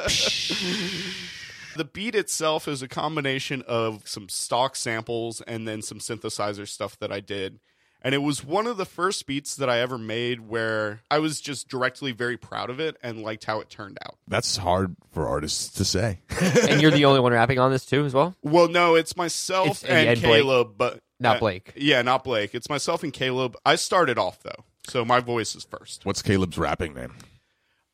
The 1.76 1.86
beat 1.86 2.16
itself 2.16 2.68
is 2.68 2.82
a 2.82 2.88
combination 2.88 3.64
of 3.68 4.08
some 4.08 4.30
stock 4.30 4.76
samples 4.76 5.42
and 5.42 5.68
then 5.68 5.82
some 5.82 6.00
synthesizer 6.00 6.68
stuff 6.68 6.98
that 7.00 7.12
I 7.12 7.20
did. 7.20 7.60
And 8.06 8.14
it 8.14 8.18
was 8.18 8.44
one 8.44 8.68
of 8.68 8.76
the 8.76 8.86
first 8.86 9.26
beats 9.26 9.56
that 9.56 9.70
I 9.70 9.80
ever 9.80 9.98
made 9.98 10.42
where 10.42 11.02
I 11.10 11.20
was 11.20 11.40
just 11.40 11.70
directly 11.70 12.12
very 12.12 12.36
proud 12.36 12.70
of 12.70 12.78
it 12.82 12.98
and 13.02 13.22
liked 13.22 13.46
how 13.46 13.62
it 13.62 13.70
turned 13.70 13.98
out. 14.06 14.18
That's 14.28 14.58
hard 14.58 14.98
for 15.14 15.26
artists 15.26 15.70
to 15.76 15.86
say. 15.86 16.20
and 16.42 16.82
you're 16.82 16.92
the 16.92 17.06
only 17.06 17.22
one 17.22 17.32
rapping 17.32 17.60
on 17.60 17.72
this 17.72 17.86
too, 17.86 18.04
as 18.04 18.14
well. 18.14 18.36
Well, 18.44 18.68
no, 18.68 18.96
it's 18.96 19.16
myself 19.16 19.84
It's- 19.84 19.84
and, 19.86 20.10
and 20.10 20.22
Blake. 20.22 20.42
Caleb, 20.42 20.74
but 20.78 21.00
Not 21.20 21.38
uh, 21.38 21.40
Blake. 21.40 21.72
Yeah, 21.78 22.02
not 22.02 22.26
Blake. 22.26 22.54
It's 22.54 22.68
myself 22.70 23.04
and 23.04 23.14
Caleb. 23.14 23.56
I 23.66 23.76
started 23.76 24.18
off 24.18 24.44
though, 24.44 24.66
so 24.86 25.06
my 25.06 25.22
voice 25.22 25.56
is 25.56 25.64
first. 25.64 26.06
What's 26.06 26.22
Caleb's 26.22 26.58
rapping 26.58 26.94
name? 26.94 27.14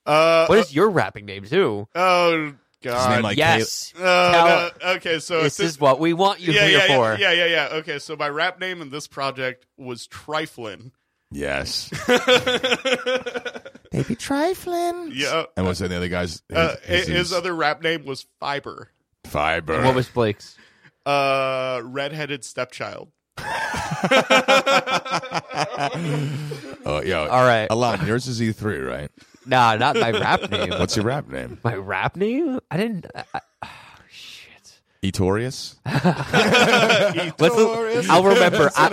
Uh, 0.08 0.48
What 0.48 0.58
is 0.58 0.74
your 0.74 0.90
rapping 0.90 1.26
name 1.28 1.44
too? 1.46 1.88
oh 1.94 2.46
His 2.46 2.54
God. 2.82 3.10
name 3.12 3.22
like 3.24 3.38
yes, 3.38 3.94
Uh, 3.98 4.32
Tell- 4.32 4.46
no, 4.46 4.72
okay, 4.96 5.20
so 5.20 5.44
this 5.44 5.60
it's- 5.60 5.74
is 5.76 5.80
what 5.80 6.00
we 6.00 6.14
want 6.14 6.40
you 6.40 6.54
yeah, 6.54 6.68
here 6.68 6.78
yeah, 6.80 6.88
for. 6.88 7.18
yeah, 7.20 7.32
yeah, 7.32 7.46
yeah, 7.46 7.70
yeah. 7.72 7.78
Okay, 7.78 8.00
so 8.00 8.16
my 8.16 8.30
rap 8.30 8.60
name 8.60 8.82
in 8.82 8.90
this 8.90 9.08
project 9.08 9.66
was 9.78 10.08
Triflin. 10.08 10.92
Yes. 11.32 11.90
Baby 13.92 14.16
Triflin. 14.16 15.12
Yeah. 15.14 15.44
And 15.58 15.66
what's 15.66 15.80
the 15.80 15.94
other 15.96 16.08
guy's? 16.08 16.42
Uh, 16.52 16.76
his, 16.84 17.08
his, 17.08 17.34
other 17.34 17.54
rap 17.54 17.84
name 17.84 18.06
was 18.06 18.26
Fiber. 18.40 18.90
fiber. 19.26 19.74
And 19.76 19.86
what 19.86 19.94
was 19.96 20.08
Blake's? 20.10 20.56
Uh, 21.06 21.82
redheaded 21.84 22.44
stepchild. 22.44 23.12
Oh, 26.86 27.02
yeah. 27.04 27.20
All 27.20 27.44
right. 27.46 27.68
Alon, 27.70 28.06
yours 28.08 28.28
is 28.28 28.40
E3, 28.42 28.88
right? 28.88 29.12
Nah, 29.50 29.76
not 29.78 29.96
my 29.96 30.12
rap 30.12 30.52
name. 30.52 30.70
What's 30.70 30.96
your 30.96 31.06
rap 31.06 31.28
name? 31.28 31.58
my 31.64 31.74
rap 31.74 32.16
name? 32.16 32.60
I 32.70 32.78
didn't. 32.78 33.08
I, 33.16 33.24
I, 33.34 33.40
oh, 33.64 33.68
shit. 34.12 34.80
Etorius? 35.02 35.78
I'll 38.10 38.24
remember. 38.24 38.70
I, 38.76 38.90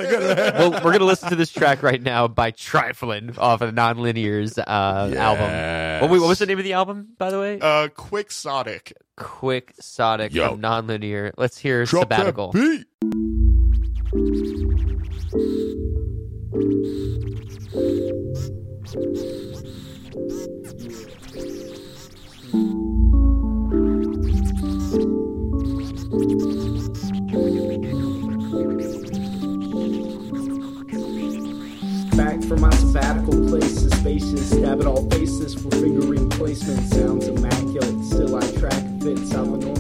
well, 0.59 0.71
we're 0.83 0.93
gonna 0.93 1.05
listen 1.05 1.29
to 1.29 1.37
this 1.37 1.53
track 1.53 1.83
right 1.83 2.01
now 2.01 2.27
by 2.27 2.53
Triflin 2.53 3.37
off 3.37 3.61
of 3.61 3.75
Nonlinear's 3.75 4.57
uh, 4.57 5.15
album. 5.15 6.01
What, 6.01 6.11
wait, 6.11 6.21
what 6.21 6.29
was 6.29 6.39
the 6.39 6.47
name 6.47 6.59
of 6.59 6.65
the 6.65 6.73
album, 6.73 7.09
by 7.19 7.31
the 7.31 7.39
way? 7.39 7.61
Uh, 7.61 7.89
Quixotic. 7.89 8.95
Quixotic 9.19 10.33
Yo. 10.33 10.53
from 10.53 10.63
Nonlinear. 10.63 11.33
Let's 11.37 11.59
hear 11.59 11.85
Drop 11.85 12.09
that 12.09 12.21
Sabbatical. 12.21 12.55
Back 20.17 20.25
from 32.45 32.63
my 32.63 32.71
sabbatical 32.71 33.47
places, 33.47 33.93
spacious, 33.99 34.49
stab 34.49 34.81
at 34.81 34.87
all 34.87 35.07
faces 35.11 35.55
for 35.55 35.71
fingering 35.73 36.31
placement. 36.31 36.89
Sounds 36.95 37.29
immaculate, 37.29 38.03
still 38.07 38.37
I 38.37 38.51
track 38.53 38.83
fits. 39.03 39.35
I'm 39.35 39.76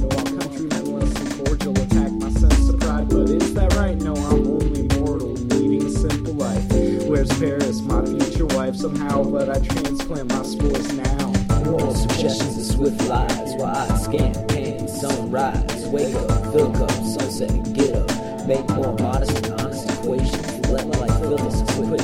Where's 7.16 7.38
Paris, 7.38 7.80
my 7.80 8.04
future 8.04 8.44
wife? 8.44 8.76
Somehow, 8.76 9.22
but 9.24 9.48
I 9.48 9.58
transplant 9.60 10.28
my 10.28 10.42
spores 10.42 10.92
now. 10.92 11.32
Moral 11.64 11.94
suggestions 11.94 12.56
and 12.58 12.66
swift 12.66 13.08
lies 13.08 13.54
while 13.54 13.74
I 13.74 13.96
scan 13.96 14.34
pan 14.48 14.86
sunrise. 14.86 15.86
Wake 15.86 16.14
up, 16.14 16.52
fill 16.52 16.70
cup, 16.72 16.90
sunset, 16.90 17.72
get 17.72 17.94
up. 17.94 18.46
Make 18.46 18.68
more 18.68 18.92
modest 18.98 19.46
and 19.46 19.58
honest 19.58 19.90
equations. 19.92 20.68
Let 20.68 20.88
life 20.88 21.18
fill 21.20 21.38
this 21.38 21.62
quick. 21.74 22.02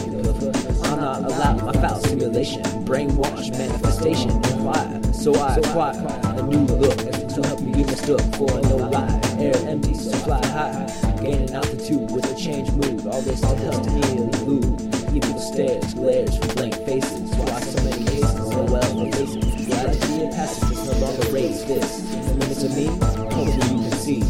I'm 0.86 0.98
not 0.98 1.24
allowed 1.24 1.62
my 1.62 1.72
foul 1.74 2.00
simulation. 2.00 2.62
Brainwash 2.86 3.50
manifestation 3.50 4.30
imply. 4.30 4.98
So 5.12 5.34
I 5.34 5.56
acquire 5.56 5.92
a 6.24 6.42
new 6.42 6.64
look 6.76 6.96
to 6.96 7.42
help 7.48 7.60
me 7.60 7.72
get 7.72 7.86
mistook 7.86 8.22
for 8.36 8.48
no 8.62 8.76
lie. 8.76 9.20
Air 9.38 9.56
empty, 9.68 9.92
so 9.92 10.10
fly 10.24 10.40
high. 10.46 10.86
Gaining 11.20 11.52
altitude 11.52 12.10
with 12.10 12.32
a 12.32 12.34
change 12.34 12.70
mood. 12.70 13.06
All 13.06 13.20
this 13.20 13.42
to 13.42 13.54
help 13.56 13.84
me 13.84 14.16
elude. 14.16 14.91
Evil 15.14 15.38
stares, 15.38 15.92
glares 15.92 16.38
from 16.38 16.48
blank 16.54 16.74
faces. 16.86 17.30
Why 17.36 17.60
so 17.60 17.84
many 17.84 18.04
cases? 18.04 18.24
Oh 18.24 18.64
well, 18.64 19.04
the 19.04 19.12
faces. 19.12 19.66
Reality 19.66 20.22
and 20.22 20.32
pacifist 20.32 20.86
no 20.86 20.92
longer 21.06 21.28
raise 21.30 21.64
this. 21.66 22.00
When 22.30 22.50
it's 22.50 22.62
a 22.62 22.68
me, 22.70 22.86
hopefully 22.86 23.76
you 23.76 23.88
can 23.88 23.98
see. 23.98 24.20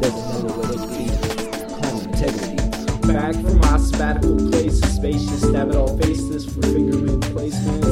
There's 0.00 0.14
another 0.14 0.54
way 0.60 0.74
to 0.74 0.88
be. 0.90 1.06
Calm 1.80 2.00
integrity. 2.02 2.56
Back 3.06 3.34
from 3.34 3.58
my 3.60 3.76
sabbatical 3.76 4.36
places, 4.50 4.94
spacious, 4.96 5.40
stab 5.42 5.70
at 5.70 5.76
all 5.76 5.96
faces 5.98 6.46
for 6.46 6.62
fingerman 6.62 7.20
placement. 7.32 7.83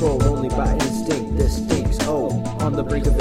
Controlled 0.00 0.22
only 0.22 0.48
by 0.48 0.72
instinct. 0.72 1.36
This 1.36 1.62
stinks. 1.62 1.98
Oh, 2.02 2.30
on 2.60 2.72
the 2.72 2.82
brink 2.82 3.06
of 3.06 3.18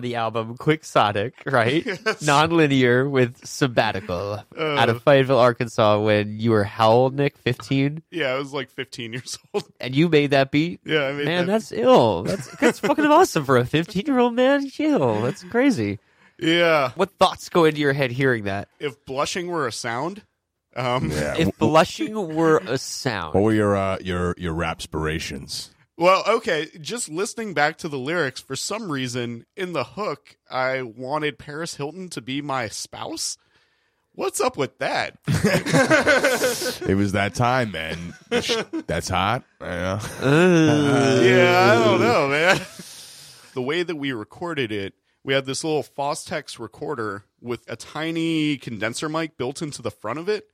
From 0.00 0.08
the 0.08 0.16
album 0.16 0.56
Quixotic, 0.56 1.32
right? 1.44 1.86
Non-linear 2.22 3.06
with 3.08 3.44
Sabbatical 3.46 4.42
out 4.58 4.88
of 4.88 5.02
Fayetteville, 5.02 5.38
Arkansas. 5.38 6.00
When 6.00 6.38
you 6.40 6.52
were 6.52 6.64
how 6.64 6.90
old, 6.90 7.14
Nick? 7.14 7.36
Fifteen, 7.36 8.02
Yeah, 8.10 8.28
I 8.28 8.38
was 8.38 8.52
like 8.54 8.70
15 8.70 9.12
years 9.12 9.38
old. 9.54 9.64
and 9.78 9.94
you 9.94 10.08
made 10.08 10.30
that 10.30 10.50
beat. 10.50 10.80
Yeah, 10.86 11.04
I 11.04 11.12
made 11.12 11.26
man, 11.26 11.46
that- 11.46 11.52
that's 11.52 11.72
ill. 11.72 12.22
That's 12.22 12.46
that's 12.60 12.78
fucking 12.78 13.04
awesome 13.04 13.44
for 13.44 13.58
a 13.58 13.66
fifteen-year-old 13.66 14.34
man. 14.34 14.68
Chill. 14.70 15.20
That's 15.22 15.44
crazy. 15.44 15.98
Yeah. 16.38 16.92
What 16.94 17.10
thoughts 17.18 17.50
go 17.50 17.66
into 17.66 17.80
your 17.80 17.92
head 17.92 18.10
hearing 18.10 18.44
that? 18.44 18.68
If 18.78 19.04
blushing 19.04 19.48
were 19.48 19.66
a 19.66 19.72
sound, 19.72 20.22
um, 20.74 21.10
Yeah. 21.10 21.34
If 21.36 21.58
blushing 21.58 22.34
were 22.34 22.58
a 22.66 22.78
sound, 22.78 23.34
What 23.34 23.42
were 23.42 23.52
your 23.52 23.76
uh, 23.76 23.98
your 24.00 24.34
your 24.38 24.54
rap 24.54 24.78
aspirations? 24.78 25.74
Well, 26.00 26.24
okay, 26.26 26.68
just 26.80 27.10
listening 27.10 27.52
back 27.52 27.76
to 27.76 27.88
the 27.88 27.98
lyrics, 27.98 28.40
for 28.40 28.56
some 28.56 28.90
reason 28.90 29.44
in 29.54 29.74
the 29.74 29.84
hook, 29.84 30.38
I 30.50 30.80
wanted 30.80 31.38
Paris 31.38 31.74
Hilton 31.74 32.08
to 32.08 32.22
be 32.22 32.40
my 32.40 32.68
spouse. 32.68 33.36
What's 34.14 34.40
up 34.40 34.56
with 34.56 34.78
that? 34.78 35.18
It 36.88 36.96
was 36.96 37.12
that 37.12 37.34
time, 37.34 37.72
man. 37.72 38.14
That's 38.30 39.10
hot. 39.10 39.44
Yeah. 39.60 40.00
Uh. 40.22 41.20
yeah, 41.22 41.70
I 41.70 41.84
don't 41.84 42.00
know, 42.00 42.28
man. 42.28 42.58
The 43.52 43.60
way 43.60 43.82
that 43.82 43.96
we 43.96 44.12
recorded 44.12 44.72
it, 44.72 44.94
we 45.22 45.34
had 45.34 45.44
this 45.44 45.62
little 45.62 45.82
Fostex 45.82 46.58
recorder 46.58 47.24
with 47.42 47.62
a 47.68 47.76
tiny 47.76 48.56
condenser 48.56 49.10
mic 49.10 49.36
built 49.36 49.60
into 49.60 49.82
the 49.82 49.90
front 49.90 50.18
of 50.18 50.30
it, 50.30 50.46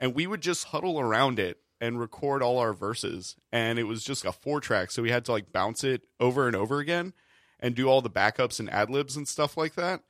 and 0.00 0.14
we 0.14 0.26
would 0.26 0.40
just 0.40 0.68
huddle 0.68 0.98
around 0.98 1.38
it 1.38 1.58
and 1.84 2.00
record 2.00 2.42
all 2.42 2.58
our 2.58 2.72
verses. 2.72 3.36
And 3.52 3.78
it 3.78 3.84
was 3.84 4.02
just 4.02 4.24
a 4.24 4.32
four 4.32 4.60
track, 4.60 4.90
so 4.90 5.02
we 5.02 5.10
had 5.10 5.26
to 5.26 5.32
like 5.32 5.52
bounce 5.52 5.84
it 5.84 6.02
over 6.18 6.46
and 6.46 6.56
over 6.56 6.78
again 6.78 7.12
and 7.60 7.74
do 7.74 7.88
all 7.88 8.00
the 8.00 8.10
backups 8.10 8.58
and 8.58 8.70
ad 8.70 8.88
libs 8.88 9.16
and 9.16 9.28
stuff 9.28 9.56
like 9.56 9.74
that. 9.74 10.02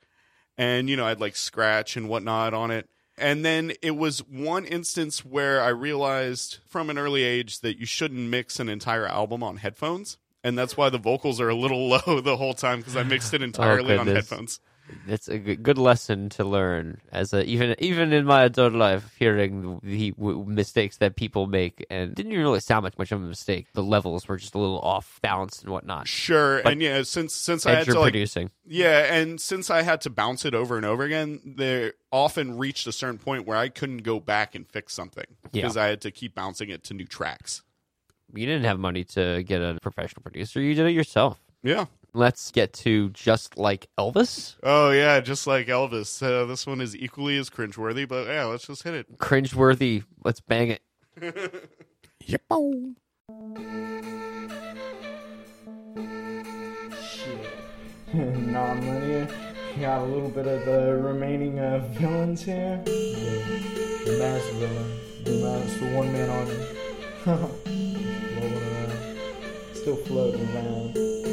And 0.57 0.89
you 0.89 0.95
know, 0.95 1.05
I'd 1.05 1.19
like 1.19 1.35
scratch 1.35 1.97
and 1.97 2.07
whatnot 2.07 2.53
on 2.53 2.71
it. 2.71 2.89
And 3.17 3.43
then 3.43 3.73
it 3.81 3.97
was 3.97 4.19
one 4.19 4.65
instance 4.65 5.23
where 5.25 5.61
I 5.61 5.69
realized 5.69 6.59
from 6.65 6.89
an 6.89 6.97
early 6.97 7.23
age 7.23 7.59
that 7.59 7.77
you 7.77 7.85
shouldn't 7.85 8.29
mix 8.29 8.59
an 8.59 8.69
entire 8.69 9.07
album 9.07 9.43
on 9.43 9.57
headphones. 9.57 10.17
And 10.43 10.57
that's 10.57 10.77
why 10.77 10.89
the 10.89 10.97
vocals 10.97 11.41
are 11.41 11.49
a 11.49 11.55
little 11.55 11.89
low 12.07 12.21
the 12.21 12.37
whole 12.37 12.53
time 12.53 12.79
because 12.79 12.95
I 12.95 13.03
mixed 13.03 13.33
it 13.33 13.41
entirely 13.41 13.95
oh, 13.95 13.99
on 13.99 14.07
headphones. 14.07 14.59
It's 15.07 15.27
a 15.27 15.37
good 15.39 15.77
lesson 15.79 16.29
to 16.29 16.43
learn 16.43 17.01
as 17.11 17.33
a 17.33 17.43
even 17.45 17.75
even 17.79 18.13
in 18.13 18.25
my 18.25 18.43
adult 18.43 18.73
life, 18.73 19.15
hearing 19.17 19.79
the 19.81 20.11
w- 20.11 20.45
mistakes 20.47 20.97
that 20.97 21.15
people 21.15 21.47
make, 21.47 21.83
and 21.89 22.13
didn't 22.13 22.31
even 22.31 22.43
really 22.43 22.59
sound 22.59 22.83
much 22.83 22.97
much 22.97 23.11
of 23.11 23.21
a 23.21 23.25
mistake. 23.25 23.67
The 23.73 23.81
levels 23.83 24.27
were 24.27 24.37
just 24.37 24.53
a 24.53 24.59
little 24.59 24.79
off 24.79 25.19
balance 25.23 25.61
and 25.61 25.71
whatnot. 25.71 26.07
Sure, 26.07 26.61
But- 26.61 26.73
and 26.73 26.81
yeah, 26.81 27.01
since 27.03 27.33
since 27.33 27.65
I 27.65 27.71
had 27.75 27.85
to 27.85 27.99
like, 27.99 28.11
producing. 28.13 28.51
yeah, 28.65 29.11
and 29.13 29.41
since 29.41 29.71
I 29.71 29.81
had 29.81 30.01
to 30.01 30.09
bounce 30.11 30.45
it 30.45 30.53
over 30.53 30.77
and 30.77 30.85
over 30.85 31.03
again, 31.03 31.39
they 31.57 31.91
often 32.11 32.57
reached 32.57 32.85
a 32.85 32.91
certain 32.91 33.17
point 33.17 33.47
where 33.47 33.57
I 33.57 33.69
couldn't 33.69 34.03
go 34.03 34.19
back 34.19 34.53
and 34.55 34.67
fix 34.67 34.93
something 34.93 35.25
Yeah. 35.45 35.63
because 35.63 35.77
I 35.77 35.87
had 35.87 36.01
to 36.01 36.11
keep 36.11 36.35
bouncing 36.35 36.69
it 36.69 36.83
to 36.85 36.93
new 36.93 37.05
tracks. 37.05 37.63
You 38.33 38.45
didn't 38.45 38.65
have 38.65 38.79
money 38.79 39.03
to 39.05 39.43
get 39.43 39.61
a 39.61 39.77
professional 39.81 40.21
producer; 40.23 40.59
you 40.61 40.73
did 40.75 40.85
it 40.87 40.91
yourself. 40.91 41.39
Yeah. 41.65 41.87
Let's 42.13 42.51
get 42.51 42.71
to 42.73 43.09
just 43.09 43.57
like 43.57 43.87
Elvis. 43.97 44.57
Oh 44.61 44.91
yeah, 44.91 45.19
just 45.19 45.47
like 45.47 45.65
Elvis. 45.67 46.21
Uh, 46.21 46.45
this 46.45 46.67
one 46.67 46.79
is 46.79 46.95
equally 46.95 47.37
as 47.37 47.49
cringeworthy, 47.49 48.07
but 48.07 48.27
yeah, 48.27 48.45
let's 48.45 48.67
just 48.67 48.83
hit 48.83 48.93
it. 48.93 49.17
Cringeworthy. 49.17 50.03
Let's 50.23 50.39
bang 50.39 50.69
it. 50.69 50.83
Yippo. 52.23 52.93
non-linear. 58.13 59.27
Got 59.81 60.01
a 60.01 60.05
little 60.05 60.29
bit 60.29 60.45
of 60.47 60.63
the 60.65 60.95
remaining 61.01 61.57
uh, 61.59 61.79
villains 61.93 62.43
here. 62.43 62.79
The, 62.85 64.01
the 64.05 64.17
masked 64.19 64.53
villain, 64.53 64.99
the 65.23 65.31
masked, 65.31 65.79
the 65.79 65.87
one 65.95 66.13
man 66.13 66.29
army, 66.29 66.59
rolling 67.25 68.53
around, 68.53 69.17
still 69.73 69.95
floating 69.97 70.47
around. 70.55 71.24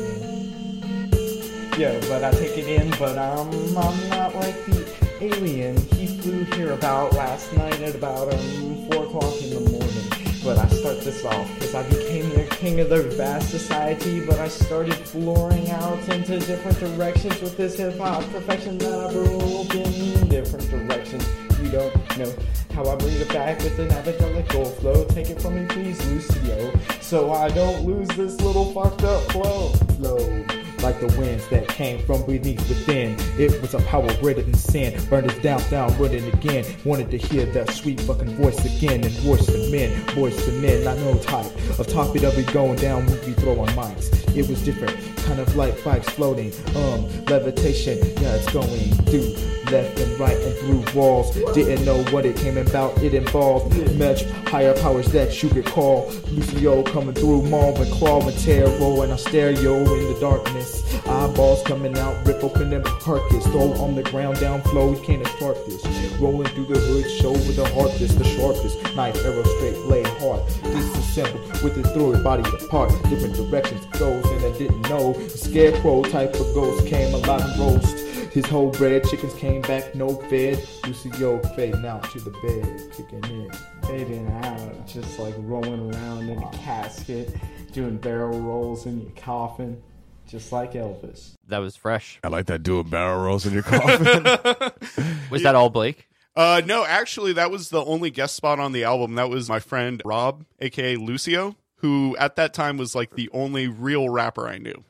Yeah, 1.82 1.98
but 2.08 2.22
I 2.22 2.30
take 2.30 2.56
it 2.56 2.68
in, 2.68 2.90
but 2.90 3.18
I'm 3.18 3.50
I'm 3.76 4.08
not 4.08 4.36
like 4.36 4.54
the 4.66 4.86
alien. 5.20 5.76
He 5.96 6.06
flew 6.06 6.44
here 6.54 6.70
about 6.70 7.12
last 7.14 7.52
night 7.54 7.80
at 7.80 7.96
about 7.96 8.32
um 8.32 8.86
four 8.86 9.06
o'clock 9.06 9.42
in 9.42 9.50
the 9.50 9.68
morning. 9.68 10.38
But 10.44 10.58
I 10.58 10.68
start 10.68 11.00
this 11.00 11.24
off 11.24 11.52
because 11.54 11.74
I 11.74 11.82
became 11.88 12.30
the 12.30 12.46
king 12.54 12.78
of 12.78 12.88
the 12.88 13.02
vast 13.16 13.50
society. 13.50 14.24
But 14.24 14.38
I 14.38 14.46
started 14.46 14.94
flooring 14.94 15.70
out 15.70 15.98
into 16.08 16.38
different 16.38 16.78
directions 16.78 17.40
with 17.40 17.56
this 17.56 17.76
hip 17.78 17.98
hop 17.98 18.22
perfection 18.30 18.78
that 18.78 18.94
I 18.94 19.12
broke 19.12 19.74
in 19.74 20.28
different 20.28 20.70
directions. 20.70 21.28
You 21.60 21.68
don't 21.68 22.16
know 22.16 22.32
how 22.74 22.86
I 22.86 22.94
bring 22.94 23.16
it 23.16 23.28
back 23.30 23.58
with 23.58 23.76
an 23.80 23.88
evangelical 23.88 24.66
flow. 24.66 25.04
Take 25.06 25.30
it 25.30 25.42
from 25.42 25.56
me, 25.56 25.66
please, 25.66 25.98
Lucio. 26.06 26.78
So 27.00 27.32
I 27.32 27.48
don't 27.48 27.84
lose 27.84 28.06
this 28.10 28.40
little 28.40 28.72
fucked 28.72 29.02
up 29.02 29.20
flow. 29.32 29.70
Flow 29.98 30.61
like 30.82 31.00
the 31.00 31.06
winds 31.18 31.48
that 31.48 31.68
came 31.68 32.04
from 32.04 32.24
beneath 32.26 32.68
within. 32.68 33.16
It 33.38 33.60
was 33.62 33.74
a 33.74 33.80
power 33.82 34.12
greater 34.20 34.42
than 34.42 34.54
sin. 34.54 35.00
Burned 35.08 35.30
us 35.30 35.38
down, 35.38 35.62
down, 35.70 35.96
running 35.98 36.26
again. 36.32 36.64
Wanted 36.84 37.10
to 37.12 37.16
hear 37.16 37.46
that 37.46 37.70
sweet 37.70 38.00
fucking 38.00 38.36
voice 38.36 38.64
again. 38.64 39.04
And 39.04 39.12
voice 39.20 39.46
to 39.46 39.70
men, 39.70 39.90
voice 40.10 40.44
to 40.44 40.52
men. 40.60 40.84
Not 40.84 40.98
no 40.98 41.16
type 41.18 41.46
of 41.78 41.86
topic 41.86 42.22
that 42.22 42.36
be 42.36 42.44
going 42.52 42.76
down 42.76 43.06
we 43.06 43.32
throw 43.34 43.60
on 43.60 43.68
mics. 43.68 44.31
It 44.34 44.48
was 44.48 44.62
different, 44.62 44.96
kind 45.18 45.40
of 45.40 45.54
like 45.56 45.82
bikes 45.84 46.08
floating. 46.10 46.52
Um, 46.74 47.06
levitation, 47.26 47.98
yeah, 48.20 48.36
it's 48.36 48.50
going 48.52 48.90
through 49.06 49.34
left 49.70 49.98
and 49.98 50.20
right 50.20 50.36
and 50.36 50.54
through 50.56 50.84
walls. 50.98 51.34
Didn't 51.54 51.84
know 51.84 52.02
what 52.04 52.26
it 52.26 52.36
came 52.36 52.58
about. 52.58 53.02
It 53.02 53.14
involved 53.14 53.74
much 53.98 54.24
higher 54.46 54.74
powers 54.80 55.06
that 55.12 55.42
you 55.42 55.48
could 55.48 55.66
call. 55.66 56.10
Lucio 56.30 56.82
coming 56.82 57.14
through, 57.14 57.42
Marvin, 57.42 57.90
Claw, 57.90 58.26
and 58.26 58.38
Tarot, 58.38 59.02
and 59.02 59.12
I 59.12 59.16
stereo 59.16 59.78
in 59.80 60.12
the 60.12 60.18
darkness. 60.20 60.82
Eyeballs 61.06 61.62
coming 61.64 61.96
out, 61.98 62.26
rip 62.26 62.42
open 62.42 62.70
them 62.70 62.82
carcass. 62.84 63.46
Throw 63.46 63.72
on 63.74 63.94
the 63.94 64.02
ground, 64.04 64.40
down 64.40 64.62
flow, 64.62 64.92
you 64.92 65.00
can't 65.02 65.26
spark 65.26 65.56
this. 65.66 65.84
Rolling 66.18 66.48
through 66.48 66.66
the 66.66 66.78
hood, 66.78 67.10
show 67.10 67.32
with 67.32 67.56
the 67.56 67.66
hardest, 67.74 68.18
the 68.18 68.24
sharpest. 68.24 68.81
Knife, 68.94 69.16
arrow, 69.24 69.42
straight, 69.42 69.74
blade, 69.84 70.06
hard. 70.18 70.46
Disassembled 70.62 71.62
with 71.62 71.78
it 71.78 71.86
through 71.92 72.14
it, 72.14 72.22
body 72.22 72.42
apart. 72.64 72.90
Different 73.08 73.34
directions 73.36 73.84
it 73.84 73.92
goes, 73.98 74.24
and 74.24 74.44
I 74.44 74.58
didn't 74.58 74.82
know. 74.82 75.14
A 75.14 75.28
scarecrow 75.30 76.02
type 76.02 76.34
of 76.34 76.54
ghost 76.54 76.86
came 76.86 77.14
alive 77.14 77.40
and 77.42 77.58
roast. 77.58 77.98
His 78.32 78.46
whole 78.46 78.70
bread, 78.70 79.04
chickens 79.08 79.34
came 79.34 79.60
back, 79.62 79.94
no 79.94 80.14
fed. 80.14 80.58
Lucio 80.86 81.38
fading 81.54 81.84
out 81.84 82.04
to 82.12 82.20
the 82.20 82.30
bed, 82.30 82.90
kicking 82.96 83.24
in. 83.30 83.50
Fading 83.82 84.30
out, 84.44 84.86
just 84.86 85.18
like 85.18 85.34
rolling 85.38 85.92
around 85.94 86.28
in 86.30 86.42
a 86.42 86.50
casket, 86.52 87.34
doing 87.72 87.98
barrel 87.98 88.40
rolls 88.40 88.86
in 88.86 89.02
your 89.02 89.10
coffin, 89.12 89.82
just 90.26 90.50
like 90.50 90.72
Elvis. 90.72 91.34
That 91.48 91.58
was 91.58 91.76
fresh. 91.76 92.20
I 92.24 92.28
like 92.28 92.46
that 92.46 92.62
doing 92.62 92.84
barrel 92.88 93.22
rolls 93.22 93.44
in 93.44 93.52
your 93.52 93.64
coffin. 93.64 94.24
Was 95.30 95.42
that 95.42 95.54
all 95.54 95.68
Blake? 95.68 96.08
Uh, 96.34 96.62
no, 96.64 96.84
actually, 96.84 97.34
that 97.34 97.50
was 97.50 97.68
the 97.68 97.84
only 97.84 98.10
guest 98.10 98.34
spot 98.36 98.58
on 98.58 98.72
the 98.72 98.84
album. 98.84 99.14
That 99.16 99.28
was 99.28 99.48
my 99.48 99.60
friend 99.60 100.00
Rob, 100.04 100.44
aka 100.60 100.96
Lucio, 100.96 101.56
who 101.76 102.16
at 102.18 102.36
that 102.36 102.54
time 102.54 102.76
was 102.78 102.94
like 102.94 103.10
the 103.16 103.28
only 103.32 103.68
real 103.68 104.08
rapper 104.08 104.48
I 104.48 104.58
knew. 104.58 104.84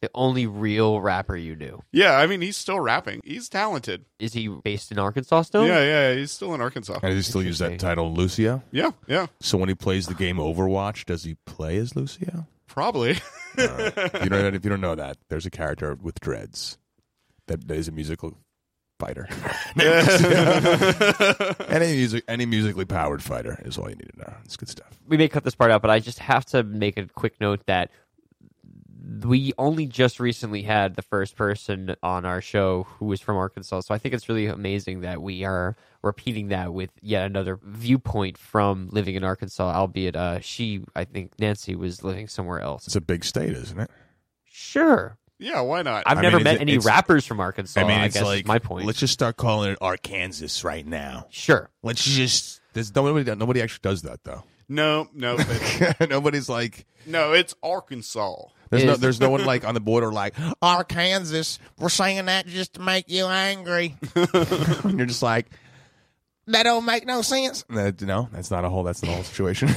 The 0.00 0.10
only 0.14 0.46
real 0.46 0.98
rapper 1.02 1.36
you 1.36 1.54
knew. 1.54 1.82
Yeah, 1.92 2.16
I 2.16 2.26
mean, 2.26 2.40
he's 2.40 2.56
still 2.56 2.80
rapping. 2.80 3.20
He's 3.22 3.50
talented. 3.50 4.06
Is 4.18 4.32
he 4.32 4.48
based 4.48 4.90
in 4.90 4.98
Arkansas 4.98 5.42
still? 5.42 5.66
Yeah, 5.66 5.82
yeah, 5.84 6.14
he's 6.14 6.32
still 6.32 6.54
in 6.54 6.62
Arkansas. 6.62 7.00
and 7.02 7.12
he 7.12 7.20
still 7.20 7.42
use 7.42 7.58
that 7.58 7.78
title, 7.78 8.10
Lucio. 8.14 8.62
Yeah, 8.72 8.92
yeah, 9.06 9.26
So 9.42 9.58
when 9.58 9.68
he 9.68 9.74
plays 9.74 10.06
the 10.06 10.14
game 10.14 10.38
Overwatch, 10.38 11.04
does 11.04 11.24
he 11.24 11.34
play 11.44 11.76
as 11.76 11.94
Lucio? 11.94 12.46
probably. 12.66 13.18
If 13.58 14.22
you 14.24 14.30
don't, 14.30 14.54
if 14.54 14.64
you 14.64 14.70
don't 14.70 14.80
know 14.80 14.94
that, 14.94 15.18
there's 15.28 15.44
a 15.44 15.50
character 15.50 15.96
with 16.00 16.20
dreads 16.20 16.78
that 17.48 17.66
that 17.66 17.76
is 17.76 17.88
a 17.88 17.92
musical 17.92 18.38
fighter. 19.00 19.28
any 21.68 21.92
music, 21.92 22.24
any 22.28 22.46
musically 22.46 22.84
powered 22.84 23.22
fighter 23.22 23.60
is 23.64 23.78
all 23.78 23.88
you 23.88 23.96
need 23.96 24.10
to 24.12 24.18
know. 24.18 24.34
It's 24.44 24.56
good 24.56 24.68
stuff. 24.68 25.00
we 25.08 25.16
may 25.16 25.28
cut 25.28 25.42
this 25.44 25.54
part 25.54 25.70
out, 25.70 25.82
but 25.82 25.90
I 25.90 25.98
just 25.98 26.18
have 26.20 26.44
to 26.46 26.62
make 26.62 26.96
a 26.96 27.06
quick 27.06 27.40
note 27.40 27.66
that 27.66 27.90
we 29.24 29.52
only 29.58 29.86
just 29.86 30.20
recently 30.20 30.62
had 30.62 30.94
the 30.94 31.02
first 31.02 31.36
person 31.36 31.96
on 32.02 32.24
our 32.24 32.40
show 32.40 32.84
who 32.98 33.06
was 33.06 33.20
from 33.20 33.36
Arkansas. 33.36 33.80
So 33.80 33.94
I 33.94 33.98
think 33.98 34.14
it's 34.14 34.28
really 34.28 34.46
amazing 34.46 35.00
that 35.00 35.20
we 35.20 35.44
are 35.44 35.76
repeating 36.02 36.48
that 36.48 36.72
with 36.72 36.90
yet 37.02 37.26
another 37.26 37.58
viewpoint 37.62 38.38
from 38.38 38.88
living 38.90 39.14
in 39.16 39.24
Arkansas, 39.24 39.72
albeit 39.74 40.16
uh, 40.16 40.40
she, 40.40 40.82
I 40.94 41.04
think 41.04 41.32
Nancy, 41.38 41.74
was 41.74 42.04
living 42.04 42.28
somewhere 42.28 42.60
else. 42.60 42.86
It's 42.86 42.96
a 42.96 43.00
big 43.00 43.24
state, 43.24 43.50
isn't 43.52 43.80
it? 43.80 43.90
Sure. 44.44 45.16
Yeah, 45.40 45.60
why 45.62 45.82
not? 45.82 46.04
I've 46.06 46.18
I 46.18 46.22
never 46.22 46.36
mean, 46.36 46.44
met 46.44 46.54
it's- 46.56 46.62
any 46.62 46.78
rappers 46.78 47.26
from 47.26 47.40
Arkansas. 47.40 47.80
I 47.80 47.84
mean, 47.84 47.98
I 47.98 48.04
it's 48.06 48.14
guess 48.14 48.24
like 48.24 48.40
is 48.42 48.46
my 48.46 48.58
point. 48.60 48.86
Let's 48.86 49.00
just 49.00 49.12
start 49.14 49.36
calling 49.36 49.72
it 49.72 49.78
Arkansas 49.80 50.66
right 50.66 50.86
now. 50.86 51.26
Sure. 51.30 51.70
Let's 51.82 52.04
just. 52.04 52.60
There's 52.74 52.94
nobody. 52.94 53.34
Nobody 53.34 53.60
actually 53.62 53.80
does 53.82 54.02
that 54.02 54.22
though. 54.22 54.44
no, 54.68 55.08
no, 55.12 55.36
but, 55.36 56.08
Nobody's 56.10 56.48
like. 56.48 56.86
no. 57.06 57.32
It's 57.32 57.54
Arkansas. 57.62 58.36
There's 58.70 58.84
no. 58.84 58.94
There's 58.96 59.18
no 59.20 59.30
one 59.30 59.44
like 59.44 59.64
on 59.66 59.74
the 59.74 59.80
border 59.90 60.12
like 60.12 60.34
Arkansas. 60.62 61.60
We're 61.78 61.88
saying 61.88 62.24
that 62.26 62.46
just 62.46 62.74
to 62.74 62.80
make 62.80 63.06
you 63.10 63.26
angry. 63.26 63.96
and 64.14 64.98
you're 64.98 65.06
just 65.06 65.22
like. 65.22 65.46
That 66.50 66.64
don't 66.64 66.84
make 66.84 67.06
no 67.06 67.22
sense. 67.22 67.64
No, 67.68 67.92
no, 68.00 68.28
that's 68.32 68.50
not 68.50 68.64
a 68.64 68.68
whole. 68.68 68.82
That's 68.82 69.02
not 69.02 69.10
a 69.10 69.14
whole 69.14 69.22
situation. 69.24 69.68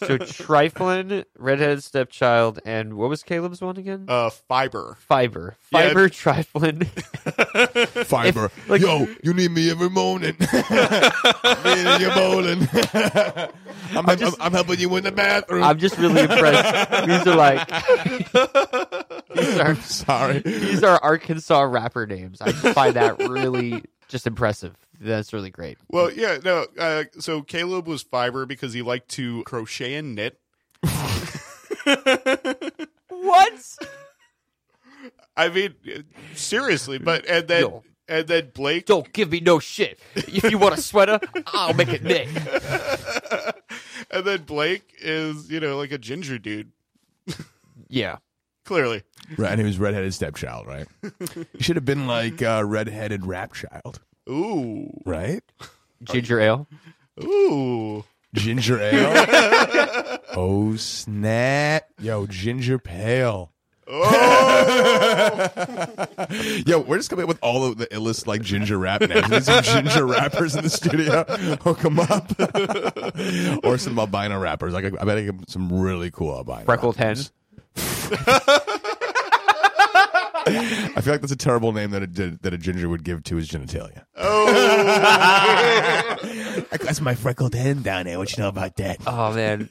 So 0.00 0.18
Triflin, 0.18 1.24
Redhead 1.38 1.82
Stepchild, 1.82 2.60
and 2.64 2.94
what 2.94 3.08
was 3.08 3.22
Caleb's 3.22 3.60
one 3.60 3.76
again? 3.76 4.04
Uh, 4.08 4.30
fiber. 4.30 4.96
Fiber. 5.00 5.56
Yeah. 5.72 5.88
Fiber, 5.88 6.08
Triflin. 6.08 6.86
Fiber. 8.06 8.50
like- 8.68 8.80
Yo, 8.82 9.06
you 9.22 9.32
need 9.34 9.50
me 9.52 9.70
every 9.70 9.90
morning. 9.90 10.36
me 10.40 10.46
and 11.64 12.02
you 12.02 12.10
bowling. 12.10 12.68
I'm, 13.92 14.08
I'm, 14.08 14.18
just- 14.18 14.36
I'm 14.40 14.52
helping 14.52 14.78
you 14.80 14.94
in 14.96 15.04
the 15.04 15.12
bathroom. 15.12 15.62
I'm 15.64 15.78
just 15.78 15.96
really 15.98 16.22
impressed. 16.22 17.06
These 17.06 17.26
are 17.26 17.36
like 17.36 17.68
these 19.34 19.58
are 19.58 19.74
sorry. 19.76 20.38
these 20.40 20.82
are 20.82 20.98
Arkansas 21.02 21.60
rapper 21.62 22.06
names. 22.06 22.40
I 22.40 22.52
just 22.52 22.74
find 22.74 22.94
that 22.94 23.18
really 23.18 23.82
just 24.08 24.26
impressive. 24.26 24.74
That's 25.00 25.32
really 25.32 25.50
great. 25.50 25.78
Well, 25.88 26.12
yeah, 26.12 26.38
no. 26.44 26.66
Uh, 26.78 27.04
so 27.18 27.40
Caleb 27.42 27.88
was 27.88 28.02
fiber 28.02 28.44
because 28.44 28.74
he 28.74 28.82
liked 28.82 29.08
to 29.12 29.42
crochet 29.44 29.94
and 29.94 30.14
knit. 30.14 30.38
What? 33.08 33.78
I 35.36 35.48
mean, 35.48 35.74
seriously, 36.34 36.98
but 36.98 37.24
and 37.26 37.48
then 37.48 37.62
Yo. 37.62 37.82
and 38.08 38.26
then 38.26 38.50
Blake 38.54 38.86
Don't 38.86 39.10
give 39.12 39.30
me 39.30 39.40
no 39.40 39.58
shit. 39.58 40.00
If 40.14 40.50
you 40.50 40.58
want 40.58 40.78
a 40.78 40.82
sweater, 40.82 41.18
I'll 41.46 41.74
make 41.74 41.88
it 41.88 42.02
Nick. 42.02 42.28
and 44.10 44.24
then 44.24 44.42
Blake 44.42 44.94
is 45.00 45.50
you 45.50 45.60
know 45.60 45.76
like 45.78 45.92
a 45.92 45.98
ginger 45.98 46.38
dude. 46.38 46.72
Yeah. 47.88 48.18
Clearly, 48.66 49.02
Right, 49.36 49.50
and 49.50 49.58
he 49.60 49.66
was 49.66 49.78
redheaded 49.78 50.14
stepchild, 50.14 50.66
right? 50.66 50.86
he 51.56 51.62
should 51.62 51.76
have 51.76 51.84
been 51.84 52.06
like 52.06 52.40
uh, 52.40 52.62
redheaded 52.64 53.26
rap 53.26 53.52
child, 53.54 54.00
ooh, 54.30 54.88
right? 55.04 55.42
Ginger 56.04 56.40
ale. 56.40 56.66
ooh. 57.22 58.04
Ginger 58.34 58.78
ale. 58.82 60.18
oh 60.36 60.76
snap! 60.76 61.84
Yo, 62.00 62.26
ginger 62.26 62.78
pale. 62.78 63.52
Oh! 63.92 65.48
Yo, 66.66 66.78
we're 66.78 66.98
just 66.98 67.10
coming 67.10 67.24
up 67.24 67.28
with 67.28 67.40
all 67.42 67.64
of 67.64 67.76
the 67.78 67.88
illest 67.88 68.28
like 68.28 68.40
ginger 68.42 68.78
rap 68.78 69.00
names. 69.00 69.28
There's 69.28 69.46
some 69.46 69.64
ginger 69.64 70.06
rappers 70.06 70.54
in 70.54 70.62
the 70.62 70.70
studio. 70.70 71.24
Hook 71.62 71.80
them 71.80 71.98
up, 71.98 72.30
or 73.64 73.78
some 73.78 73.98
albino 73.98 74.38
rappers. 74.38 74.72
Like 74.74 74.84
I 74.84 74.90
bet 74.90 75.18
I 75.18 75.22
get 75.22 75.50
some 75.50 75.72
really 75.72 76.12
cool 76.12 76.36
albino. 76.36 76.64
Freckled 76.66 76.96
hen. 76.96 77.16
Rappers. 80.46 80.90
I 80.96 81.00
feel 81.00 81.12
like 81.14 81.20
that's 81.20 81.32
a 81.32 81.36
terrible 81.36 81.72
name 81.72 81.90
that 81.92 82.02
a 82.02 82.06
that 82.42 82.54
a 82.54 82.58
ginger 82.58 82.88
would 82.88 83.04
give 83.04 83.22
to 83.24 83.36
his 83.36 83.48
genitalia. 83.48 84.04
Oh, 84.22 84.46
That's 86.70 87.00
my 87.00 87.14
freckled 87.14 87.54
hen 87.54 87.82
down 87.82 88.04
there. 88.04 88.18
What 88.18 88.36
you 88.36 88.42
know 88.42 88.48
about 88.48 88.76
that? 88.76 88.98
Oh 89.06 89.32
man. 89.32 89.68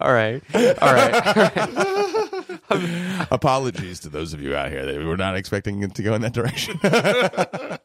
all 0.00 0.12
right. 0.12 0.42
All 0.54 0.94
right. 0.94 1.26
All 2.70 2.78
right. 2.78 3.26
Apologies 3.30 4.00
to 4.00 4.08
those 4.08 4.32
of 4.34 4.40
you 4.40 4.54
out 4.54 4.70
here 4.70 4.84
that 4.84 4.96
we 4.96 5.04
were 5.04 5.16
not 5.16 5.36
expecting 5.36 5.82
it 5.82 5.94
to 5.94 6.02
go 6.02 6.14
in 6.14 6.20
that 6.22 6.32
direction. 6.32 6.78
I 6.82 7.78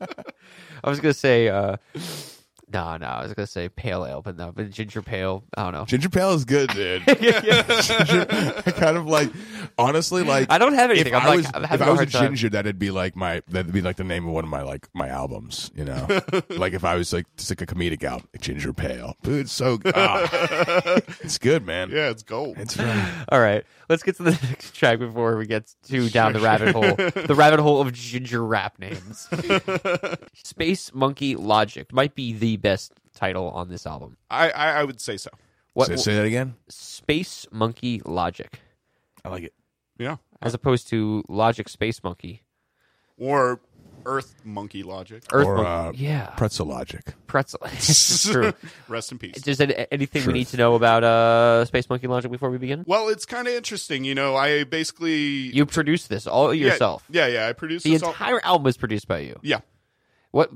was 0.90 1.00
gonna 1.00 1.14
say 1.14 1.50
uh 1.50 1.78
no, 2.72 2.98
no, 2.98 3.08
I 3.08 3.24
was 3.24 3.34
gonna 3.34 3.48
say 3.48 3.68
pale 3.68 4.06
ale, 4.06 4.22
but 4.22 4.38
no, 4.38 4.52
but 4.52 4.70
ginger 4.70 5.02
pale. 5.02 5.44
I 5.58 5.64
don't 5.64 5.74
know. 5.74 5.86
Ginger 5.86 6.10
pale 6.10 6.34
is 6.34 6.46
good, 6.46 6.70
dude. 6.70 7.04
Ginger, 7.08 8.28
I 8.30 8.72
kind 8.76 8.96
of 8.96 9.08
like, 9.08 9.32
honestly, 9.78 10.24
like 10.24 10.52
I 10.52 10.60
don't 10.60 10.74
have 10.74 10.92
anything. 10.92 11.14
If 11.14 11.20
I'm 11.20 11.26
I 11.26 11.30
like- 11.30 11.38
was, 11.38 11.52
I'm 11.54 11.64
if 11.64 11.70
having 11.70 11.88
I 11.88 11.90
a 11.90 11.92
was 11.94 12.00
a 12.00 12.04
hard 12.04 12.12
time. 12.12 12.24
ginger, 12.36 12.50
that'd 12.50 12.78
be 12.78 12.92
like 12.92 13.16
my 13.16 13.42
that'd 13.48 13.74
be 13.74 13.82
like 13.82 13.96
the 13.96 14.04
name 14.04 14.28
of 14.28 14.34
one 14.34 14.44
of 14.44 14.50
my 14.52 14.62
like 14.62 14.88
my 14.94 15.08
albums. 15.08 15.72
You 15.76 15.86
know, 15.86 16.08
like 16.50 16.74
if 16.74 16.84
I 16.84 16.96
was 16.96 17.12
like 17.12 17.26
just 17.38 17.50
like 17.50 17.62
a 17.62 17.66
comedic 17.66 18.04
album, 18.04 18.28
Ginger 18.40 18.72
Pale. 18.74 19.16
Dude, 19.24 19.40
it's 19.42 19.52
so 19.52 19.80
ah. 19.94 20.28
good. 20.86 21.04
it's 21.22 21.40
good, 21.40 21.66
man. 21.66 21.90
yeah, 21.90 22.10
it's 22.10 22.24
gold. 22.24 22.58
It's 22.60 22.78
right. 22.78 23.26
All 23.32 23.40
right, 23.40 23.64
let's 23.90 24.04
get 24.04 24.18
to 24.18 24.24
the 24.24 24.32
next 24.32 24.76
track 24.76 25.00
before 25.00 25.38
we 25.38 25.48
get 25.48 25.74
too 25.88 26.10
down 26.10 26.34
the 26.34 26.40
rabbit 26.40 26.76
hole. 26.76 26.96
The 27.26 27.36
rabbit 27.36 27.60
hole 27.60 27.82
of 27.82 27.92
ginger 27.94 28.46
rap 28.46 28.78
names. 28.78 29.28
Space 30.44 30.94
Monkey 30.94 31.36
Logic 31.36 31.92
might 31.92 32.14
be 32.14 32.34
the 32.34 32.58
best 32.60 32.94
title 33.16 33.50
on 33.50 33.70
this 33.70 33.86
album. 33.88 34.18
I, 34.30 34.50
I 34.52 34.72
I 34.80 34.84
would 34.84 35.02
say 35.02 35.18
so. 35.18 35.30
What 35.74 35.88
Say, 35.88 35.96
say 35.98 36.16
that 36.16 36.26
again. 36.26 36.56
Space 36.68 37.48
Monkey 37.52 38.02
Logic, 38.06 38.60
I 39.24 39.30
like 39.30 39.44
it. 39.44 39.54
Yeah, 39.98 40.18
as 40.42 40.54
opposed 40.54 40.88
to 40.90 41.24
Logic 41.30 41.68
Space 41.70 42.04
Monkey, 42.04 42.44
or 43.18 43.60
Earth 44.06 44.34
Monkey 44.46 44.82
Logic. 44.84 45.22
Earth 45.32 45.46
or 45.46 45.58
Monkey. 45.64 46.06
uh, 46.06 46.10
yeah, 46.10 46.26
Pretzel 46.38 46.66
Logic. 46.68 47.02
pretzel. 47.28 47.60
it's 47.66 48.24
true. 48.32 48.54
Rest 48.88 49.12
in 49.12 49.20
peace. 49.20 49.46
Is 49.46 49.58
there 49.58 49.88
anything 49.92 50.22
we 50.22 50.24
Truth. 50.24 50.34
need 50.36 50.48
to 50.48 50.58
know 50.58 50.76
about 50.76 51.04
uh, 51.04 51.66
Space 51.66 51.90
Monkey 51.90 52.08
Logic 52.08 52.32
before 52.32 52.50
we 52.50 52.58
begin? 52.58 52.84
Well, 52.88 53.10
it's 53.10 53.26
kind 53.26 53.48
of 53.48 53.54
interesting. 53.54 54.04
You 54.06 54.16
know, 54.16 54.36
I 54.38 54.64
basically 54.64 55.16
You 55.54 55.66
produced 55.66 56.08
this 56.10 56.26
all 56.28 56.54
Yeah, 56.54 56.68
yourself. 56.72 57.04
Yeah, 57.10 57.28
yeah. 57.28 57.48
I 57.48 57.54
produced 57.54 57.84
The 57.84 57.92
this 57.92 58.04
all- 58.04 58.12
entire 58.12 58.44
album 58.44 58.64
was 58.64 58.78
produced 58.78 59.08
by 59.08 59.20
you. 59.20 59.38
Yeah. 59.44 59.60
What 60.32 60.52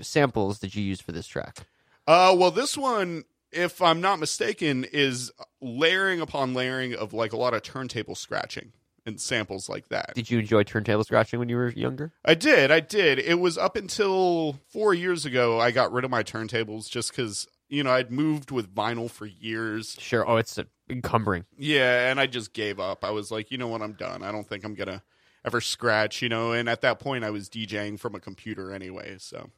samples 0.00 0.58
did 0.58 0.74
you 0.74 0.82
use 0.82 1.00
for 1.00 1.12
this 1.12 1.26
track? 1.26 1.66
Uh, 2.06 2.34
well, 2.36 2.50
this 2.50 2.76
one, 2.76 3.24
if 3.52 3.82
I'm 3.82 4.00
not 4.00 4.18
mistaken, 4.18 4.84
is 4.92 5.30
layering 5.60 6.20
upon 6.20 6.54
layering 6.54 6.94
of 6.94 7.12
like 7.12 7.32
a 7.32 7.36
lot 7.36 7.54
of 7.54 7.62
turntable 7.62 8.14
scratching 8.14 8.72
and 9.06 9.20
samples 9.20 9.68
like 9.68 9.88
that. 9.88 10.12
Did 10.14 10.30
you 10.30 10.38
enjoy 10.38 10.62
turntable 10.62 11.04
scratching 11.04 11.38
when 11.38 11.48
you 11.48 11.56
were 11.56 11.70
younger? 11.70 12.12
I 12.24 12.34
did, 12.34 12.70
I 12.70 12.80
did. 12.80 13.18
It 13.18 13.38
was 13.40 13.58
up 13.58 13.76
until 13.76 14.58
four 14.68 14.94
years 14.94 15.24
ago 15.24 15.60
I 15.60 15.70
got 15.70 15.92
rid 15.92 16.04
of 16.04 16.10
my 16.10 16.22
turntables 16.22 16.88
just 16.88 17.10
because 17.10 17.46
you 17.68 17.82
know 17.82 17.92
I'd 17.92 18.10
moved 18.10 18.50
with 18.50 18.74
vinyl 18.74 19.10
for 19.10 19.26
years. 19.26 19.96
Sure. 19.98 20.28
Oh, 20.28 20.36
it's 20.36 20.58
encumbering. 20.88 21.44
Yeah, 21.56 22.10
and 22.10 22.18
I 22.18 22.26
just 22.26 22.52
gave 22.52 22.80
up. 22.80 23.04
I 23.04 23.10
was 23.10 23.30
like, 23.30 23.50
you 23.50 23.58
know 23.58 23.68
what, 23.68 23.82
I'm 23.82 23.92
done. 23.92 24.22
I 24.22 24.32
don't 24.32 24.48
think 24.48 24.64
I'm 24.64 24.74
gonna 24.74 25.02
ever 25.44 25.60
scratch. 25.60 26.22
You 26.22 26.28
know, 26.28 26.52
and 26.52 26.68
at 26.68 26.80
that 26.82 26.98
point 26.98 27.24
I 27.24 27.30
was 27.30 27.48
DJing 27.48 27.98
from 27.98 28.14
a 28.14 28.20
computer 28.20 28.72
anyway, 28.72 29.16
so. 29.18 29.50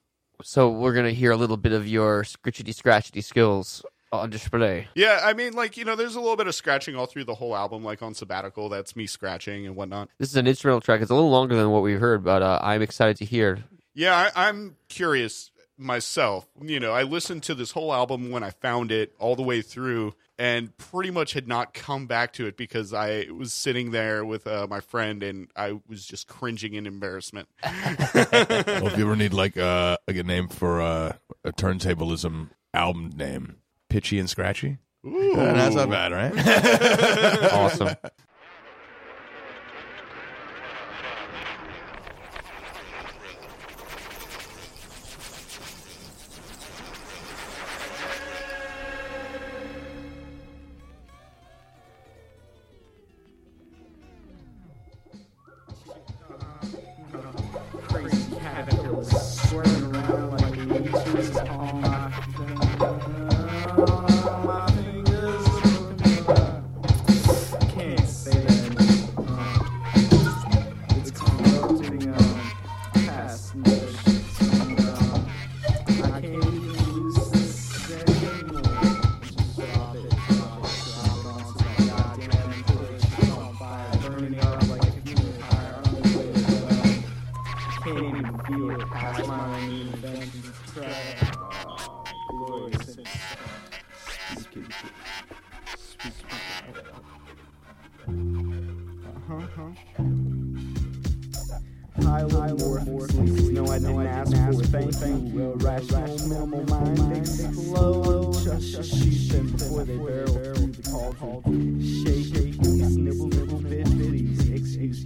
So 0.43 0.71
we're 0.71 0.95
gonna 0.95 1.13
hear 1.13 1.31
a 1.31 1.37
little 1.37 1.57
bit 1.57 1.73
of 1.73 1.87
your 1.87 2.25
scritchety 2.25 2.75
scratchety 2.75 3.23
skills 3.23 3.85
on 4.13 4.31
display. 4.31 4.89
Yeah, 4.95 5.21
I 5.23 5.33
mean, 5.33 5.55
like 5.55 5.77
you 5.77 5.85
know, 5.85 5.97
there's 5.97 6.17
a 6.17 6.21
little 6.21 6.37
bit 6.37 6.47
of 6.47 6.55
scratching 6.55 6.95
all 6.97 7.07
through 7.07 7.25
the 7.25 7.35
whole 7.35 7.57
album. 7.57 7.83
Like 7.83 8.03
on 8.03 8.15
Sabbatical, 8.15 8.69
that's 8.69 8.95
me 8.95 9.07
scratching 9.07 9.67
and 9.67 9.75
whatnot. 9.75 10.11
This 10.19 10.31
is 10.31 10.37
an 10.37 10.47
instrumental 10.47 10.81
track. 10.81 11.01
It's 11.01 11.11
a 11.11 11.15
little 11.15 11.31
longer 11.31 11.57
than 11.57 11.71
what 11.71 11.83
we've 11.83 12.01
heard, 12.01 12.23
but 12.23 12.43
uh, 12.43 12.59
I'm 12.63 12.83
excited 12.83 13.17
to 13.19 13.25
hear. 13.25 13.65
Yeah, 13.95 14.31
I, 14.35 14.49
I'm 14.49 14.77
curious 14.89 15.51
myself. 15.77 16.47
You 16.61 16.81
know, 16.81 16.93
I 16.93 17.03
listened 17.03 17.43
to 17.45 17.55
this 17.55 17.73
whole 17.73 17.93
album 17.93 18.31
when 18.31 18.43
I 18.43 18.51
found 18.51 18.93
it 18.93 19.15
all 19.19 19.37
the 19.37 19.43
way 19.43 19.63
through, 19.63 20.15
and 20.43 20.77
pretty 20.77 21.13
much 21.13 21.35
had 21.35 21.47
not 21.47 21.73
come 21.73 22.09
back 22.09 22.33
to 22.33 22.49
it 22.49 22.57
because 22.57 22.93
I 22.93 23.29
was 23.31 23.53
sitting 23.53 23.93
there 23.93 24.25
with 24.25 24.49
uh, 24.49 24.67
my 24.69 24.81
friend 24.81 25.23
and 25.23 25.49
I 25.55 25.79
was 25.87 26.05
just 26.05 26.27
cringing 26.27 26.75
in 26.75 26.85
embarrassment. 26.85 27.49
well, 27.65 28.89
if 28.89 28.99
you 28.99 29.05
ever 29.05 29.15
need 29.15 29.33
like 29.33 29.57
uh, 29.57 29.99
like 30.09 30.17
a 30.17 30.25
name 30.25 30.49
for 30.49 30.81
uh, 30.81 31.13
a 31.45 31.53
turntablism 31.53 32.49
album 32.75 33.13
name, 33.15 33.59
Pitchy 33.89 34.19
and 34.19 34.29
Scratchy. 34.29 34.79
Ooh. 35.07 35.37
That's 35.37 35.77
not 35.77 35.89
bad, 35.89 36.11
right? 36.11 36.33
Awesome. 37.53 37.95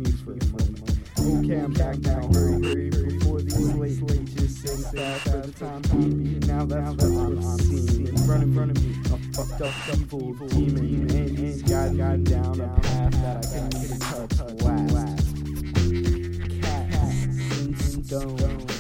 Me 0.07 0.13
for 0.13 0.35
the 0.35 0.47
moment. 0.47 0.87
Okay, 1.19 1.59
I'm 1.59 1.73
back 1.73 1.99
now. 1.99 2.29
Hurry, 2.33 2.63
hurry, 2.63 2.91
before 2.91 3.41
these 3.41 3.75
late 3.75 4.03
leeches 4.03 4.59
sing 4.59 4.93
fast 4.93 5.23
for 5.25 5.39
the 5.39 5.53
time 5.53 5.83
being. 5.83 6.39
Now 6.41 6.65
that's 6.65 7.03
what 7.03 7.27
I'm 7.27 7.43
seeing 7.59 8.07
in 8.07 8.17
front 8.19 8.45
of, 8.45 8.55
front 8.55 8.71
of 8.71 8.85
me. 8.85 8.95
A 9.13 9.19
fucked 9.35 9.63
up 9.63 9.75
evil 9.99 10.47
demon 10.49 11.11
and 11.11 11.39
he's 11.39 11.63
guiding 11.63 11.99
guiding 11.99 12.25
down 12.25 12.61
a 12.61 12.69
path 12.81 13.13
that 13.23 13.37
I 13.37 13.51
can 13.51 13.67
even 13.83 13.99
touch 13.99 14.39
last. 14.63 15.27
Cats 16.63 17.59
in 17.59 18.05
stone. 18.05 18.76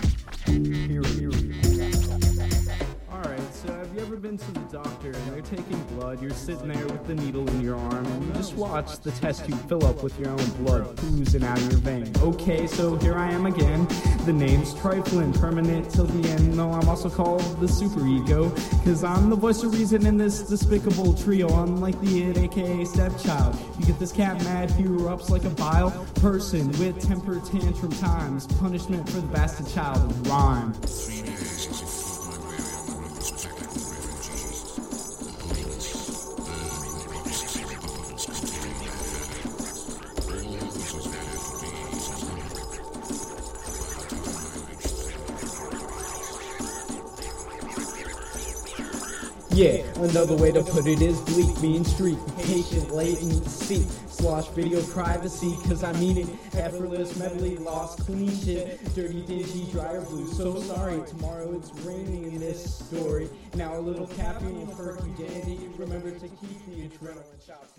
Been 4.26 4.38
to 4.38 4.52
the 4.52 4.60
doctor 4.72 5.12
and 5.12 5.32
they're 5.32 5.40
taking 5.42 5.80
blood? 5.94 6.20
You're 6.20 6.30
sitting 6.30 6.68
there 6.68 6.86
with 6.86 7.06
the 7.06 7.14
needle 7.14 7.48
in 7.48 7.60
your 7.60 7.76
arm 7.76 8.04
and 8.04 8.26
you 8.26 8.32
just 8.32 8.54
watch 8.54 8.98
the 9.00 9.12
test 9.12 9.46
tube 9.46 9.68
fill 9.68 9.86
up 9.86 10.02
with 10.02 10.18
your 10.18 10.30
own 10.30 10.50
blood 10.64 10.98
oozing 11.04 11.44
out 11.44 11.56
of 11.58 11.70
your 11.70 11.80
vein. 11.80 12.12
Okay, 12.18 12.66
so 12.66 12.96
here 12.96 13.14
I 13.14 13.30
am 13.30 13.46
again. 13.46 13.86
The 14.24 14.32
name's 14.32 14.74
trifling, 14.74 15.32
permanent 15.32 15.90
till 15.90 16.06
the 16.06 16.28
end. 16.30 16.56
No, 16.56 16.72
I'm 16.72 16.88
also 16.88 17.08
called 17.08 17.60
the 17.60 17.68
super 17.68 18.04
ego, 18.04 18.50
cause 18.84 19.04
I'm 19.04 19.30
the 19.30 19.36
voice 19.36 19.62
of 19.62 19.72
reason 19.72 20.04
in 20.06 20.16
this 20.16 20.42
despicable 20.42 21.14
trio. 21.14 21.46
Unlike 21.62 22.00
the 22.00 22.24
id, 22.24 22.38
aka 22.38 22.84
stepchild. 22.84 23.56
You 23.78 23.86
get 23.86 23.98
this 24.00 24.12
cat 24.12 24.42
mad, 24.42 24.72
he 24.72 24.84
erupts 24.84 25.30
like 25.30 25.44
a 25.44 25.50
vile 25.50 25.92
person 26.16 26.68
with 26.78 27.00
temper 27.06 27.40
tantrum 27.40 27.92
times. 27.92 28.46
Punishment 28.58 29.08
for 29.08 29.20
the 29.20 29.28
bastard 29.28 29.68
child 29.68 30.26
rhyme. 30.26 30.74
Yeah, 49.56 49.86
another 50.02 50.36
way 50.36 50.52
to 50.52 50.62
put 50.62 50.86
it 50.86 51.00
is 51.00 51.18
bleak, 51.22 51.62
mean 51.62 51.82
street, 51.82 52.18
patient, 52.36 52.90
latent, 52.90 53.42
seek, 53.46 53.86
slosh 54.06 54.48
video 54.48 54.82
privacy, 54.82 55.56
cause 55.66 55.82
I 55.82 55.94
mean 55.94 56.18
it, 56.18 56.28
effortless 56.58 57.16
medley, 57.16 57.56
lost, 57.56 58.00
clean 58.00 58.38
shit, 58.38 58.84
dirty, 58.94 59.22
dingy, 59.22 59.66
dry 59.72 59.94
or 59.94 60.02
blue, 60.02 60.28
so 60.28 60.60
sorry, 60.60 61.00
tomorrow 61.06 61.56
it's 61.56 61.72
raining 61.86 62.24
in 62.24 62.38
this 62.38 62.80
story, 62.80 63.30
now 63.54 63.78
a 63.78 63.80
little 63.80 64.08
caffeine 64.08 64.60
and 64.60 64.76
perky 64.76 65.08
dandy, 65.16 65.70
remember 65.78 66.10
to 66.10 66.28
keep 66.28 66.66
the 66.66 66.90
adrenaline 66.90 67.46
shots. 67.46 67.72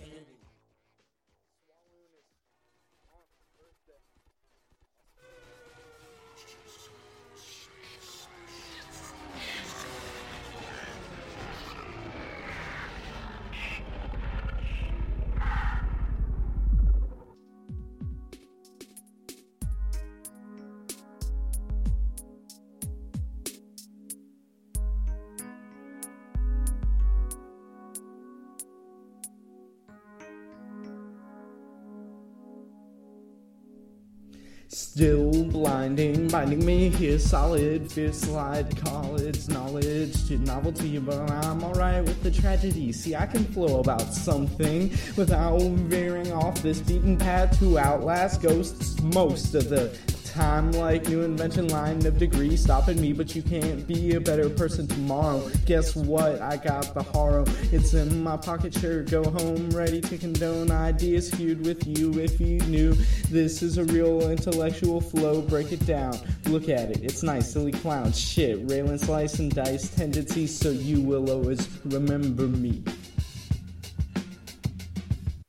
Still 34.69 35.45
blinding, 35.45 36.27
binding 36.27 36.65
me 36.65 36.89
here 36.89 37.19
solid. 37.19 37.89
Fear 37.89 38.11
slide, 38.11 38.75
college, 38.83 39.47
knowledge 39.47 40.27
to 40.27 40.37
novelty, 40.39 40.99
but 40.99 41.31
I'm 41.31 41.63
alright 41.63 42.03
with 42.03 42.21
the 42.21 42.31
tragedy. 42.31 42.91
See, 42.91 43.15
I 43.15 43.27
can 43.27 43.45
flow 43.45 43.79
about 43.79 44.13
something 44.13 44.91
without 45.15 45.61
veering 45.61 46.33
off 46.33 46.61
this 46.61 46.81
beaten 46.81 47.15
path 47.17 47.57
to 47.59 47.79
outlast 47.79 48.41
ghosts 48.41 48.99
most 49.01 49.55
of 49.55 49.69
the 49.69 49.97
time. 50.37 50.71
Like 50.73 51.09
new 51.09 51.23
invention 51.23 51.67
line 51.69 52.05
of 52.05 52.19
degree 52.19 52.55
stopping 52.55 53.01
me, 53.01 53.11
but 53.11 53.35
you 53.35 53.41
can't 53.41 53.87
be 53.87 54.13
a 54.13 54.21
better 54.21 54.49
person 54.49 54.87
tomorrow. 54.87 55.49
Guess 55.65 55.95
what? 55.95 56.39
I 56.41 56.57
got 56.57 56.93
the 56.93 57.01
horror. 57.01 57.43
It's 57.71 57.95
in 57.95 58.21
my 58.23 58.37
pocket, 58.37 58.73
sure. 58.73 59.01
Go 59.01 59.23
home, 59.23 59.71
ready 59.71 59.99
to 59.99 60.17
condone 60.17 60.69
ideas 60.69 61.31
feud 61.33 61.65
with 61.65 61.87
you 61.87 62.19
if 62.19 62.39
you 62.39 62.59
knew. 62.67 62.93
This 63.31 63.63
is 63.63 63.79
a 63.79 63.85
real 63.85 64.29
intellectual 64.29 65.01
flow. 65.01 65.41
Break 65.41 65.71
it 65.71 65.83
down. 65.87 66.19
Look 66.45 66.69
at 66.69 66.91
it. 66.91 67.03
It's 67.03 67.23
nice, 67.23 67.51
silly 67.51 67.71
clown. 67.71 68.11
Shit, 68.11 68.59
railing 68.69 68.99
slice 68.99 69.39
and 69.39 69.53
dice 69.53 69.89
tendencies, 69.89 70.55
so 70.55 70.69
you 70.69 71.01
will 71.01 71.31
always 71.31 71.67
remember 71.85 72.43
me. 72.43 72.83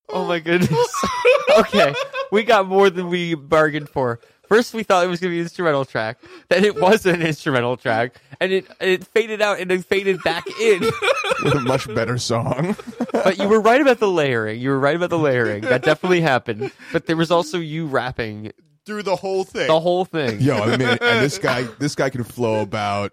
Oh 0.08 0.26
my 0.26 0.38
goodness. 0.38 1.04
okay, 1.58 1.94
we 2.32 2.42
got 2.42 2.66
more 2.66 2.88
than 2.88 3.08
we 3.08 3.34
bargained 3.34 3.90
for. 3.90 4.20
First, 4.48 4.72
we 4.72 4.82
thought 4.82 5.04
it 5.04 5.08
was 5.08 5.20
going 5.20 5.30
to 5.30 5.34
be 5.34 5.40
an 5.40 5.44
instrumental 5.44 5.84
track. 5.84 6.18
Then 6.48 6.64
it 6.64 6.80
was 6.80 7.04
an 7.04 7.20
instrumental 7.20 7.76
track, 7.76 8.14
and 8.40 8.50
it 8.50 8.66
it 8.80 9.04
faded 9.04 9.42
out 9.42 9.60
and 9.60 9.70
then 9.70 9.82
faded 9.82 10.22
back 10.22 10.46
in. 10.60 10.80
with 11.44 11.54
a 11.54 11.60
much 11.60 11.86
better 11.94 12.16
song. 12.18 12.74
but 13.12 13.38
you 13.38 13.46
were 13.48 13.60
right 13.60 13.80
about 13.80 13.98
the 13.98 14.08
layering. 14.08 14.58
You 14.60 14.70
were 14.70 14.78
right 14.80 14.96
about 14.96 15.10
the 15.10 15.18
layering. 15.18 15.62
That 15.62 15.82
definitely 15.82 16.22
happened. 16.22 16.72
But 16.92 17.06
there 17.06 17.16
was 17.16 17.30
also 17.30 17.58
you 17.58 17.86
rapping 17.86 18.52
Through 18.86 19.02
the 19.02 19.16
whole 19.16 19.44
thing. 19.44 19.66
the 19.66 19.80
whole 19.80 20.04
thing. 20.06 20.40
Yo, 20.40 20.56
I 20.56 20.76
mean, 20.76 20.88
and 20.88 20.98
this 21.00 21.38
guy, 21.38 21.64
this 21.78 21.94
guy 21.94 22.08
can 22.10 22.24
flow 22.24 22.62
about 22.62 23.12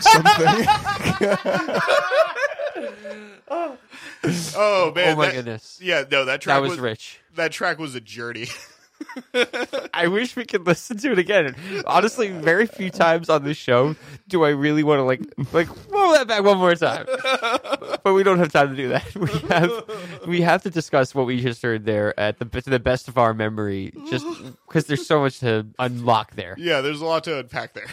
something. 0.00 0.66
oh 3.50 4.92
man. 4.94 5.12
Oh 5.12 5.16
my 5.16 5.26
that- 5.26 5.32
goodness. 5.34 5.78
Yeah, 5.82 6.04
no, 6.10 6.24
that 6.24 6.40
track 6.40 6.62
That 6.62 6.68
was 6.68 6.78
rich. 6.78 7.20
That 7.34 7.52
track 7.52 7.78
was 7.78 7.94
a 7.94 8.00
journey. 8.00 8.46
I 9.94 10.06
wish 10.08 10.36
we 10.36 10.44
could 10.44 10.66
listen 10.66 10.96
to 10.98 11.12
it 11.12 11.18
again. 11.18 11.54
Honestly, 11.86 12.30
very 12.30 12.66
few 12.66 12.90
times 12.90 13.28
on 13.28 13.44
this 13.44 13.56
show 13.56 13.94
do 14.28 14.44
I 14.44 14.50
really 14.50 14.82
want 14.82 14.98
to 14.98 15.02
like 15.04 15.20
like 15.52 15.68
roll 15.90 16.12
that 16.12 16.26
back 16.28 16.42
one 16.44 16.58
more 16.58 16.74
time. 16.74 17.06
But 18.04 18.14
we 18.14 18.22
don't 18.22 18.38
have 18.38 18.52
time 18.52 18.70
to 18.70 18.76
do 18.76 18.88
that. 18.88 19.14
We 19.14 19.28
have 19.48 20.26
we 20.26 20.40
have 20.42 20.62
to 20.62 20.70
discuss 20.70 21.14
what 21.14 21.26
we 21.26 21.40
just 21.40 21.62
heard 21.62 21.84
there 21.84 22.18
at 22.18 22.38
the 22.38 22.44
to 22.44 22.70
the 22.70 22.80
best 22.80 23.08
of 23.08 23.18
our 23.18 23.34
memory, 23.34 23.92
just 24.10 24.26
because 24.66 24.86
there's 24.86 25.06
so 25.06 25.20
much 25.20 25.40
to 25.40 25.66
unlock 25.78 26.34
there. 26.34 26.54
yeah, 26.58 26.80
there's 26.80 27.00
a 27.00 27.04
lot 27.04 27.24
to 27.24 27.38
unpack 27.38 27.74
there. 27.74 27.86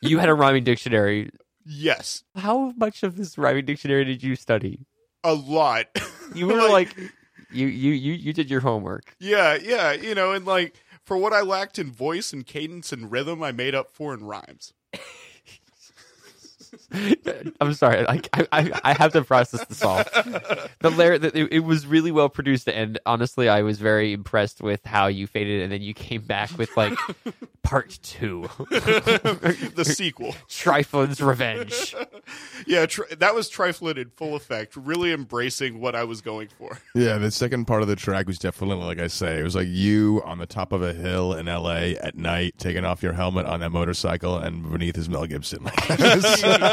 You 0.00 0.18
had 0.18 0.28
a 0.28 0.34
rhyming 0.34 0.64
dictionary. 0.64 1.30
Yes. 1.66 2.24
How 2.36 2.72
much 2.76 3.02
of 3.02 3.16
this 3.16 3.36
rhyming 3.36 3.66
dictionary 3.66 4.04
did 4.04 4.22
you 4.22 4.34
study? 4.34 4.86
A 5.24 5.34
lot. 5.34 5.86
You 6.34 6.46
were 6.46 6.68
like, 6.68 6.96
you 7.52 7.66
you 7.66 7.92
you 7.92 8.12
you 8.12 8.32
did 8.32 8.50
your 8.50 8.60
homework. 8.60 9.14
Yeah, 9.18 9.56
yeah, 9.60 9.92
you 9.92 10.14
know, 10.14 10.32
and 10.32 10.44
like 10.44 10.74
for 11.04 11.16
what 11.16 11.32
I 11.32 11.40
lacked 11.40 11.78
in 11.78 11.90
voice 11.90 12.32
and 12.32 12.46
cadence 12.46 12.92
and 12.92 13.10
rhythm, 13.10 13.42
I 13.42 13.52
made 13.52 13.74
up 13.74 13.92
for 13.92 14.14
in 14.14 14.24
rhymes. 14.24 14.72
I'm 17.60 17.74
sorry. 17.74 18.04
Like 18.04 18.28
I, 18.32 18.46
I, 18.52 18.80
I 18.84 18.92
have 18.94 19.12
to 19.12 19.22
process 19.22 19.64
this 19.66 19.82
all. 19.82 20.02
The 20.80 20.90
layer 20.90 21.18
that 21.18 21.36
it, 21.36 21.52
it 21.52 21.60
was 21.60 21.86
really 21.86 22.10
well 22.10 22.28
produced, 22.28 22.68
and 22.68 22.98
honestly, 23.06 23.48
I 23.48 23.62
was 23.62 23.78
very 23.78 24.12
impressed 24.12 24.60
with 24.60 24.84
how 24.84 25.06
you 25.06 25.26
faded, 25.26 25.62
and 25.62 25.72
then 25.72 25.82
you 25.82 25.94
came 25.94 26.22
back 26.22 26.56
with 26.58 26.76
like 26.76 26.98
part 27.62 27.98
two, 28.02 28.48
the 28.70 29.84
sequel. 29.84 30.34
Triflin's 30.48 31.20
Revenge. 31.20 31.94
Yeah, 32.66 32.86
tr- 32.86 33.02
that 33.18 33.34
was 33.34 33.48
trifling 33.48 33.96
in 33.96 34.10
full 34.10 34.34
effect, 34.34 34.76
really 34.76 35.12
embracing 35.12 35.80
what 35.80 35.94
I 35.94 36.04
was 36.04 36.20
going 36.20 36.48
for. 36.48 36.78
Yeah, 36.94 37.18
the 37.18 37.30
second 37.30 37.66
part 37.66 37.82
of 37.82 37.88
the 37.88 37.96
track 37.96 38.26
was 38.26 38.38
definitely 38.38 38.84
like 38.84 38.98
I 38.98 39.06
say. 39.06 39.38
It 39.38 39.44
was 39.44 39.54
like 39.54 39.68
you 39.68 40.22
on 40.24 40.38
the 40.38 40.46
top 40.46 40.72
of 40.72 40.82
a 40.82 40.92
hill 40.92 41.34
in 41.34 41.48
L.A. 41.48 41.96
at 41.98 42.16
night, 42.16 42.54
taking 42.58 42.84
off 42.84 43.02
your 43.02 43.12
helmet 43.12 43.46
on 43.46 43.60
that 43.60 43.70
motorcycle, 43.70 44.36
and 44.38 44.70
beneath 44.70 44.98
is 44.98 45.08
Mel 45.08 45.26
Gibson. 45.26 45.64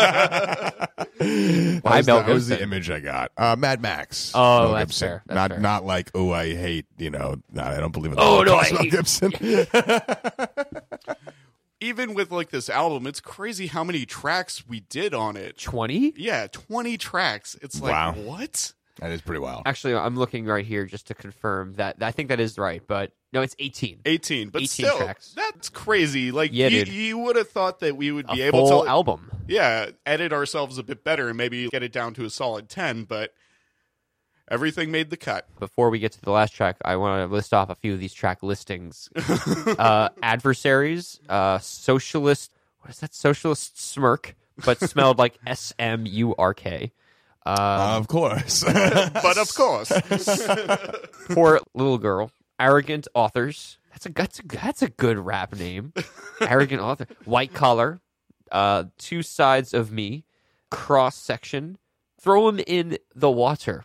that 1.19 1.79
Why 1.83 1.97
was, 1.97 2.05
that 2.05 2.27
was 2.27 2.47
the 2.47 2.61
image 2.61 2.89
I 2.89 2.99
got. 2.99 3.31
Uh, 3.37 3.55
Mad 3.57 3.81
Max. 3.81 4.31
Oh, 4.35 4.63
Mel 4.65 4.73
that's 4.73 4.89
Gibson. 4.89 5.07
fair. 5.07 5.23
That's 5.27 5.35
not 5.35 5.51
fair. 5.51 5.59
not 5.59 5.85
like 5.85 6.11
oh 6.15 6.31
I 6.31 6.53
hate 6.55 6.85
you 6.97 7.09
know. 7.09 7.35
No, 7.51 7.63
I 7.63 7.77
don't 7.79 7.91
believe 7.91 8.11
in. 8.11 8.17
the 8.17 8.21
Oh, 8.21 8.43
no, 8.43 8.55
I 8.55 8.63
Holocaust, 8.65 9.21
Mel 9.21 9.31
hate- 9.31 9.69
Gibson. 9.71 11.17
Even 11.79 12.15
with 12.15 12.31
like 12.31 12.49
this 12.49 12.69
album, 12.69 13.05
it's 13.05 13.19
crazy 13.21 13.67
how 13.67 13.83
many 13.83 14.05
tracks 14.05 14.67
we 14.67 14.79
did 14.79 15.13
on 15.13 15.37
it. 15.37 15.59
Twenty? 15.59 16.11
Yeah, 16.17 16.47
20 16.51 16.97
tracks. 16.97 17.55
It's 17.61 17.79
like, 17.79 17.91
Wow. 17.93 18.13
what? 18.13 18.73
that 18.99 19.11
is 19.11 19.21
pretty 19.21 19.39
wild. 19.39 19.61
Actually, 19.67 19.93
I'm 19.93 20.15
looking 20.17 20.45
right 20.45 20.65
here 20.65 20.85
just 20.85 21.05
to 21.07 21.13
confirm 21.13 21.73
that. 21.75 21.97
I 22.01 22.11
think 22.11 22.29
that 22.29 22.39
is 22.39 22.57
right, 22.57 22.81
but 22.87 23.11
no, 23.33 23.41
it's 23.41 23.55
18. 23.59 24.01
18, 24.05 24.49
but 24.49 24.61
18 24.61 24.67
still, 24.67 24.97
tracks. 24.97 25.33
that's 25.35 25.69
crazy. 25.69 26.31
Like, 26.31 26.51
Yeah, 26.53 26.67
you, 26.67 26.85
dude. 26.85 26.93
you 26.93 27.17
would 27.19 27.35
have 27.35 27.49
thought 27.49 27.79
that 27.81 27.97
we 27.97 28.11
would 28.11 28.25
A 28.29 28.33
be 28.35 28.41
able 28.43 28.67
full 28.67 28.83
to, 28.83 28.89
album. 28.89 29.31
yeah, 29.47 29.89
edit 30.05 30.31
ourselves 30.33 30.77
a 30.77 30.83
bit 30.83 31.03
better 31.03 31.27
and 31.27 31.37
maybe 31.37 31.67
get 31.69 31.83
it 31.83 31.91
down 31.91 32.13
to 32.15 32.25
a 32.25 32.29
solid 32.29 32.69
10, 32.69 33.03
but 33.03 33.33
everything 34.49 34.91
made 34.91 35.09
the 35.09 35.17
cut. 35.17 35.45
before 35.59 35.89
we 35.89 35.99
get 35.99 36.13
to 36.13 36.21
the 36.21 36.31
last 36.31 36.51
track, 36.51 36.77
I 36.85 36.95
want 36.95 37.27
to 37.29 37.33
list 37.33 37.53
off 37.53 37.69
a 37.69 37.75
few 37.75 37.93
of 37.93 37.99
these 37.99 38.13
track 38.13 38.41
listings. 38.43 39.09
uh, 39.77 40.09
adversaries, 40.23 41.19
uh, 41.27 41.59
socialist. 41.59 42.51
What 42.79 42.91
is 42.91 42.99
that? 43.01 43.13
Socialist 43.13 43.77
smirk, 43.81 44.35
but 44.63 44.79
smelled 44.79 45.17
like 45.17 45.37
S 45.45 45.73
M 45.77 46.05
U 46.05 46.33
R 46.37 46.53
K. 46.53 46.93
Uh, 47.45 47.95
of 47.97 48.07
course. 48.07 48.63
But 48.63 49.37
of 49.37 49.53
course, 49.53 49.91
poor 51.29 51.59
little 51.73 51.97
girl. 51.97 52.31
Arrogant 52.59 53.07
authors. 53.13 53.77
That's 53.91 54.05
a 54.05 54.09
that's 54.11 54.39
a 54.39 54.43
that's 54.47 54.81
a 54.81 54.89
good 54.89 55.17
rap 55.17 55.55
name. 55.55 55.93
Arrogant 56.41 56.81
author. 56.81 57.07
White 57.25 57.53
collar. 57.53 57.99
Uh, 58.51 58.85
two 58.97 59.21
sides 59.23 59.73
of 59.73 59.91
me. 59.91 60.23
Cross 60.71 61.15
section. 61.17 61.77
Throw 62.19 62.47
him 62.49 62.59
in 62.65 62.97
the 63.15 63.29
water. 63.31 63.83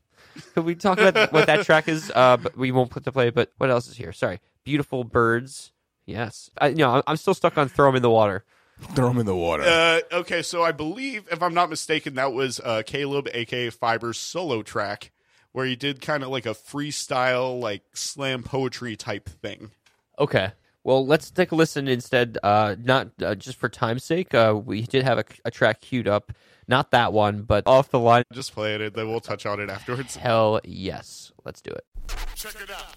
Could 0.54 0.64
we 0.64 0.74
talk 0.74 0.98
about 0.98 1.32
what 1.32 1.46
that 1.46 1.64
track 1.66 1.88
is? 1.88 2.10
Uh, 2.14 2.36
but 2.38 2.56
we 2.56 2.72
won't 2.72 2.90
put 2.90 3.04
the 3.04 3.12
play. 3.12 3.30
But 3.30 3.52
what 3.58 3.70
else 3.70 3.88
is 3.88 3.96
here? 3.96 4.12
Sorry. 4.12 4.40
Beautiful 4.64 5.04
birds. 5.04 5.72
Yes. 6.06 6.50
I, 6.60 6.70
no, 6.72 6.90
I'm- 6.90 7.02
I'm 7.06 7.16
still 7.16 7.34
stuck 7.34 7.58
on 7.58 7.68
throw 7.68 7.88
him 7.90 7.96
in 7.96 8.02
the 8.02 8.10
water. 8.10 8.44
Throw 8.94 9.10
him 9.10 9.18
in 9.18 9.26
the 9.26 9.36
water. 9.36 9.62
uh, 9.64 10.00
okay, 10.12 10.42
so 10.42 10.62
I 10.64 10.72
believe, 10.72 11.28
if 11.30 11.40
I'm 11.42 11.54
not 11.54 11.70
mistaken, 11.70 12.14
that 12.14 12.32
was 12.32 12.58
uh, 12.64 12.82
Caleb, 12.84 13.28
aka 13.32 13.70
Fiber's 13.70 14.18
solo 14.18 14.62
track, 14.62 15.12
where 15.52 15.66
he 15.66 15.76
did 15.76 16.00
kind 16.00 16.22
of 16.22 16.30
like 16.30 16.46
a 16.46 16.50
freestyle, 16.50 17.60
like 17.60 17.82
slam 17.94 18.42
poetry 18.42 18.96
type 18.96 19.28
thing. 19.28 19.70
Okay. 20.18 20.52
Well, 20.84 21.06
let's 21.06 21.30
take 21.30 21.52
a 21.52 21.54
listen 21.54 21.86
instead. 21.86 22.38
Uh, 22.42 22.74
not 22.82 23.10
uh, 23.22 23.34
just 23.36 23.58
for 23.58 23.68
time's 23.68 24.02
sake. 24.04 24.34
Uh, 24.34 24.60
we 24.64 24.82
did 24.82 25.04
have 25.04 25.18
a, 25.18 25.24
a 25.44 25.50
track 25.50 25.80
queued 25.80 26.08
up. 26.08 26.32
Not 26.66 26.90
that 26.90 27.12
one, 27.12 27.42
but 27.42 27.66
off 27.66 27.90
the 27.90 28.00
line. 28.00 28.24
Just 28.32 28.52
play 28.52 28.74
it, 28.74 28.80
and 28.80 28.94
then 28.94 29.08
we'll 29.08 29.20
touch 29.20 29.46
on 29.46 29.60
it 29.60 29.70
afterwards. 29.70 30.16
Hell 30.16 30.60
yes. 30.64 31.32
Let's 31.44 31.60
do 31.60 31.70
it. 31.70 31.84
Check 32.34 32.56
it 32.60 32.70
out. 32.70 32.94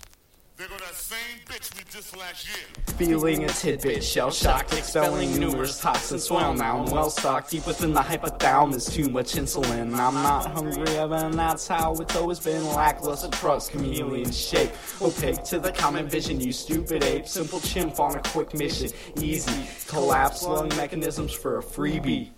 There 0.58 0.70
go 0.70 0.78
that 0.78 0.96
same 0.96 1.40
bitch 1.48 1.70
we 1.76 2.18
last 2.18 2.48
year. 2.48 2.66
Feeling 2.96 3.44
a 3.44 3.48
tidbit, 3.50 4.02
shell 4.02 4.32
shocked, 4.32 4.72
expelling 4.72 5.38
numerous 5.38 5.82
toxins. 5.82 6.24
Swell 6.24 6.54
now, 6.54 6.78
I'm 6.78 6.92
well 6.92 7.10
stocked 7.10 7.52
deep 7.52 7.68
within 7.68 7.94
the 7.94 8.00
hypothalamus. 8.00 8.90
Too 8.90 9.10
much 9.10 9.34
insulin. 9.34 9.94
I'm 9.94 10.14
not 10.14 10.46
hungry 10.52 10.96
and 10.96 11.34
that's 11.34 11.68
how 11.68 11.94
it's 11.96 12.16
always 12.16 12.40
been. 12.40 12.66
Lackluster 12.68 13.28
trust, 13.32 13.72
chameleon 13.72 14.32
shape. 14.32 14.72
Opaque 15.02 15.44
to 15.44 15.60
the 15.60 15.74
common 15.74 16.08
vision, 16.08 16.40
you 16.40 16.54
stupid 16.54 17.04
ape. 17.04 17.28
Simple 17.28 17.60
chimp 17.60 18.00
on 18.00 18.16
a 18.16 18.22
quick 18.22 18.54
mission. 18.54 18.92
Easy. 19.20 19.68
Collapse 19.90 20.44
lung 20.44 20.70
mechanisms 20.78 21.34
for 21.34 21.58
a 21.58 21.62
freebie. 21.62 22.32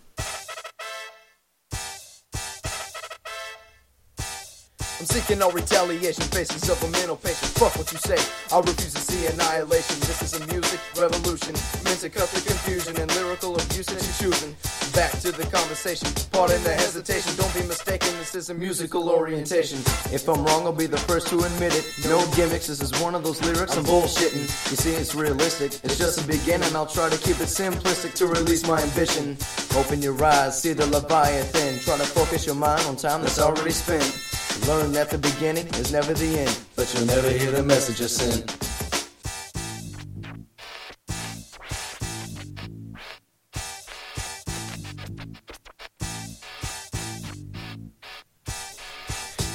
I'm 4.99 5.05
seeking 5.05 5.37
no 5.37 5.51
retaliation, 5.51 6.23
faces 6.33 6.67
of 6.69 6.81
a 6.81 6.89
mental 6.89 7.17
patient. 7.17 7.53
Fuck 7.53 7.75
what 7.77 7.91
you 7.93 7.99
say, 7.99 8.17
I 8.51 8.59
refuse 8.61 8.95
to 8.95 8.99
see 8.99 9.27
annihilation. 9.27 9.99
This 10.01 10.23
is 10.23 10.33
a 10.33 10.47
music 10.47 10.79
revolution, 10.97 11.53
meant 11.85 12.01
to 12.01 12.09
cut 12.09 12.27
the 12.29 12.41
confusion 12.41 12.97
and 12.97 13.05
lyrical 13.13 13.53
abuse 13.53 13.85
that 13.93 14.01
you're 14.01 14.33
choosing. 14.33 14.55
Back 14.97 15.11
to 15.21 15.31
the 15.31 15.45
conversation, 15.53 16.09
pardon 16.31 16.63
the 16.63 16.73
hesitation. 16.73 17.29
Don't 17.37 17.53
be 17.53 17.61
mistaken, 17.67 18.09
this 18.17 18.33
is 18.33 18.49
a 18.49 18.55
musical 18.55 19.09
orientation. 19.09 19.77
If 20.09 20.27
I'm 20.27 20.43
wrong, 20.43 20.65
I'll 20.65 20.73
be 20.73 20.87
the 20.87 20.97
first 20.97 21.27
to 21.27 21.45
admit 21.45 21.77
it. 21.77 21.85
No 22.09 22.17
gimmicks, 22.33 22.65
this 22.65 22.81
is 22.81 22.89
one 22.99 23.13
of 23.13 23.23
those 23.23 23.39
lyrics 23.43 23.77
I'm 23.77 23.85
bullshitting. 23.85 24.49
You 24.71 24.77
see, 24.81 24.93
it's 24.97 25.13
realistic, 25.13 25.77
it's 25.83 25.99
just 25.99 26.23
a 26.23 26.27
beginning. 26.27 26.75
I'll 26.75 26.87
try 26.87 27.07
to 27.07 27.17
keep 27.19 27.37
it 27.37 27.53
simplistic 27.53 28.15
to 28.15 28.25
release 28.25 28.67
my 28.67 28.81
ambition. 28.81 29.37
Open 29.77 30.01
your 30.01 30.17
eyes, 30.25 30.59
see 30.59 30.73
the 30.73 30.87
Leviathan. 30.87 31.77
Try 31.85 31.97
to 31.97 32.05
focus 32.05 32.47
your 32.47 32.55
mind 32.55 32.81
on 32.87 32.95
time 32.95 33.21
that's 33.21 33.37
already 33.37 33.69
spent. 33.69 34.36
Learn 34.67 34.91
that 34.91 35.09
the 35.09 35.17
beginning 35.17 35.67
is 35.75 35.91
never 35.91 36.13
the 36.13 36.39
end, 36.39 36.59
but 36.75 36.93
you'll 36.93 37.05
never 37.05 37.29
hear 37.29 37.51
the 37.51 37.63
message 37.63 38.01
I 38.01 38.07
sent. 38.07 38.51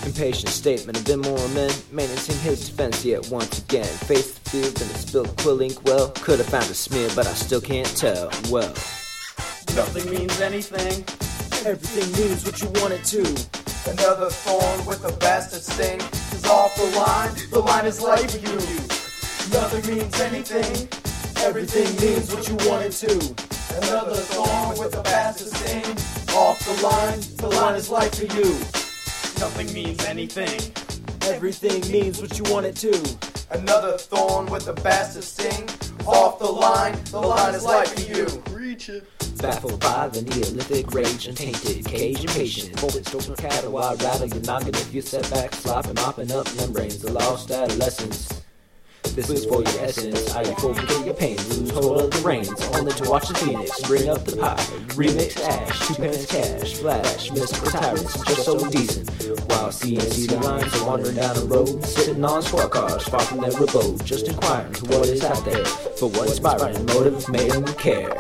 Impatient 0.05 0.49
statement 0.49 0.99
of 0.99 1.09
immoral 1.09 1.49
men, 1.49 1.71
menacing 1.91 2.39
his 2.39 2.69
defense 2.69 3.05
yet 3.05 3.29
once 3.31 3.59
again. 3.59 3.85
Face 3.85 4.35
the 4.39 4.51
field 4.51 4.81
and 4.81 4.91
a 4.91 4.95
spilled 4.95 5.37
quill 5.39 5.61
ink 5.61 5.85
well. 5.85 6.11
Could 6.11 6.39
have 6.39 6.49
found 6.49 6.65
a 6.65 6.75
smear, 6.75 7.09
but 7.15 7.27
I 7.27 7.33
still 7.33 7.61
can't 7.61 7.89
tell. 7.97 8.31
Well, 8.51 8.75
Nothing 9.75 10.11
means 10.11 10.39
anything. 10.43 11.03
Everything 11.67 12.13
means 12.23 12.45
what 12.45 12.61
you 12.61 12.69
want 12.83 12.93
it 12.93 13.05
to. 13.05 13.62
Another 13.85 14.31
thorn 14.31 14.87
with 14.87 15.05
a 15.05 15.13
bastard 15.19 15.63
sting 15.63 16.01
is 16.33 16.45
off 16.47 16.75
the 16.77 16.85
line. 16.97 17.35
The 17.51 17.59
line 17.59 17.85
is 17.85 18.01
life 18.01 18.31
for 18.31 18.39
you. 18.39 18.57
Nothing 19.53 19.97
means 19.97 20.21
anything. 20.21 20.89
Everything 21.45 21.89
means 22.01 22.33
what 22.33 22.49
you 22.49 22.55
want 22.71 22.85
it 22.85 22.93
to. 22.93 23.13
Another 23.83 24.15
thorn 24.15 24.79
with 24.79 24.97
a 24.97 25.03
bastard 25.03 25.49
sting 25.49 25.85
off 26.37 26.65
the 26.65 26.81
line. 26.87 27.21
The 27.39 27.49
line 27.49 27.75
is 27.75 27.91
life 27.91 28.15
for 28.15 28.27
you. 28.37 28.45
Nothing 29.41 29.73
means 29.75 30.05
anything. 30.05 30.61
Everything 31.23 31.81
means 31.91 32.23
what 32.23 32.39
you 32.39 32.45
want 32.53 32.67
it 32.67 32.77
to. 32.77 33.19
Another 33.51 33.99
thorn 33.99 34.47
with 34.47 34.69
a 34.69 34.75
bastard 34.75 35.25
sting 35.25 35.69
off 36.07 36.39
the 36.39 36.47
line. 36.47 36.97
The 37.11 37.21
line 37.21 37.55
is 37.55 37.65
life 37.65 37.93
for 37.95 38.01
you. 38.01 38.43
Reach 38.57 38.89
it. 38.89 39.05
Baffled 39.43 39.81
by 39.81 40.09
the 40.09 40.23
Neolithic 40.23 40.95
rage 40.95 41.27
and 41.27 41.37
tainted 41.37 41.85
cage 41.85 42.21
impatient. 42.21 42.79
Stokes 42.79 43.27
from 43.27 43.35
cattle, 43.35 43.77
I 43.77 43.95
rattle 43.95 44.29
your 44.29 44.41
noggin 44.43 44.75
if 44.75 44.95
you 44.95 45.03
set 45.03 45.29
back, 45.33 45.53
slopping, 45.53 45.95
mopping 45.95 46.31
up 46.31 46.47
membranes, 46.55 46.99
the 47.01 47.11
lost 47.11 47.51
adolescence. 47.51 48.41
This 49.03 49.29
is 49.31 49.45
for 49.45 49.61
your 49.63 49.85
essence. 49.85 50.33
I 50.35 50.45
forget 50.55 51.05
your 51.05 51.15
pain, 51.15 51.37
lose 51.49 51.71
hold 51.71 52.03
of 52.03 52.11
the 52.13 52.21
reins. 52.25 52.49
Only 52.73 52.93
to 52.93 53.11
watch 53.11 53.27
the 53.29 53.35
phoenix 53.35 53.83
bring 53.83 54.09
up 54.09 54.25
the 54.25 54.37
pie. 54.37 54.55
Remix 54.95 55.37
ash, 55.43 55.89
two 55.89 55.95
pence 55.95 56.25
cash, 56.25 56.75
flash, 56.75 57.31
Mr. 57.31 57.73
Tyrants, 57.73 58.25
just 58.25 58.45
so 58.45 58.71
decent. 58.71 59.11
While 59.51 59.71
CNC 59.71 60.29
the 60.29 60.39
lines 60.39 60.75
are 60.77 60.87
wandering 60.87 61.17
down 61.17 61.35
the 61.35 61.47
road, 61.47 61.85
sitting 61.85 62.25
on 62.25 62.43
squad 62.43 62.71
cars, 62.71 63.03
far 63.09 63.21
from 63.21 63.41
their 63.41 63.51
abode, 63.51 64.05
just 64.05 64.29
inquiring 64.29 64.73
to 64.75 64.85
what 64.87 65.09
is 65.09 65.25
out 65.25 65.45
there. 65.45 65.65
For 65.65 66.09
what 66.09 66.29
inspiring 66.29 66.87
motive 66.87 67.29
made 67.29 67.51
them 67.51 67.65
care. 67.75 68.15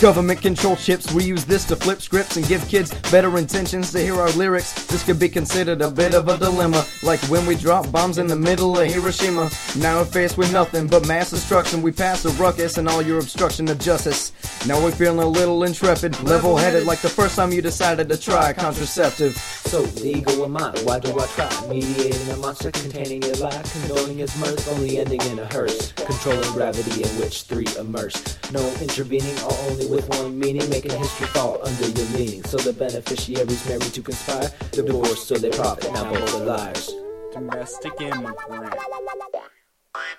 Government 0.00 0.42
control 0.42 0.76
chips, 0.76 1.10
we 1.10 1.24
use 1.24 1.46
this 1.46 1.64
to 1.64 1.74
flip 1.74 2.02
scripts 2.02 2.36
and 2.36 2.46
give 2.46 2.68
kids 2.68 2.92
better 3.10 3.38
intentions 3.38 3.92
to 3.92 3.98
hear 3.98 4.16
our 4.16 4.28
lyrics. 4.32 4.86
This 4.88 5.02
could 5.02 5.18
be 5.18 5.30
considered 5.30 5.80
a 5.80 5.90
bit 5.90 6.14
of 6.14 6.28
a 6.28 6.36
dilemma, 6.36 6.84
like 7.02 7.20
when 7.30 7.46
we 7.46 7.54
drop 7.54 7.90
bombs 7.90 8.18
in 8.18 8.26
the 8.26 8.36
middle 8.36 8.78
of 8.78 8.86
Hiroshima. 8.86 9.48
Now 9.78 10.00
we're 10.00 10.04
faced 10.04 10.36
with 10.36 10.52
nothing 10.52 10.86
but 10.86 11.08
mass 11.08 11.30
destruction. 11.30 11.80
We 11.80 11.92
pass 11.92 12.26
a 12.26 12.28
ruckus 12.32 12.76
and 12.76 12.90
all 12.90 13.00
your 13.00 13.20
obstruction 13.20 13.68
of 13.68 13.78
justice. 13.78 14.32
Now 14.66 14.82
we're 14.82 14.90
feeling 14.90 15.20
a 15.20 15.26
little 15.26 15.64
intrepid, 15.64 16.22
level 16.24 16.58
headed, 16.58 16.84
like 16.84 17.00
the 17.00 17.08
first 17.08 17.36
time 17.36 17.50
you 17.50 17.62
decided 17.62 18.10
to 18.10 18.18
try 18.18 18.50
a 18.50 18.54
contraceptive. 18.54 19.34
So 19.34 19.80
legal 20.02 20.44
am 20.44 20.58
I? 20.58 20.72
Why 20.84 20.98
do 20.98 21.18
I 21.18 21.26
try? 21.28 21.66
Mediating 21.68 22.28
a 22.32 22.36
monster 22.36 22.70
containing 22.70 23.24
a 23.24 23.32
lie, 23.36 23.62
condoning 23.72 24.18
his 24.18 24.38
mirth, 24.38 24.68
only 24.68 24.98
ending 24.98 25.22
in 25.22 25.38
a 25.38 25.46
hearse. 25.46 25.92
Controlling 25.92 26.52
gravity 26.52 27.02
in 27.02 27.08
which 27.18 27.42
three 27.44 27.66
immerse. 27.78 28.38
No 28.52 28.60
intervening, 28.82 29.34
or 29.38 29.52
only 29.70 29.85
with 29.88 30.08
one 30.08 30.38
meaning, 30.38 30.68
making 30.70 30.92
history 30.92 31.26
fall 31.28 31.58
under 31.66 31.88
your 31.88 32.06
leaning. 32.18 32.44
So 32.44 32.56
the 32.58 32.72
beneficiaries 32.72 33.66
married 33.68 33.82
to 33.82 34.02
conspire, 34.02 34.50
divorce 34.72 35.26
so 35.26 35.34
they 35.34 35.50
profit. 35.50 35.92
Now 35.92 36.12
both 36.12 36.34
are 36.34 36.44
liars. 36.44 36.92
Domestic 37.32 38.00
immigrant. 38.00 38.74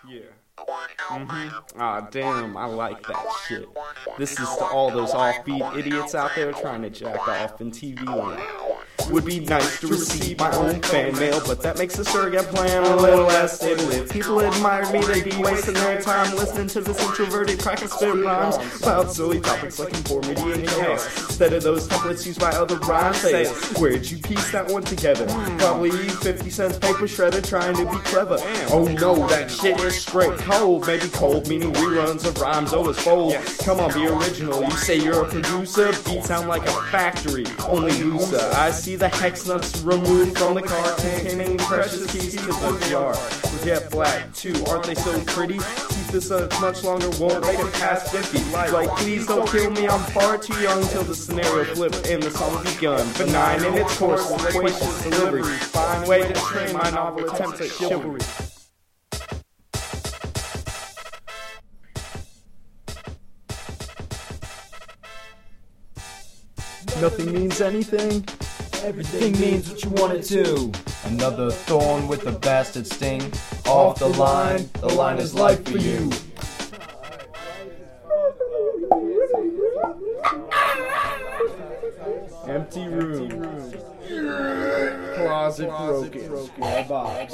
Yeah. 0.07 0.19
Mm-hmm. 0.57 1.79
Ah, 1.79 2.07
damn, 2.11 2.57
I 2.57 2.65
like 2.65 3.05
that 3.07 3.25
shit. 3.47 3.67
This 4.17 4.31
is 4.31 4.49
to 4.57 4.65
all 4.65 4.91
those 4.91 5.11
offbeat 5.11 5.77
idiots 5.77 6.15
out 6.15 6.31
there 6.35 6.51
trying 6.51 6.81
to 6.81 6.89
jack 6.89 7.27
off 7.27 7.61
in 7.61 7.71
TV 7.71 8.03
land. 8.05 8.41
Would 9.11 9.25
be 9.25 9.39
nice 9.39 9.79
to 9.79 9.87
receive 9.87 10.37
my 10.37 10.51
own 10.55 10.81
fan 10.81 11.17
mail, 11.17 11.41
but 11.45 11.61
that 11.61 11.77
makes 11.77 11.95
the 11.95 12.03
surrogate 12.03 12.45
plan 12.47 12.83
a 12.83 12.95
little 12.97 13.25
less 13.25 13.55
stable. 13.57 13.89
If 13.91 14.11
people 14.11 14.39
admired 14.39 14.91
me, 14.91 14.99
they'd 15.05 15.23
be 15.23 15.37
wasting 15.37 15.75
their 15.75 16.01
time 16.01 16.35
listening 16.35 16.67
to 16.69 16.81
this 16.81 17.01
introverted 17.01 17.59
crack 17.59 17.81
and 17.81 17.89
spit 17.89 18.15
rhymes 18.15 18.57
about 18.81 19.11
silly 19.11 19.39
topics 19.39 19.79
like 19.79 19.93
conformity 19.93 20.51
and 20.51 20.67
chaos. 20.67 21.05
Instead 21.29 21.53
of 21.53 21.63
those 21.63 21.87
templates 21.87 22.25
used 22.25 22.39
by 22.39 22.49
other 22.49 22.75
rhyme 22.79 23.13
where'd 23.79 24.09
you 24.09 24.17
piece 24.17 24.51
that 24.51 24.67
one 24.69 24.83
together? 24.83 25.25
Probably 25.57 25.91
50 25.91 26.49
cents 26.49 26.77
paper 26.77 27.07
shredder 27.07 27.47
trying 27.47 27.75
to 27.75 27.85
be 27.85 27.97
clever. 27.99 28.37
Oh 28.71 28.85
no, 28.99 29.27
that 29.27 29.49
shit 29.49 29.79
is 29.79 30.01
straight 30.01 30.37
cold. 30.39 30.85
Maybe 30.85 31.07
cold, 31.09 31.47
meaning 31.47 31.71
reruns 31.73 32.25
of 32.25 32.39
rhymes 32.39 32.73
always 32.73 32.97
fold. 32.99 33.35
Come 33.59 33.79
on, 33.79 33.93
be 33.93 34.05
original. 34.07 34.63
You 34.63 34.71
say 34.71 34.97
you're 34.97 35.23
a 35.23 35.29
producer, 35.29 35.91
beats 36.05 36.27
sound 36.27 36.49
like 36.49 36.63
a 36.63 36.81
factory. 36.91 37.45
Only 37.67 38.03
loser. 38.03 38.49
I 38.53 38.71
see 38.71 38.96
the 38.97 39.09
hex 39.09 39.45
nuts 39.45 39.81
removed 39.81 40.37
from 40.37 40.55
the 40.55 40.61
car 40.61 40.95
containing 40.95 41.57
precious 41.57 42.11
keys 42.11 42.35
to 42.35 42.45
the 42.47 42.87
jar. 42.89 43.15
Jet 43.63 43.91
black, 43.91 44.33
too. 44.33 44.55
Aren't 44.67 44.85
they 44.85 44.95
so 44.95 45.19
pretty? 45.25 45.55
Keep 45.55 46.07
this 46.07 46.31
up 46.31 46.51
much 46.59 46.83
longer, 46.83 47.09
won't 47.19 47.43
make 47.45 47.59
it 47.59 47.73
past 47.73 48.11
50. 48.11 48.71
Like, 48.71 48.89
please 48.97 49.27
don't 49.27 49.47
kill 49.49 49.69
me, 49.71 49.87
I'm 49.87 49.99
far 50.11 50.37
too 50.37 50.59
young 50.61 50.81
till 50.87 51.03
the 51.03 51.13
scenario 51.13 51.63
flip 51.75 51.93
and 52.07 52.23
the 52.23 52.31
song 52.31 52.63
begun. 52.63 53.07
Benign 53.13 53.63
in 53.65 53.75
its 53.75 53.97
course, 53.97 54.29
loquacious 54.31 55.03
delivery. 55.03 55.43
Fine 55.43 56.07
way 56.07 56.27
to 56.27 56.33
train 56.33 56.73
my 56.73 56.89
novel 56.89 57.29
attempts 57.29 57.61
at 57.61 57.69
chivalry. 57.69 58.21
Nothing 66.99 67.31
means 67.31 67.61
anything. 67.61 68.25
Everything 68.83 69.39
means 69.39 69.69
what 69.69 69.83
you 69.83 69.89
want 69.91 70.13
it 70.13 70.23
to. 70.23 70.71
Another 71.05 71.49
thorn 71.51 72.07
with 72.07 72.27
a 72.27 72.31
bastard 72.31 72.85
sting. 72.85 73.21
Off 73.65 73.99
the 73.99 74.07
line, 74.07 74.69
the 74.75 74.89
line 74.89 75.17
is 75.17 75.33
life 75.33 75.65
for 75.65 75.77
you. 75.77 76.11
Empty 82.47 82.87
room. 82.87 83.73
Closet 85.15 85.69
broken. 85.69 86.47
Box. 86.87 87.33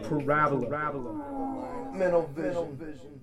do? 0.00 0.66
Parabola. 0.66 1.92
Mental 1.92 2.28
vision. 2.34 3.13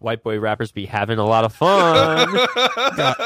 White 0.00 0.22
boy 0.22 0.40
rappers 0.40 0.72
be 0.72 0.86
having 0.86 1.18
a 1.18 1.24
lot 1.26 1.44
of 1.44 1.54
fun. 1.54 2.28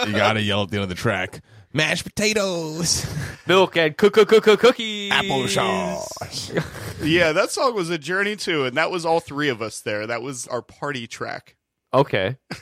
You 0.07 0.12
gotta 0.12 0.43
yell 0.43 0.62
at 0.64 0.70
the 0.70 0.77
end 0.77 0.83
of 0.83 0.89
the 0.89 0.95
track. 0.95 1.41
Mashed 1.72 2.05
potatoes, 2.05 3.05
Milk 3.49 3.77
and 3.77 3.97
cook 3.97 4.12
cook 4.14 4.29
cook 4.29 4.45
cook 4.45 4.61
cookies. 4.61 5.11
applesauce. 5.12 6.64
Yeah, 7.03 7.33
that 7.33 7.51
song 7.51 7.75
was 7.75 7.91
a 7.91 7.99
journey 7.99 8.37
too, 8.37 8.64
and 8.64 8.77
that 8.77 8.91
was 8.91 9.05
all 9.05 9.18
three 9.20 9.49
of 9.49 9.61
us 9.61 9.81
there. 9.81 10.07
That 10.07 10.22
was 10.22 10.47
our 10.47 10.62
party 10.62 11.07
track. 11.07 11.57
Okay. 11.93 12.37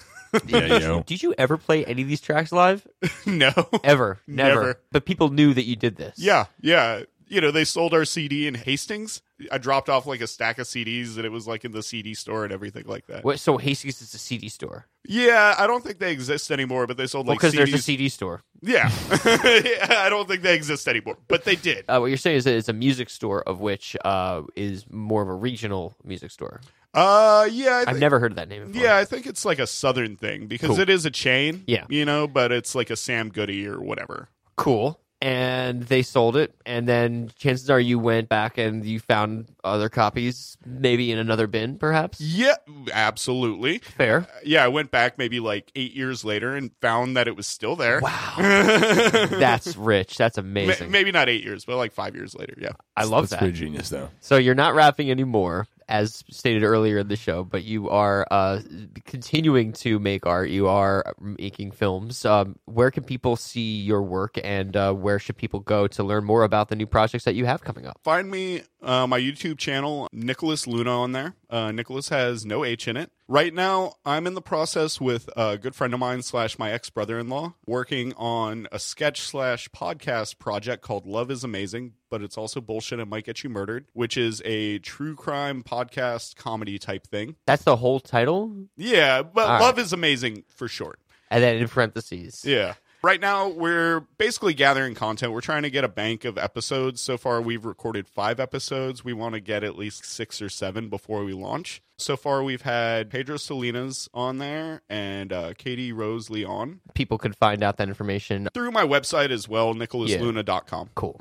Yeah, 0.47 0.79
yo. 0.79 1.03
Did 1.03 1.23
you 1.23 1.35
ever 1.37 1.59
play 1.59 1.85
any 1.85 2.01
of 2.01 2.09
these 2.09 2.23
tracks 2.23 2.53
live? 2.53 2.87
no, 3.27 3.53
Ever? 3.85 4.19
Never. 4.27 4.49
Never. 4.61 4.81
But 4.91 5.05
people 5.05 5.29
knew 5.29 5.53
that 5.53 5.65
you 5.65 5.77
did 5.77 5.97
this. 5.97 6.15
Yeah, 6.19 6.47
yeah. 6.63 7.03
You 7.33 7.41
know, 7.41 7.51
they 7.51 7.65
sold 7.65 7.95
our 7.95 8.05
CD 8.05 8.47
in 8.47 8.55
Hastings. 8.55 9.23
I 9.51 9.57
dropped 9.57 9.89
off 9.89 10.07
like 10.07 10.21
a 10.21 10.27
stack 10.27 10.59
of 10.59 10.67
CDs 10.67 11.17
and 11.17 11.25
it 11.25 11.33
was 11.33 11.47
like 11.47 11.65
in 11.65 11.73
the 11.73 11.83
CD 11.83 12.13
store 12.13 12.45
and 12.45 12.53
everything 12.53 12.85
like 12.87 13.07
that. 13.07 13.25
What, 13.25 13.41
so 13.41 13.57
Hastings 13.57 14.03
is 14.03 14.13
a 14.13 14.19
CD 14.19 14.51
store. 14.51 14.87
Yeah, 15.09 15.55
I 15.57 15.67
don't 15.67 15.83
think 15.83 15.99
they 15.99 16.13
exist 16.13 16.51
anymore, 16.51 16.87
but 16.87 16.99
they 16.99 17.07
sold 17.07 17.27
like 17.27 17.39
because 17.39 17.55
CDs. 17.55 17.57
there's 17.57 17.75
a 17.75 17.79
CD 17.79 18.11
store. 18.11 18.43
Yeah. 18.61 18.91
yeah, 19.25 20.03
I 20.05 20.09
don't 20.11 20.29
think 20.29 20.43
they 20.43 20.55
exist 20.55 20.87
anymore, 20.87 21.17
but 21.27 21.45
they 21.45 21.57
did. 21.57 21.87
Uh, 21.89 22.01
what 22.01 22.07
you're 22.07 22.19
saying 22.19 22.37
is 22.37 22.45
that 22.45 22.55
it's 22.55 22.69
a 22.69 22.75
music 22.75 23.09
store 23.09 23.41
of 23.43 23.61
which 23.61 23.97
uh, 24.05 24.43
is 24.55 24.85
more 24.91 25.23
of 25.23 25.29
a 25.29 25.35
regional 25.35 25.97
music 26.05 26.31
store. 26.31 26.61
Uh, 26.93 27.49
yeah, 27.51 27.85
I 27.87 27.91
I've 27.93 27.99
never 27.99 28.21
heard 28.21 28.33
of 28.33 28.37
that 28.37 28.51
name 28.51 28.67
before. 28.67 28.83
Yeah, 28.83 28.97
I 28.99 29.07
think 29.07 29.27
it's 29.27 29.47
like 29.47 29.59
a 29.59 29.67
southern 29.67 30.17
thing 30.17 30.49
because 30.49 30.69
Cool. 30.69 30.81
it 30.81 30.91
is 30.91 31.07
a 31.07 31.11
chain. 31.11 31.65
Yeah. 31.67 31.87
you 31.89 32.05
know, 32.05 32.29
but 32.29 32.53
it's 32.53 32.75
like 32.75 32.91
a 32.91 32.97
Sam 32.97 33.31
Goody 33.31 33.67
or 33.67 33.81
whatever. 33.81 34.29
Cool. 34.57 35.01
And 35.23 35.85
they 35.85 36.03
sold 36.03 36.35
it, 36.37 36.53
and 36.67 36.89
then 36.89 37.31
chances 37.39 37.71
are 37.71 37.79
you 37.79 37.97
went 38.01 38.29
back 38.29 38.59
and 38.59 38.85
you 38.85 38.99
found 38.99 39.47
other 39.63 39.89
copies, 39.89 40.59
maybe 40.67 41.13
in 41.13 41.19
another 41.21 41.47
bin, 41.47 41.79
perhaps. 41.79 42.21
Yeah, 42.21 42.57
absolutely. 42.93 43.79
Fair. 43.79 44.27
Yeah, 44.45 44.65
I 44.65 44.69
went 44.69 44.91
back 44.91 45.19
maybe 45.19 45.39
like 45.39 45.71
eight 45.77 45.95
years 45.95 46.25
later 46.25 46.57
and 46.57 46.73
found 46.81 47.17
that 47.17 47.29
it 47.29 47.37
was 47.37 47.47
still 47.47 47.77
there. 47.77 48.01
Wow, 48.01 48.35
that's 48.39 49.77
rich. 49.77 50.17
That's 50.17 50.39
amazing. 50.39 50.91
maybe 50.91 51.13
not 51.13 51.29
eight 51.29 51.45
years, 51.45 51.65
but 51.65 51.77
like 51.77 51.93
five 51.93 52.17
years 52.17 52.35
later. 52.35 52.55
Yeah, 52.59 52.73
I 52.97 53.05
love 53.05 53.23
That's 53.23 53.31
that. 53.31 53.39
pretty 53.39 53.57
genius, 53.57 53.91
though. 53.91 54.11
So 54.19 54.39
you're 54.39 54.57
not 54.57 54.75
rapping 54.75 55.09
anymore, 55.09 55.69
as 55.89 56.25
stated 56.31 56.63
earlier 56.63 56.99
in 56.99 57.09
the 57.09 57.17
show, 57.17 57.45
but 57.45 57.65
you 57.65 57.89
are 57.89 58.27
uh, 58.31 58.61
continuing 59.05 59.73
to 59.75 59.99
make 59.99 60.27
art. 60.27 60.51
You 60.51 60.69
are 60.69 61.15
making 61.21 61.73
films. 61.73 62.25
Um, 62.25 62.59
where 62.65 62.91
can 62.91 63.05
people 63.05 63.37
see 63.37 63.81
your 63.81 64.03
work, 64.03 64.39
and 64.43 64.77
uh, 64.77 64.93
where 64.93 65.19
should 65.19 65.37
people 65.37 65.61
go 65.61 65.87
to 65.89 66.03
learn 66.03 66.25
more 66.25 66.45
about 66.45 66.69
the 66.69 66.77
new 66.77 66.87
projects 66.87 67.25
that 67.25 67.35
you 67.35 67.47
have 67.47 67.63
coming 67.63 67.87
up? 67.87 68.01
Find 68.03 68.31
me 68.31 68.63
uh, 68.83 69.07
my 69.07 69.21
YouTube 69.21 69.59
channel, 69.59 70.09
Nicolas 70.13 70.67
Luna, 70.67 71.01
on 71.03 71.13
there. 71.13 71.35
Uh, 71.49 71.73
Nicolas 71.73 72.09
has 72.09 72.45
no 72.45 72.65
H 72.65 72.89
in 72.89 72.97
it. 72.97 73.11
Right 73.29 73.55
now, 73.55 73.95
I'm 74.05 74.27
in 74.27 74.35
the 74.35 74.43
process 74.43 75.01
with 75.01 75.31
a 75.37 75.57
good 75.57 75.75
friend 75.75 75.95
of 75.95 76.01
mine 76.01 76.23
slash 76.23 76.59
my 76.59 76.71
ex 76.71 76.91
brother 76.91 77.19
in 77.19 77.29
law 77.29 77.55
working 77.67 78.13
on 78.15 78.67
a 78.71 78.79
sketch 78.79 79.21
slash 79.21 79.69
podcast 79.71 80.39
project 80.39 80.83
called 80.83 81.07
Love 81.07 81.31
is 81.31 81.45
Amazing, 81.45 81.95
but 82.13 82.21
it's 82.23 82.37
also 82.37 82.61
bullshit 82.61 83.01
and 83.01 83.09
might 83.09 83.25
get 83.25 83.43
you 83.43 83.49
murdered, 83.49 83.87
which 83.95 84.19
is 84.19 84.43
a 84.45 84.79
true 84.81 85.17
crime 85.17 85.63
podcast 85.63 86.37
comedy 86.37 86.79
type 86.79 87.07
thing. 87.07 87.37
That's 87.47 87.65
the 87.65 87.77
whole 87.77 88.01
title, 88.01 88.55
Yeah, 88.77 89.23
but 89.23 89.47
All 89.47 89.53
right. 89.55 89.61
Love 89.63 89.79
is 89.79 89.95
Amazing 89.95 90.45
for 90.55 90.69
short. 90.69 91.01
and 91.31 91.43
then 91.43 91.57
in 91.57 91.69
parentheses. 91.69 92.45
Yeah. 92.45 92.75
Right 93.03 93.21
now, 93.21 93.49
we're 93.49 94.01
basically 94.19 94.53
gathering 94.55 94.95
content. 94.95 95.33
We're 95.33 95.41
trying 95.41 95.63
to 95.63 95.71
get 95.71 95.83
a 95.85 95.89
bank 95.89 96.25
of 96.27 96.37
episodes. 96.39 97.01
So 97.01 97.17
far, 97.17 97.41
we've 97.41 97.65
recorded 97.65 98.07
five 98.07 98.39
episodes. 98.39 99.05
We 99.05 99.13
want 99.15 99.35
to 99.35 99.41
get 99.41 99.65
at 99.65 99.77
least 99.77 100.05
six 100.05 100.41
or 100.41 100.49
seven 100.51 100.89
before 100.89 101.25
we 101.25 101.33
launch. 101.33 101.83
So 101.97 102.17
far, 102.17 102.45
we've 102.45 102.63
had 102.63 103.11
Pedro 103.11 103.39
Salinas 103.39 104.09
on 104.15 104.39
there 104.39 104.83
and 104.89 105.33
uh, 105.33 105.55
Katie 105.59 105.93
Rose 105.93 106.31
Leon 106.31 106.81
People 106.95 107.17
can 107.19 107.33
find 107.33 107.63
out 107.65 107.77
that 107.79 107.89
information. 107.89 108.49
through 108.55 108.71
my 108.71 108.85
website 108.85 109.31
as 109.31 109.49
well, 109.49 109.75
nicolasluna.com. 109.75 110.91
Cool. 110.95 111.21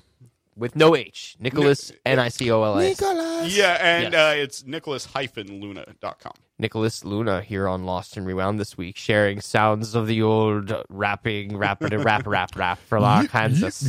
With 0.62 0.76
no 0.76 0.96
H. 0.96 1.36
Nicolas, 1.40 1.92
N 2.06 2.20
I 2.20 2.30
C 2.30 2.52
O 2.52 2.62
L 2.62 2.78
S. 2.78 3.00
Yeah, 3.02 3.78
and 3.82 4.14
Yes. 4.14 4.14
uh, 4.14 4.36
it's 4.38 4.64
nicolas-luna.com. 4.64 6.34
Nicolas 6.62 7.04
Luna 7.04 7.42
here 7.42 7.68
on 7.68 7.86
Lost 7.86 8.16
and 8.16 8.28
Rewound 8.28 8.60
this 8.60 8.78
week, 8.78 8.96
sharing 8.96 9.42
sounds 9.42 9.96
of 9.96 10.06
the 10.06 10.22
old 10.22 10.72
rapping, 10.90 11.58
rapping, 11.58 11.98
rap, 11.98 12.28
rap, 12.28 12.56
rap 12.56 12.78
for 12.78 13.00
La 13.00 13.24
Kansas. 13.24 13.84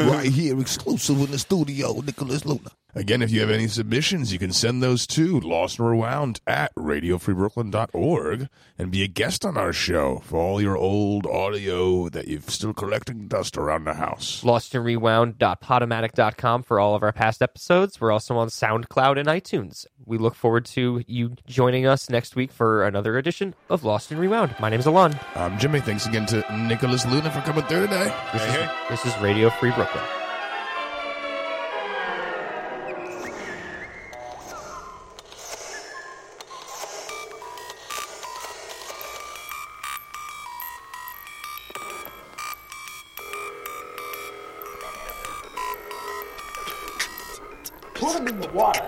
right 0.00 0.30
here, 0.30 0.60
exclusive 0.60 1.20
in 1.20 1.30
the 1.30 1.38
studio, 1.38 2.00
Nicolas 2.00 2.44
Luna. 2.44 2.70
Again, 2.94 3.20
if 3.22 3.30
you 3.30 3.40
have 3.40 3.50
any 3.50 3.68
submissions, 3.68 4.32
you 4.32 4.38
can 4.40 4.52
send 4.52 4.82
those 4.82 5.06
to 5.08 5.38
Lost 5.40 5.78
and 5.78 5.88
Rewound 5.88 6.40
at 6.46 6.74
radiofreebrooklyn.org 6.74 8.48
and 8.76 8.90
be 8.90 9.04
a 9.04 9.06
guest 9.06 9.44
on 9.44 9.56
our 9.58 9.74
show 9.74 10.20
for 10.24 10.40
all 10.40 10.58
your 10.60 10.76
old 10.76 11.26
audio 11.26 12.08
that 12.08 12.26
you're 12.26 12.40
still 12.40 12.72
collecting 12.72 13.28
dust 13.28 13.56
around 13.58 13.84
the 13.84 13.94
house. 13.94 14.42
lostandrewound.podomatic.com 14.42 16.62
for 16.62 16.80
all 16.80 16.96
of 16.96 17.02
our 17.02 17.12
past 17.12 17.42
episodes. 17.42 18.00
We're 18.00 18.10
also 18.10 18.38
on 18.38 18.48
SoundCloud 18.48 19.18
and 19.18 19.28
iTunes. 19.28 19.84
We 20.06 20.16
look 20.16 20.34
forward 20.34 20.64
to 20.66 21.04
you 21.06 21.34
joining 21.46 21.67
us 21.68 22.08
next 22.08 22.34
week 22.34 22.50
for 22.50 22.84
another 22.84 23.18
edition 23.18 23.54
of 23.68 23.84
Lost 23.84 24.10
and 24.10 24.18
Rewound. 24.18 24.54
My 24.58 24.68
name's 24.70 24.86
Alon. 24.86 25.18
I'm 25.34 25.58
Jimmy. 25.58 25.80
Thanks 25.80 26.06
again 26.06 26.24
to 26.26 26.44
Nicolas 26.56 27.04
Luna 27.06 27.30
for 27.30 27.40
coming 27.42 27.64
through 27.64 27.82
today. 27.86 28.14
This, 28.32 28.42
is, 28.42 28.68
this 29.04 29.06
is 29.06 29.20
Radio 29.20 29.50
Free 29.50 29.70
Brooklyn. 29.70 30.02
Put 47.94 48.12
them 48.14 48.28
in 48.28 48.40
the 48.40 48.48
water. 48.48 48.87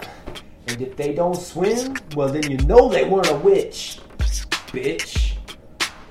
And 0.80 0.88
if 0.88 0.96
they 0.96 1.12
don't 1.12 1.36
swim, 1.36 1.94
well, 2.16 2.30
then 2.30 2.50
you 2.50 2.56
know 2.66 2.88
they 2.88 3.04
weren't 3.04 3.28
a 3.28 3.34
witch. 3.34 3.98
Bitch. 4.72 5.34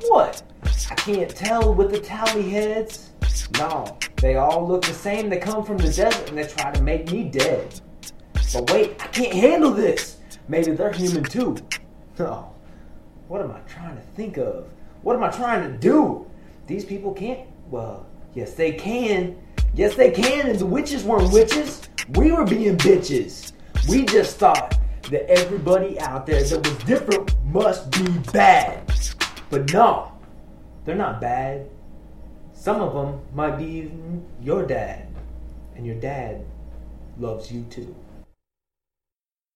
What? 0.09 0.43
I 0.91 0.93
can't 0.93 1.27
tell 1.27 1.73
with 1.73 1.89
the 1.89 1.99
tally 1.99 2.51
heads. 2.51 3.09
No, 3.57 3.97
they 4.17 4.35
all 4.35 4.67
look 4.67 4.83
the 4.83 4.93
same. 4.93 5.27
They 5.27 5.39
come 5.39 5.65
from 5.65 5.77
the 5.77 5.85
desert 5.85 6.29
and 6.29 6.37
they 6.37 6.43
try 6.43 6.71
to 6.71 6.83
make 6.83 7.11
me 7.11 7.23
dead. 7.23 7.81
But 8.53 8.69
wait, 8.71 8.95
I 9.01 9.07
can't 9.07 9.33
handle 9.33 9.71
this. 9.71 10.17
Maybe 10.47 10.73
they're 10.73 10.93
human 10.93 11.23
too. 11.23 11.57
No. 12.19 12.53
What 13.27 13.41
am 13.41 13.51
I 13.51 13.61
trying 13.61 13.95
to 13.95 14.03
think 14.15 14.37
of? 14.37 14.67
What 15.01 15.15
am 15.15 15.23
I 15.23 15.31
trying 15.31 15.63
to 15.63 15.75
do? 15.79 16.29
These 16.67 16.85
people 16.85 17.11
can't. 17.11 17.39
Well, 17.71 18.05
yes, 18.35 18.53
they 18.53 18.73
can. 18.73 19.35
Yes, 19.73 19.95
they 19.95 20.11
can. 20.11 20.47
And 20.47 20.59
the 20.59 20.67
witches 20.67 21.03
weren't 21.03 21.33
witches. 21.33 21.81
We 22.09 22.31
were 22.31 22.45
being 22.45 22.77
bitches. 22.77 23.53
We 23.87 24.05
just 24.05 24.37
thought 24.37 24.77
that 25.09 25.29
everybody 25.29 25.99
out 25.99 26.25
there 26.25 26.43
that 26.43 26.67
was 26.67 26.77
different 26.83 27.35
must 27.45 27.91
be 27.91 28.07
bad. 28.31 28.91
But 29.49 29.71
no, 29.73 30.11
they're 30.85 30.95
not 30.95 31.21
bad. 31.21 31.69
Some 32.53 32.81
of 32.81 32.93
them 32.93 33.21
might 33.33 33.57
be 33.57 33.91
your 34.41 34.65
dad. 34.65 35.07
And 35.75 35.85
your 35.85 35.95
dad 35.95 36.45
loves 37.17 37.51
you 37.51 37.63
too. 37.69 37.95